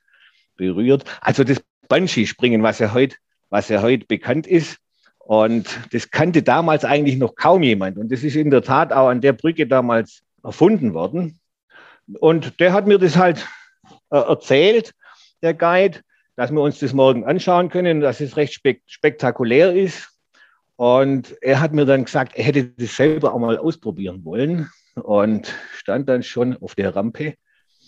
berührt. 0.58 1.04
Also 1.22 1.44
das 1.44 1.62
Banshee-Springen, 1.88 2.64
was 2.64 2.80
ja 2.80 2.92
heute, 2.92 3.18
was 3.52 3.70
ja 3.70 3.84
heute 3.84 4.08
bekannt 4.08 4.48
ist. 4.48 4.80
Und 5.20 5.80
das 5.94 6.10
kannte 6.10 6.42
damals 6.42 6.86
eigentlich 6.86 7.20
noch 7.20 7.36
kaum 7.36 7.62
jemand. 7.62 8.00
Und 8.00 8.12
das 8.12 8.24
ist 8.24 8.36
in 8.36 8.50
der 8.50 8.64
Tat 8.64 8.92
auch 8.92 9.10
an 9.10 9.22
der 9.22 9.34
Brücke 9.34 9.68
damals 9.68 10.24
erfunden 10.44 10.96
worden. 10.96 11.40
Und 12.20 12.60
der 12.60 12.74
hat 12.74 12.88
mir 12.88 12.98
das 12.98 13.16
halt 13.16 13.48
äh, 14.10 14.18
erzählt, 14.18 14.96
der 15.44 15.54
Guide, 15.54 16.00
dass 16.36 16.50
wir 16.50 16.62
uns 16.62 16.80
das 16.80 16.94
morgen 16.94 17.26
anschauen 17.26 17.70
können, 17.70 18.02
dass 18.02 18.22
es 18.22 18.38
recht 18.38 18.56
spek 18.56 18.82
spektakulär 18.88 19.76
ist. 19.76 20.10
Und 20.78 21.36
er 21.42 21.60
hat 21.60 21.74
mir 21.74 21.86
dann 21.86 22.06
gesagt, 22.06 22.36
er 22.36 22.44
hätte 22.44 22.70
das 22.70 22.96
selber 22.96 23.36
auch 23.36 23.40
mal 23.40 23.60
ausprobieren 23.60 24.26
wollen 24.26 24.68
und 24.96 25.54
stand 25.74 26.10
dann 26.10 26.24
schon 26.24 26.58
auf 26.58 26.76
der 26.76 26.96
Rampe, 26.96 27.36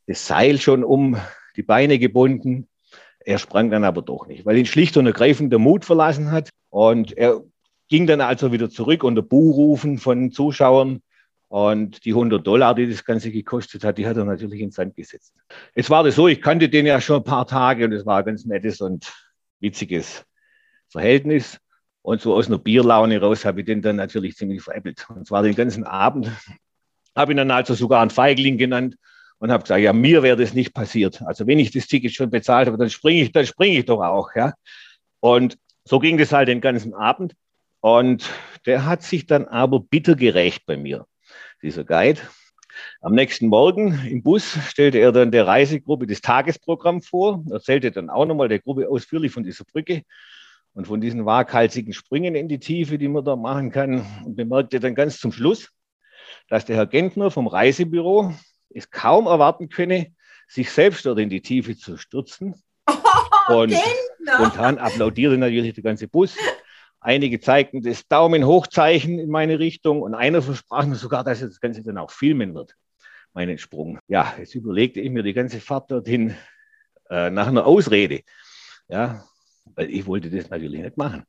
das 0.07 0.25
Seil 0.27 0.59
schon 0.59 0.83
um 0.83 1.17
die 1.55 1.63
Beine 1.63 1.99
gebunden. 1.99 2.67
Er 3.19 3.37
sprang 3.37 3.69
dann 3.69 3.83
aber 3.83 4.01
doch 4.01 4.27
nicht, 4.27 4.45
weil 4.45 4.57
ihn 4.57 4.65
schlicht 4.65 4.97
und 4.97 5.05
ergreifend 5.05 5.51
der 5.51 5.59
Mut 5.59 5.85
verlassen 5.85 6.31
hat. 6.31 6.49
Und 6.69 7.17
er 7.17 7.41
ging 7.87 8.07
dann 8.07 8.21
also 8.21 8.51
wieder 8.51 8.69
zurück 8.69 9.03
unter 9.03 9.21
Buhrufen 9.21 9.97
von 9.97 10.31
Zuschauern. 10.31 11.01
Und 11.49 12.05
die 12.05 12.11
100 12.11 12.47
Dollar, 12.47 12.73
die 12.73 12.89
das 12.89 13.03
Ganze 13.03 13.29
gekostet 13.29 13.83
hat, 13.83 13.97
die 13.97 14.07
hat 14.07 14.15
er 14.15 14.23
natürlich 14.23 14.61
ins 14.61 14.75
Sand 14.75 14.95
gesetzt. 14.95 15.33
Es 15.75 15.89
war 15.89 16.01
das 16.01 16.15
so, 16.15 16.29
ich 16.29 16.41
kannte 16.41 16.69
den 16.69 16.85
ja 16.85 17.01
schon 17.01 17.17
ein 17.17 17.23
paar 17.25 17.45
Tage 17.45 17.83
und 17.83 17.91
es 17.91 18.05
war 18.05 18.19
ein 18.19 18.25
ganz 18.25 18.45
nettes 18.45 18.79
und 18.79 19.11
witziges 19.59 20.23
Verhältnis. 20.87 21.59
Und 22.03 22.21
so 22.21 22.33
aus 22.33 22.47
einer 22.47 22.57
Bierlaune 22.57 23.19
raus 23.19 23.43
habe 23.43 23.59
ich 23.59 23.65
den 23.65 23.81
dann 23.81 23.97
natürlich 23.97 24.37
ziemlich 24.37 24.61
veräppelt. 24.61 25.05
Und 25.09 25.27
zwar 25.27 25.43
den 25.43 25.53
ganzen 25.53 25.83
Abend 25.83 26.31
habe 27.15 27.33
ihn 27.33 27.37
dann 27.37 27.51
also 27.51 27.73
sogar 27.73 28.01
einen 28.01 28.09
Feigling 28.09 28.57
genannt 28.57 28.95
und 29.39 29.51
habe 29.51 29.63
gesagt, 29.63 29.81
ja, 29.81 29.93
mir 29.93 30.23
wäre 30.23 30.37
das 30.37 30.53
nicht 30.53 30.73
passiert. 30.73 31.21
Also 31.23 31.47
wenn 31.47 31.59
ich 31.59 31.71
das 31.71 31.87
Ticket 31.87 32.13
schon 32.13 32.29
bezahlt 32.29 32.67
habe, 32.67 32.77
dann 32.77 32.89
springe 32.89 33.21
ich, 33.21 33.31
dann 33.31 33.45
springe 33.45 33.79
ich 33.79 33.85
doch 33.85 34.01
auch, 34.01 34.29
ja. 34.35 34.53
Und 35.19 35.57
so 35.83 35.99
ging 35.99 36.17
das 36.17 36.31
halt 36.31 36.47
den 36.47 36.61
ganzen 36.61 36.93
Abend. 36.93 37.33
Und 37.79 38.29
der 38.65 38.85
hat 38.85 39.01
sich 39.01 39.25
dann 39.25 39.45
aber 39.45 39.79
bitter 39.79 40.15
gerecht 40.15 40.65
bei 40.65 40.77
mir, 40.77 41.05
dieser 41.63 41.83
Guide. 41.83 42.21
Am 43.01 43.13
nächsten 43.13 43.47
Morgen 43.47 44.05
im 44.05 44.23
Bus 44.23 44.57
stellte 44.69 44.99
er 44.99 45.11
dann 45.11 45.31
der 45.31 45.47
Reisegruppe 45.47 46.07
das 46.07 46.21
Tagesprogramm 46.21 47.01
vor, 47.01 47.43
erzählte 47.49 47.91
dann 47.91 48.09
auch 48.09 48.25
nochmal 48.25 48.47
der 48.47 48.59
Gruppe 48.59 48.87
ausführlich 48.87 49.31
von 49.31 49.43
dieser 49.43 49.65
Brücke 49.65 50.03
und 50.73 50.87
von 50.87 51.01
diesen 51.01 51.25
waghalsigen 51.25 51.93
Sprüngen 51.93 52.35
in 52.35 52.47
die 52.47 52.59
Tiefe, 52.59 52.97
die 52.97 53.07
man 53.07 53.25
da 53.25 53.35
machen 53.35 53.71
kann 53.71 54.05
und 54.23 54.35
bemerkte 54.35 54.79
dann 54.79 54.95
ganz 54.95 55.19
zum 55.19 55.31
Schluss, 55.31 55.69
dass 56.51 56.65
der 56.65 56.75
Herr 56.75 56.85
Gentner 56.85 57.31
vom 57.31 57.47
Reisebüro 57.47 58.33
es 58.67 58.91
kaum 58.91 59.25
erwarten 59.25 59.69
könne, 59.69 60.13
sich 60.49 60.69
selbst 60.69 61.05
dort 61.05 61.17
in 61.19 61.29
die 61.29 61.41
Tiefe 61.41 61.77
zu 61.77 61.95
stürzen. 61.95 62.61
Oh, 63.47 63.53
und 63.61 63.73
spontan 64.33 64.77
applaudierte 64.77 65.37
natürlich 65.37 65.75
der 65.75 65.83
ganze 65.83 66.09
Bus. 66.09 66.35
Einige 66.99 67.39
zeigten 67.39 67.81
das 67.81 68.05
Daumen-Hochzeichen 68.09 69.17
in 69.17 69.29
meine 69.29 69.59
Richtung 69.59 70.01
und 70.01 70.13
einer 70.13 70.41
versprach 70.41 70.85
mir 70.85 70.95
sogar, 70.95 71.23
dass 71.23 71.41
er 71.41 71.47
das 71.47 71.61
Ganze 71.61 71.83
dann 71.83 71.97
auch 71.97 72.11
filmen 72.11 72.53
wird, 72.53 72.75
meinen 73.31 73.57
Sprung. 73.57 73.99
Ja, 74.09 74.33
jetzt 74.37 74.53
überlegte 74.53 74.99
ich 74.99 75.09
mir 75.09 75.23
die 75.23 75.33
ganze 75.33 75.61
Fahrt 75.61 75.89
dorthin 75.89 76.35
äh, 77.09 77.29
nach 77.29 77.47
einer 77.47 77.65
Ausrede. 77.65 78.23
Ja, 78.89 79.23
weil 79.73 79.89
ich 79.89 80.05
wollte 80.05 80.29
das 80.29 80.49
natürlich 80.49 80.81
nicht 80.81 80.97
machen. 80.97 81.23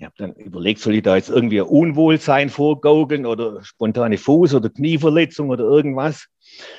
Ich 0.00 0.06
habe 0.06 0.14
dann 0.16 0.32
überlegt, 0.32 0.80
soll 0.80 0.94
ich 0.94 1.02
da 1.02 1.14
jetzt 1.14 1.28
irgendwie 1.28 1.60
ein 1.60 1.66
Unwohlsein 1.66 2.48
vorgaukeln 2.48 3.26
oder 3.26 3.62
spontane 3.62 4.16
Fuß- 4.16 4.56
oder 4.56 4.70
Knieverletzung 4.70 5.50
oder 5.50 5.64
irgendwas. 5.64 6.26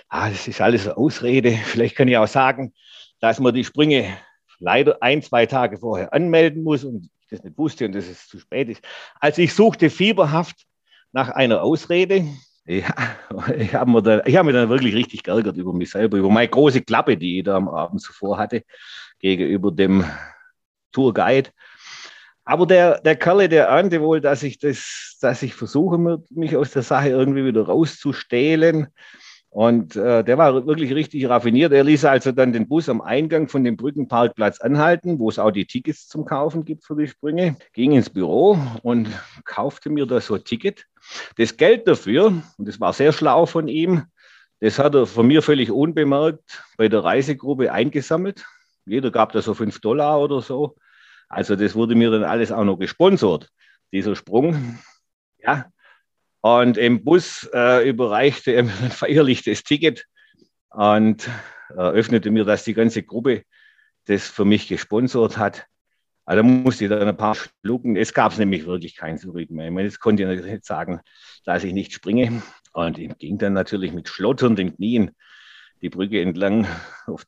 Ah, 0.09 0.31
das 0.31 0.47
ist 0.47 0.59
alles 0.59 0.87
eine 0.87 0.97
Ausrede. 0.97 1.51
Vielleicht 1.65 1.95
kann 1.95 2.07
ich 2.07 2.17
auch 2.17 2.27
sagen, 2.27 2.73
dass 3.19 3.39
man 3.39 3.53
die 3.53 3.63
Sprünge 3.63 4.07
leider 4.57 5.03
ein, 5.03 5.21
zwei 5.21 5.45
Tage 5.45 5.77
vorher 5.77 6.11
anmelden 6.13 6.63
muss 6.63 6.83
und 6.83 7.11
ich 7.21 7.27
das 7.29 7.43
nicht 7.43 7.59
wusste 7.59 7.85
und 7.85 7.93
dass 7.93 8.07
es 8.07 8.27
zu 8.27 8.39
spät 8.39 8.69
ist. 8.69 8.83
Also 9.19 9.43
ich 9.43 9.53
suchte 9.53 9.91
fieberhaft 9.91 10.65
nach 11.11 11.29
einer 11.29 11.61
Ausrede. 11.61 12.25
Ja, 12.65 12.91
ich 13.55 13.75
habe 13.75 13.91
mir, 13.91 14.01
dann, 14.01 14.21
hab 14.21 14.45
mich 14.47 14.55
dann 14.55 14.69
wirklich 14.69 14.95
richtig 14.95 15.21
geärgert 15.21 15.57
über 15.57 15.73
mich 15.73 15.91
selber, 15.91 16.17
über 16.17 16.31
meine 16.31 16.49
große 16.49 16.81
Klappe, 16.81 17.17
die 17.17 17.37
ich 17.37 17.43
da 17.43 17.55
am 17.55 17.69
Abend 17.69 18.01
zuvor 18.01 18.39
hatte, 18.39 18.63
gegenüber 19.19 19.71
dem 19.71 20.03
Tourguide. 20.91 21.51
Aber 22.43 22.65
der, 22.65 22.99
der 23.01 23.15
Kerle, 23.15 23.49
der 23.49 23.71
ahnte 23.71 24.01
wohl, 24.01 24.19
dass 24.19 24.43
ich 24.43 24.57
das, 24.57 25.17
dass 25.21 25.43
ich 25.43 25.53
versuche, 25.53 25.97
mich 26.31 26.57
aus 26.57 26.71
der 26.71 26.81
Sache 26.81 27.09
irgendwie 27.09 27.45
wieder 27.45 27.63
rauszustehlen. 27.63 28.87
Und 29.49 29.97
äh, 29.97 30.23
der 30.23 30.37
war 30.37 30.65
wirklich 30.65 30.95
richtig 30.95 31.27
raffiniert. 31.27 31.73
Er 31.73 31.83
ließ 31.83 32.05
also 32.05 32.31
dann 32.31 32.53
den 32.53 32.69
Bus 32.69 32.87
am 32.87 33.01
Eingang 33.01 33.49
von 33.49 33.65
dem 33.65 33.75
Brückenparkplatz 33.75 34.61
anhalten, 34.61 35.19
wo 35.19 35.27
es 35.27 35.39
auch 35.39 35.51
die 35.51 35.65
Tickets 35.65 36.07
zum 36.07 36.23
Kaufen 36.23 36.63
gibt 36.63 36.85
für 36.85 36.95
die 36.95 37.07
Sprünge, 37.07 37.57
ging 37.73 37.91
ins 37.91 38.09
Büro 38.09 38.57
und 38.81 39.09
kaufte 39.43 39.89
mir 39.89 40.05
da 40.05 40.21
so 40.21 40.35
ein 40.35 40.45
Ticket. 40.45 40.85
Das 41.35 41.57
Geld 41.57 41.85
dafür, 41.85 42.27
und 42.57 42.67
das 42.67 42.79
war 42.79 42.93
sehr 42.93 43.11
schlau 43.11 43.45
von 43.45 43.67
ihm, 43.67 44.03
das 44.61 44.79
hat 44.79 44.95
er 44.95 45.05
von 45.05 45.27
mir 45.27 45.41
völlig 45.41 45.69
unbemerkt 45.69 46.63
bei 46.77 46.87
der 46.87 47.03
Reisegruppe 47.03 47.73
eingesammelt. 47.73 48.45
Jeder 48.85 49.11
gab 49.11 49.33
da 49.33 49.41
so 49.41 49.53
fünf 49.53 49.81
Dollar 49.81 50.21
oder 50.21 50.41
so. 50.41 50.75
Also 51.31 51.55
das 51.55 51.75
wurde 51.75 51.95
mir 51.95 52.11
dann 52.11 52.25
alles 52.25 52.51
auch 52.51 52.65
noch 52.65 52.77
gesponsert, 52.77 53.49
dieser 53.93 54.17
Sprung. 54.17 54.79
Ja, 55.39 55.71
und 56.41 56.77
im 56.77 57.05
Bus 57.05 57.49
äh, 57.53 57.87
überreichte 57.87 58.51
er 58.51 58.63
mir 58.63 58.71
feierlich 58.89 59.41
das 59.43 59.63
Ticket 59.63 60.05
und 60.71 61.29
eröffnete 61.69 62.31
mir, 62.31 62.43
dass 62.43 62.65
die 62.65 62.73
ganze 62.73 63.03
Gruppe 63.03 63.43
das 64.05 64.27
für 64.27 64.43
mich 64.43 64.67
gesponsert 64.67 65.37
hat. 65.37 65.67
Also 66.25 66.43
musste 66.43 66.83
ich 66.83 66.89
dann 66.89 67.07
ein 67.07 67.17
paar 67.17 67.35
schlucken. 67.35 67.95
Es 67.95 68.13
gab 68.13 68.37
nämlich 68.37 68.65
wirklich 68.65 68.97
kein 68.97 69.17
Zurück 69.17 69.49
mehr. 69.51 69.67
Ich 69.67 69.71
meine, 69.71 69.87
jetzt 69.87 69.99
konnte 69.99 70.23
ich 70.23 70.43
nicht 70.43 70.65
sagen, 70.65 70.99
dass 71.45 71.63
ich 71.63 71.73
nicht 71.73 71.93
springe. 71.93 72.41
Und 72.73 72.97
ich 72.97 73.17
ging 73.17 73.37
dann 73.37 73.53
natürlich 73.53 73.93
mit 73.93 74.09
schlotternden 74.09 74.75
Knien 74.75 75.11
die 75.81 75.89
Brücke 75.89 76.21
entlang 76.21 76.67
auf 77.05 77.25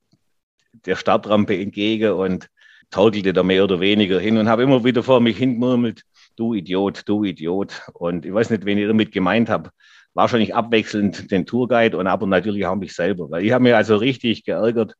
der 0.85 0.97
Startrampe 0.97 1.57
entgegen 1.57 2.11
und 2.11 2.49
torkelte 2.93 3.33
da 3.33 3.43
mehr 3.43 3.63
oder 3.63 3.79
weniger 3.79 4.19
hin 4.19 4.37
und 4.37 4.47
habe 4.47 4.63
immer 4.63 4.83
wieder 4.83 5.03
vor 5.03 5.19
mich 5.19 5.37
hingemurmelt, 5.37 6.03
du 6.35 6.53
Idiot, 6.53 7.03
du 7.05 7.23
Idiot. 7.23 7.81
Und 7.93 8.25
ich 8.25 8.33
weiß 8.33 8.51
nicht, 8.51 8.65
wen 8.65 8.77
ich 8.77 8.87
damit 8.87 9.11
gemeint 9.11 9.49
habe. 9.49 9.71
Wahrscheinlich 10.13 10.53
abwechselnd 10.53 11.31
den 11.31 11.45
Tourguide 11.47 11.97
und 11.97 12.05
aber 12.05 12.27
natürlich 12.27 12.65
auch 12.67 12.75
mich 12.75 12.93
selber, 12.93 13.31
weil 13.31 13.43
ich 13.43 13.51
habe 13.51 13.63
mich 13.63 13.73
also 13.73 13.95
richtig 13.95 14.45
geärgert. 14.45 14.93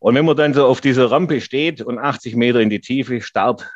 Und 0.00 0.16
wenn 0.16 0.24
man 0.24 0.36
dann 0.36 0.52
so 0.52 0.66
auf 0.66 0.80
dieser 0.80 1.10
Rampe 1.10 1.40
steht 1.40 1.80
und 1.80 1.98
80 1.98 2.34
Meter 2.34 2.60
in 2.60 2.70
die 2.70 2.80
Tiefe 2.80 3.20
starrt, 3.20 3.70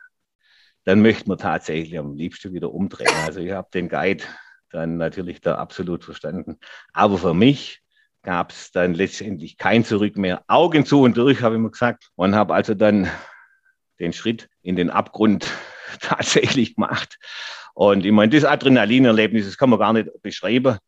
dann 0.84 1.00
möchte 1.00 1.28
man 1.28 1.38
tatsächlich 1.38 1.96
am 1.96 2.16
liebsten 2.16 2.52
wieder 2.52 2.72
umdrehen. 2.72 3.14
Also 3.24 3.38
ich 3.38 3.52
habe 3.52 3.68
den 3.72 3.88
Guide 3.88 4.24
dann 4.70 4.96
natürlich 4.96 5.40
da 5.40 5.54
absolut 5.54 6.04
verstanden. 6.04 6.58
Aber 6.92 7.18
für 7.18 7.34
mich 7.34 7.80
gab 8.22 8.50
es 8.50 8.72
dann 8.72 8.94
letztendlich 8.94 9.56
kein 9.56 9.84
Zurück 9.84 10.16
mehr. 10.16 10.42
Augen 10.48 10.84
zu 10.84 11.02
und 11.02 11.16
durch, 11.16 11.42
habe 11.42 11.54
ich 11.56 11.60
mir 11.60 11.70
gesagt. 11.70 12.10
Und 12.16 12.34
habe 12.34 12.54
also 12.54 12.74
dann 12.74 13.08
den 14.00 14.12
Schritt 14.12 14.48
in 14.62 14.76
den 14.76 14.90
Abgrund 14.90 15.50
tatsächlich 16.00 16.74
gemacht. 16.74 17.18
Und 17.74 18.04
ich 18.04 18.12
meine, 18.12 18.32
das 18.32 18.44
Adrenalinerlebnis, 18.44 19.46
das 19.46 19.56
kann 19.56 19.70
man 19.70 19.78
gar 19.78 19.92
nicht 19.92 20.10
beschreiben. 20.22 20.78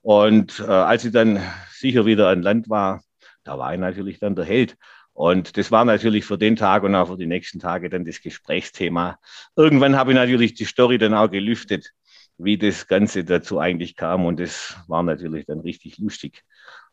Und 0.00 0.58
äh, 0.60 0.64
als 0.64 1.04
ich 1.04 1.12
dann 1.12 1.40
sicher 1.70 2.06
wieder 2.06 2.28
an 2.28 2.42
Land 2.42 2.68
war, 2.68 3.02
da 3.44 3.58
war 3.58 3.72
ich 3.72 3.80
natürlich 3.80 4.18
dann 4.18 4.34
der 4.34 4.44
Held. 4.44 4.76
Und 5.14 5.56
das 5.56 5.70
war 5.70 5.84
natürlich 5.84 6.24
für 6.24 6.38
den 6.38 6.56
Tag 6.56 6.82
und 6.82 6.94
auch 6.94 7.08
für 7.08 7.16
die 7.16 7.26
nächsten 7.26 7.60
Tage 7.60 7.90
dann 7.90 8.04
das 8.04 8.20
Gesprächsthema. 8.20 9.18
Irgendwann 9.56 9.96
habe 9.96 10.12
ich 10.12 10.16
natürlich 10.16 10.54
die 10.54 10.64
Story 10.64 10.98
dann 10.98 11.14
auch 11.14 11.30
gelüftet, 11.30 11.90
wie 12.38 12.56
das 12.56 12.86
Ganze 12.86 13.24
dazu 13.24 13.58
eigentlich 13.58 13.94
kam. 13.94 14.24
Und 14.24 14.40
das 14.40 14.76
war 14.88 15.02
natürlich 15.02 15.46
dann 15.46 15.60
richtig 15.60 15.98
lustig. 15.98 16.44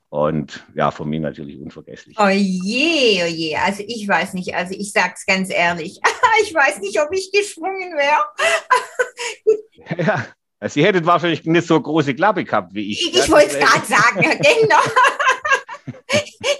Und 0.09 0.65
ja, 0.73 0.89
für 0.89 1.05
mich 1.05 1.21
natürlich 1.21 1.59
unvergesslich. 1.59 2.17
Oh 2.19 2.29
je, 2.29 3.23
oh 3.23 3.27
je. 3.27 3.55
Also 3.55 3.83
ich 3.85 4.07
weiß 4.07 4.33
nicht, 4.33 4.55
also 4.55 4.73
ich 4.73 4.91
sag's 4.91 5.25
ganz 5.25 5.51
ehrlich. 5.51 5.99
ich 6.43 6.53
weiß 6.53 6.79
nicht, 6.79 6.99
ob 6.99 7.09
ich 7.13 7.31
gesprungen 7.31 7.95
wäre. 7.95 8.25
ja, 10.05 10.25
also 10.59 10.73
Sie 10.73 10.83
hättet 10.83 11.05
wahrscheinlich 11.05 11.45
nicht 11.45 11.67
so 11.67 11.79
große 11.79 12.15
Klappe 12.15 12.43
gehabt 12.43 12.73
wie 12.73 12.91
ich. 12.91 13.07
Ich, 13.07 13.19
ich 13.19 13.31
wollte 13.31 13.57
es 13.57 13.59
gerade 13.59 13.85
sagen, 13.85 14.21
genau 14.21 14.81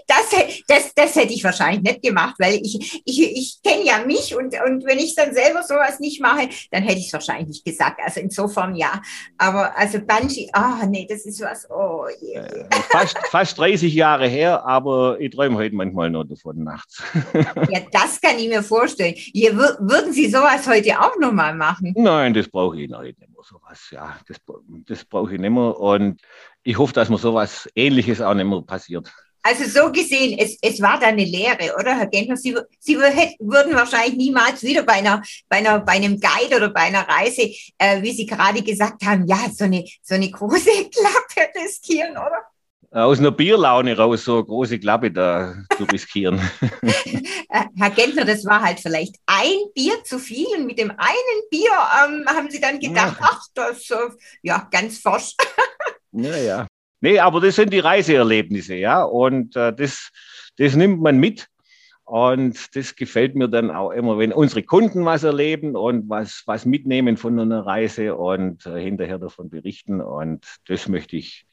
das, 0.07 0.30
das, 0.67 0.93
das 0.95 1.15
hätte 1.15 1.34
ich 1.34 1.43
wahrscheinlich 1.43 1.82
nicht 1.82 2.03
gemacht, 2.03 2.36
weil 2.39 2.55
ich, 2.55 3.01
ich, 3.05 3.21
ich 3.21 3.59
kenne 3.63 3.86
ja 3.86 4.05
mich 4.05 4.36
und, 4.36 4.55
und 4.65 4.86
wenn 4.86 4.99
ich 4.99 5.15
dann 5.15 5.34
selber 5.34 5.63
sowas 5.63 5.99
nicht 5.99 6.21
mache, 6.21 6.49
dann 6.71 6.84
hätte 6.84 6.99
ich 6.99 7.07
es 7.07 7.13
wahrscheinlich 7.13 7.47
nicht 7.47 7.65
gesagt. 7.65 7.99
Also 8.03 8.19
insofern 8.19 8.75
ja. 8.75 9.01
Aber 9.38 9.77
also 9.77 9.99
Bungee, 9.99 10.49
ah 10.53 10.80
oh, 10.82 10.86
nee, 10.88 11.07
das 11.09 11.25
ist 11.25 11.41
was, 11.41 11.69
oh 11.69 12.05
je. 12.21 12.34
Yeah. 12.34 12.67
Fast, 12.89 13.17
fast 13.30 13.57
30 13.57 13.93
Jahre 13.93 14.27
her, 14.27 14.65
aber 14.65 15.19
ich 15.19 15.32
träume 15.32 15.57
heute 15.57 15.75
manchmal 15.75 16.09
noch 16.09 16.23
davon 16.23 16.63
nachts. 16.63 17.01
ja, 17.34 17.80
das 17.91 18.19
kann 18.21 18.38
ich 18.38 18.49
mir 18.49 18.63
vorstellen. 18.63 19.13
Hier, 19.15 19.55
würden 19.55 20.13
Sie 20.13 20.30
sowas 20.30 20.67
heute 20.67 20.99
auch 20.99 21.17
nochmal 21.19 21.55
machen? 21.55 21.93
Nein, 21.95 22.34
das 22.34 22.47
brauche 22.47 22.80
ich 22.80 22.91
heute 22.91 23.19
nicht 23.19 23.19
mehr. 23.19 23.30
Sowas, 23.41 23.88
ja, 23.91 24.17
das, 24.27 24.38
das 24.86 25.05
brauche 25.05 25.34
ich 25.34 25.39
nicht 25.39 25.49
mehr. 25.49 25.80
Und 25.80 26.21
ich 26.64 26.78
hoffe, 26.78 26.93
dass 26.93 27.10
mir 27.10 27.18
sowas 27.18 27.70
Ähnliches 27.76 28.22
auch 28.22 28.34
nicht 28.34 28.45
mehr 28.45 28.62
passiert. 28.62 29.12
Also 29.41 29.64
so 29.64 29.91
gesehen, 29.91 30.38
es, 30.38 30.57
es 30.62 30.82
war 30.82 30.99
da 30.99 31.07
eine 31.07 31.24
Lehre, 31.24 31.74
oder, 31.80 31.97
Herr 31.97 32.07
Gentner? 32.07 32.36
Sie, 32.36 32.55
Sie 32.80 32.97
würden 32.97 33.74
wahrscheinlich 33.74 34.18
niemals 34.18 34.62
wieder 34.64 34.84
bei, 34.84 34.93
einer, 34.93 35.24
bei, 35.47 35.57
einer, 35.57 35.80
bei 35.80 35.93
einem 35.93 36.20
Guide 36.20 36.57
oder 36.57 36.70
bei 36.70 36.82
einer 36.82 37.07
Reise, 37.07 37.43
äh, 37.78 38.01
wie 38.01 38.12
Sie 38.12 38.26
gerade 38.26 38.62
gesagt 38.62 39.05
haben, 39.05 39.26
ja, 39.28 39.38
so 39.55 39.64
eine, 39.64 39.86
so 40.03 40.16
eine 40.16 40.30
große 40.30 40.70
Klappe 40.91 41.49
riskieren, 41.64 42.12
oder? 42.12 42.43
Aus 42.91 43.20
einer 43.20 43.32
Bierlaune 43.32 43.95
raus, 43.95 44.26
so 44.26 44.38
eine 44.38 44.45
große 44.45 44.80
Klappe 44.80 45.12
da 45.12 45.55
zu 45.78 45.84
riskieren. 45.86 46.39
Äh, 47.51 47.64
Herr 47.78 47.89
Gentner, 47.89 48.26
das 48.26 48.45
war 48.45 48.62
halt 48.62 48.80
vielleicht 48.80 49.16
ein 49.26 49.57
Bier 49.74 50.03
zu 50.03 50.20
viel 50.20 50.45
und 50.55 50.68
mit 50.68 50.78
dem 50.78 50.91
einen 50.91 51.49
Bier 51.49 51.72
ähm, 52.05 52.24
haben 52.28 52.51
Sie 52.51 52.62
dann 52.62 52.80
gedacht, 52.80 53.18
ja. 53.20 53.28
ach, 53.28 53.41
das, 53.55 53.89
äh, 53.89 54.10
ja, 54.43 54.68
ganz 54.70 54.99
forsch. 54.99 55.34
Ja, 56.12 56.38
ja. 56.38 56.68
Nee, 57.01 57.20
aber 57.20 57.39
das 57.39 57.55
sind 57.55 57.72
die 57.72 57.80
Reiseerlebnisse, 57.80 58.76
ja. 58.76 59.03
Und 59.03 59.55
äh, 59.55 59.74
das, 59.74 60.12
das 60.57 60.76
nimmt 60.76 61.01
man 61.01 61.18
mit. 61.18 61.47
Und 62.03 62.76
das 62.76 62.95
gefällt 62.95 63.36
mir 63.36 63.47
dann 63.47 63.70
auch 63.70 63.91
immer, 63.91 64.18
wenn 64.18 64.34
unsere 64.34 64.64
Kunden 64.64 65.05
was 65.05 65.24
erleben 65.24 65.76
und 65.76 66.10
was, 66.10 66.41
was 66.47 66.66
mitnehmen 66.66 67.18
von 67.18 67.39
einer 67.39 67.66
Reise 67.66 68.16
und 68.16 68.66
äh, 68.66 68.82
hinterher 68.82 69.20
davon 69.20 69.49
berichten. 69.49 70.01
Und 70.01 70.43
das 70.68 70.88
möchte 70.88 71.18
ich 71.18 71.45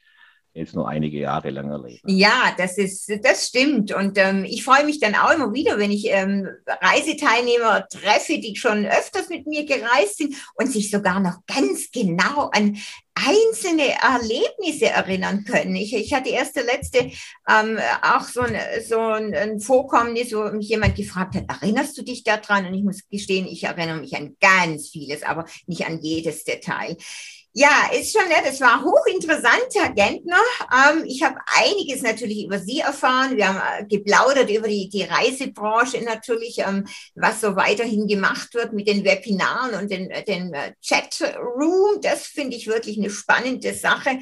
jetzt 0.57 0.75
nur 0.75 0.89
einige 0.89 1.19
Jahre 1.19 1.51
lang 1.51 1.71
erleben. 1.71 2.01
Ja, 2.07 2.55
das 2.57 2.79
ist, 2.79 3.11
das 3.23 3.49
stimmt. 3.49 3.93
Und 3.93 4.19
ähm, 4.19 4.45
ich 4.45 4.65
freue 4.65 4.85
mich 4.85 5.01
dann 5.01 5.15
auch 5.15 5.33
immer 5.33 5.53
wieder, 5.53 5.79
wenn 5.79 5.91
ich 5.91 6.07
ähm, 6.09 6.49
Reiseteilnehmer 6.67 7.87
treffe, 7.89 8.39
die 8.39 8.57
schon 8.57 8.87
öfters 8.87 9.29
mit 9.29 9.47
mir 9.47 9.65
gereist 9.65 10.19
sind 10.19 10.35
und 10.55 10.73
sich 10.73 10.91
sogar 10.91 11.21
noch 11.21 11.39
ganz 11.47 11.91
genau 11.91 12.51
an 12.53 12.77
einzelne 13.17 13.95
Erlebnisse 14.03 14.87
erinnern 14.87 15.45
können. 15.45 15.75
Ich, 15.75 15.95
ich 15.95 16.13
hatte 16.13 16.29
erst 16.29 16.55
der 16.57 16.65
letzte 16.65 17.11
ähm, 17.49 17.79
auch 18.03 18.25
so 18.25 18.43
ein, 18.43 18.57
so 18.87 18.99
ein, 18.99 19.35
ein 19.35 19.59
Vorkommnis, 19.59 20.35
wo 20.35 20.51
mich 20.51 20.69
jemand 20.69 20.97
gefragt 20.97 21.35
hat, 21.35 21.45
erinnerst 21.49 21.97
du 21.97 22.03
dich 22.03 22.25
daran? 22.25 22.67
Und 22.67 22.75
ich 22.75 22.85
muss 22.85 23.09
gestehen, 23.09 23.47
ich 23.47 23.65
erinnere 23.65 24.01
mich 24.01 24.15
an 24.17 24.37
ganz 24.39 24.89
vieles, 24.89 25.23
aber 25.23 25.47
nicht 25.67 25.87
an 25.87 26.01
jedes 26.03 26.45
Detail. 26.45 26.97
Ja, 27.59 27.89
ist 27.91 28.13
schon 28.13 28.29
nett. 28.29 28.45
Es 28.45 28.61
war 28.61 28.85
hochinteressant, 28.85 29.69
Herr 29.77 29.91
Gentner. 29.91 30.37
Ähm, 30.71 31.05
ich 31.07 31.23
habe 31.23 31.37
einiges 31.47 32.03
natürlich 32.03 32.45
über 32.45 32.59
Sie 32.59 32.81
erfahren. 32.81 33.35
Wir 33.39 33.49
haben 33.49 33.63
äh, 33.79 33.87
geplaudert 33.87 34.51
über 34.51 34.69
die, 34.69 34.91
die 34.91 35.05
Reisebranche 35.05 36.05
natürlich, 36.05 36.59
ähm, 36.59 36.87
was 37.15 37.41
so 37.41 37.57
weiterhin 37.57 38.09
gemacht 38.09 38.53
wird 38.53 38.75
mit 38.75 38.87
den 38.87 39.07
Webinaren 39.07 39.81
und 39.81 39.91
den, 39.91 40.11
äh, 40.11 40.23
den 40.23 40.53
äh, 40.53 40.75
Chatroom. 40.87 42.03
Das 42.03 42.27
finde 42.27 42.59
ich 42.59 42.67
wirklich 42.67 42.99
eine 42.99 43.09
spannende 43.09 43.73
Sache. 43.73 44.19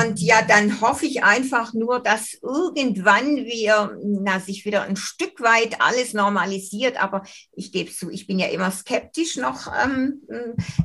Und 0.00 0.20
ja, 0.20 0.42
dann 0.42 0.80
hoffe 0.80 1.06
ich 1.06 1.24
einfach 1.24 1.74
nur, 1.74 1.98
dass 1.98 2.34
irgendwann 2.40 3.34
wir 3.46 3.98
na, 4.00 4.38
sich 4.38 4.64
wieder 4.64 4.84
ein 4.84 4.94
Stück 4.94 5.40
weit 5.40 5.80
alles 5.80 6.14
normalisiert. 6.14 7.02
Aber 7.02 7.24
ich 7.56 7.72
gebe 7.72 7.90
zu, 7.90 8.10
ich 8.10 8.28
bin 8.28 8.38
ja 8.38 8.46
immer 8.46 8.70
skeptisch 8.70 9.38
noch. 9.38 9.72
Ähm, 9.76 10.22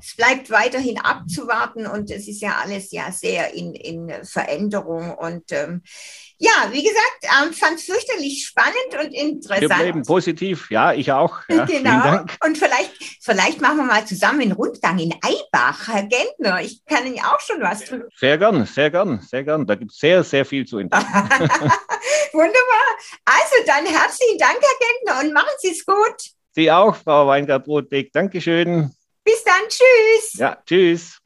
es 0.01 0.15
bleibt 0.15 0.49
weiterhin 0.49 0.99
abzuwarten 0.99 1.90
und 1.91 2.09
es 2.11 2.27
ist 2.27 2.41
ja 2.41 2.57
alles 2.63 2.91
ja 2.91 3.11
sehr 3.11 3.53
in, 3.53 3.73
in 3.73 4.11
Veränderung 4.23 5.15
und 5.15 5.51
ähm, 5.51 5.81
ja, 6.43 6.71
wie 6.71 6.81
gesagt, 6.81 7.23
ähm, 7.23 7.53
fand 7.53 7.77
es 7.77 7.83
fürchterlich 7.85 8.47
spannend 8.47 8.75
und 8.99 9.13
interessant. 9.13 9.61
Wir 9.61 9.67
bleiben 9.69 10.01
positiv, 10.01 10.71
ja, 10.71 10.91
ich 10.91 11.11
auch. 11.11 11.41
Ja, 11.51 11.65
genau. 11.65 12.25
Und 12.43 12.57
vielleicht, 12.57 12.93
vielleicht 13.21 13.61
machen 13.61 13.77
wir 13.77 13.83
mal 13.83 14.05
zusammen 14.05 14.41
einen 14.41 14.51
Rundgang 14.53 14.97
in 14.97 15.13
Eibach, 15.21 15.87
Herr 15.87 16.03
Gentner. 16.03 16.61
Ich 16.61 16.83
kann 16.85 17.05
Ihnen 17.05 17.19
auch 17.19 17.39
schon 17.41 17.61
was 17.61 17.85
tun. 17.85 18.05
Sehr 18.15 18.39
gern, 18.39 18.65
sehr 18.65 18.89
gern, 18.89 19.21
sehr 19.21 19.43
gern. 19.43 19.67
Da 19.67 19.75
gibt 19.75 19.91
es 19.91 19.99
sehr, 19.99 20.23
sehr 20.23 20.43
viel 20.43 20.65
zu 20.65 20.79
entdecken. 20.79 21.05
Wunderbar. 22.33 22.87
Also 23.25 23.55
dann 23.67 23.85
herzlichen 23.85 24.39
Dank, 24.39 24.57
Herr 24.59 24.87
Gentner, 24.87 25.27
und 25.27 25.33
machen 25.33 25.53
Sie 25.59 25.69
es 25.69 25.85
gut. 25.85 26.31
Sie 26.53 26.71
auch, 26.71 26.95
Frau 26.95 27.27
Weingart-Brotbeck. 27.27 28.11
Dankeschön. 28.11 28.91
Bis 29.23 29.43
dann. 29.43 29.61
Tschüss. 29.67 30.33
Ja, 30.33 30.57
tschüss. 30.65 31.20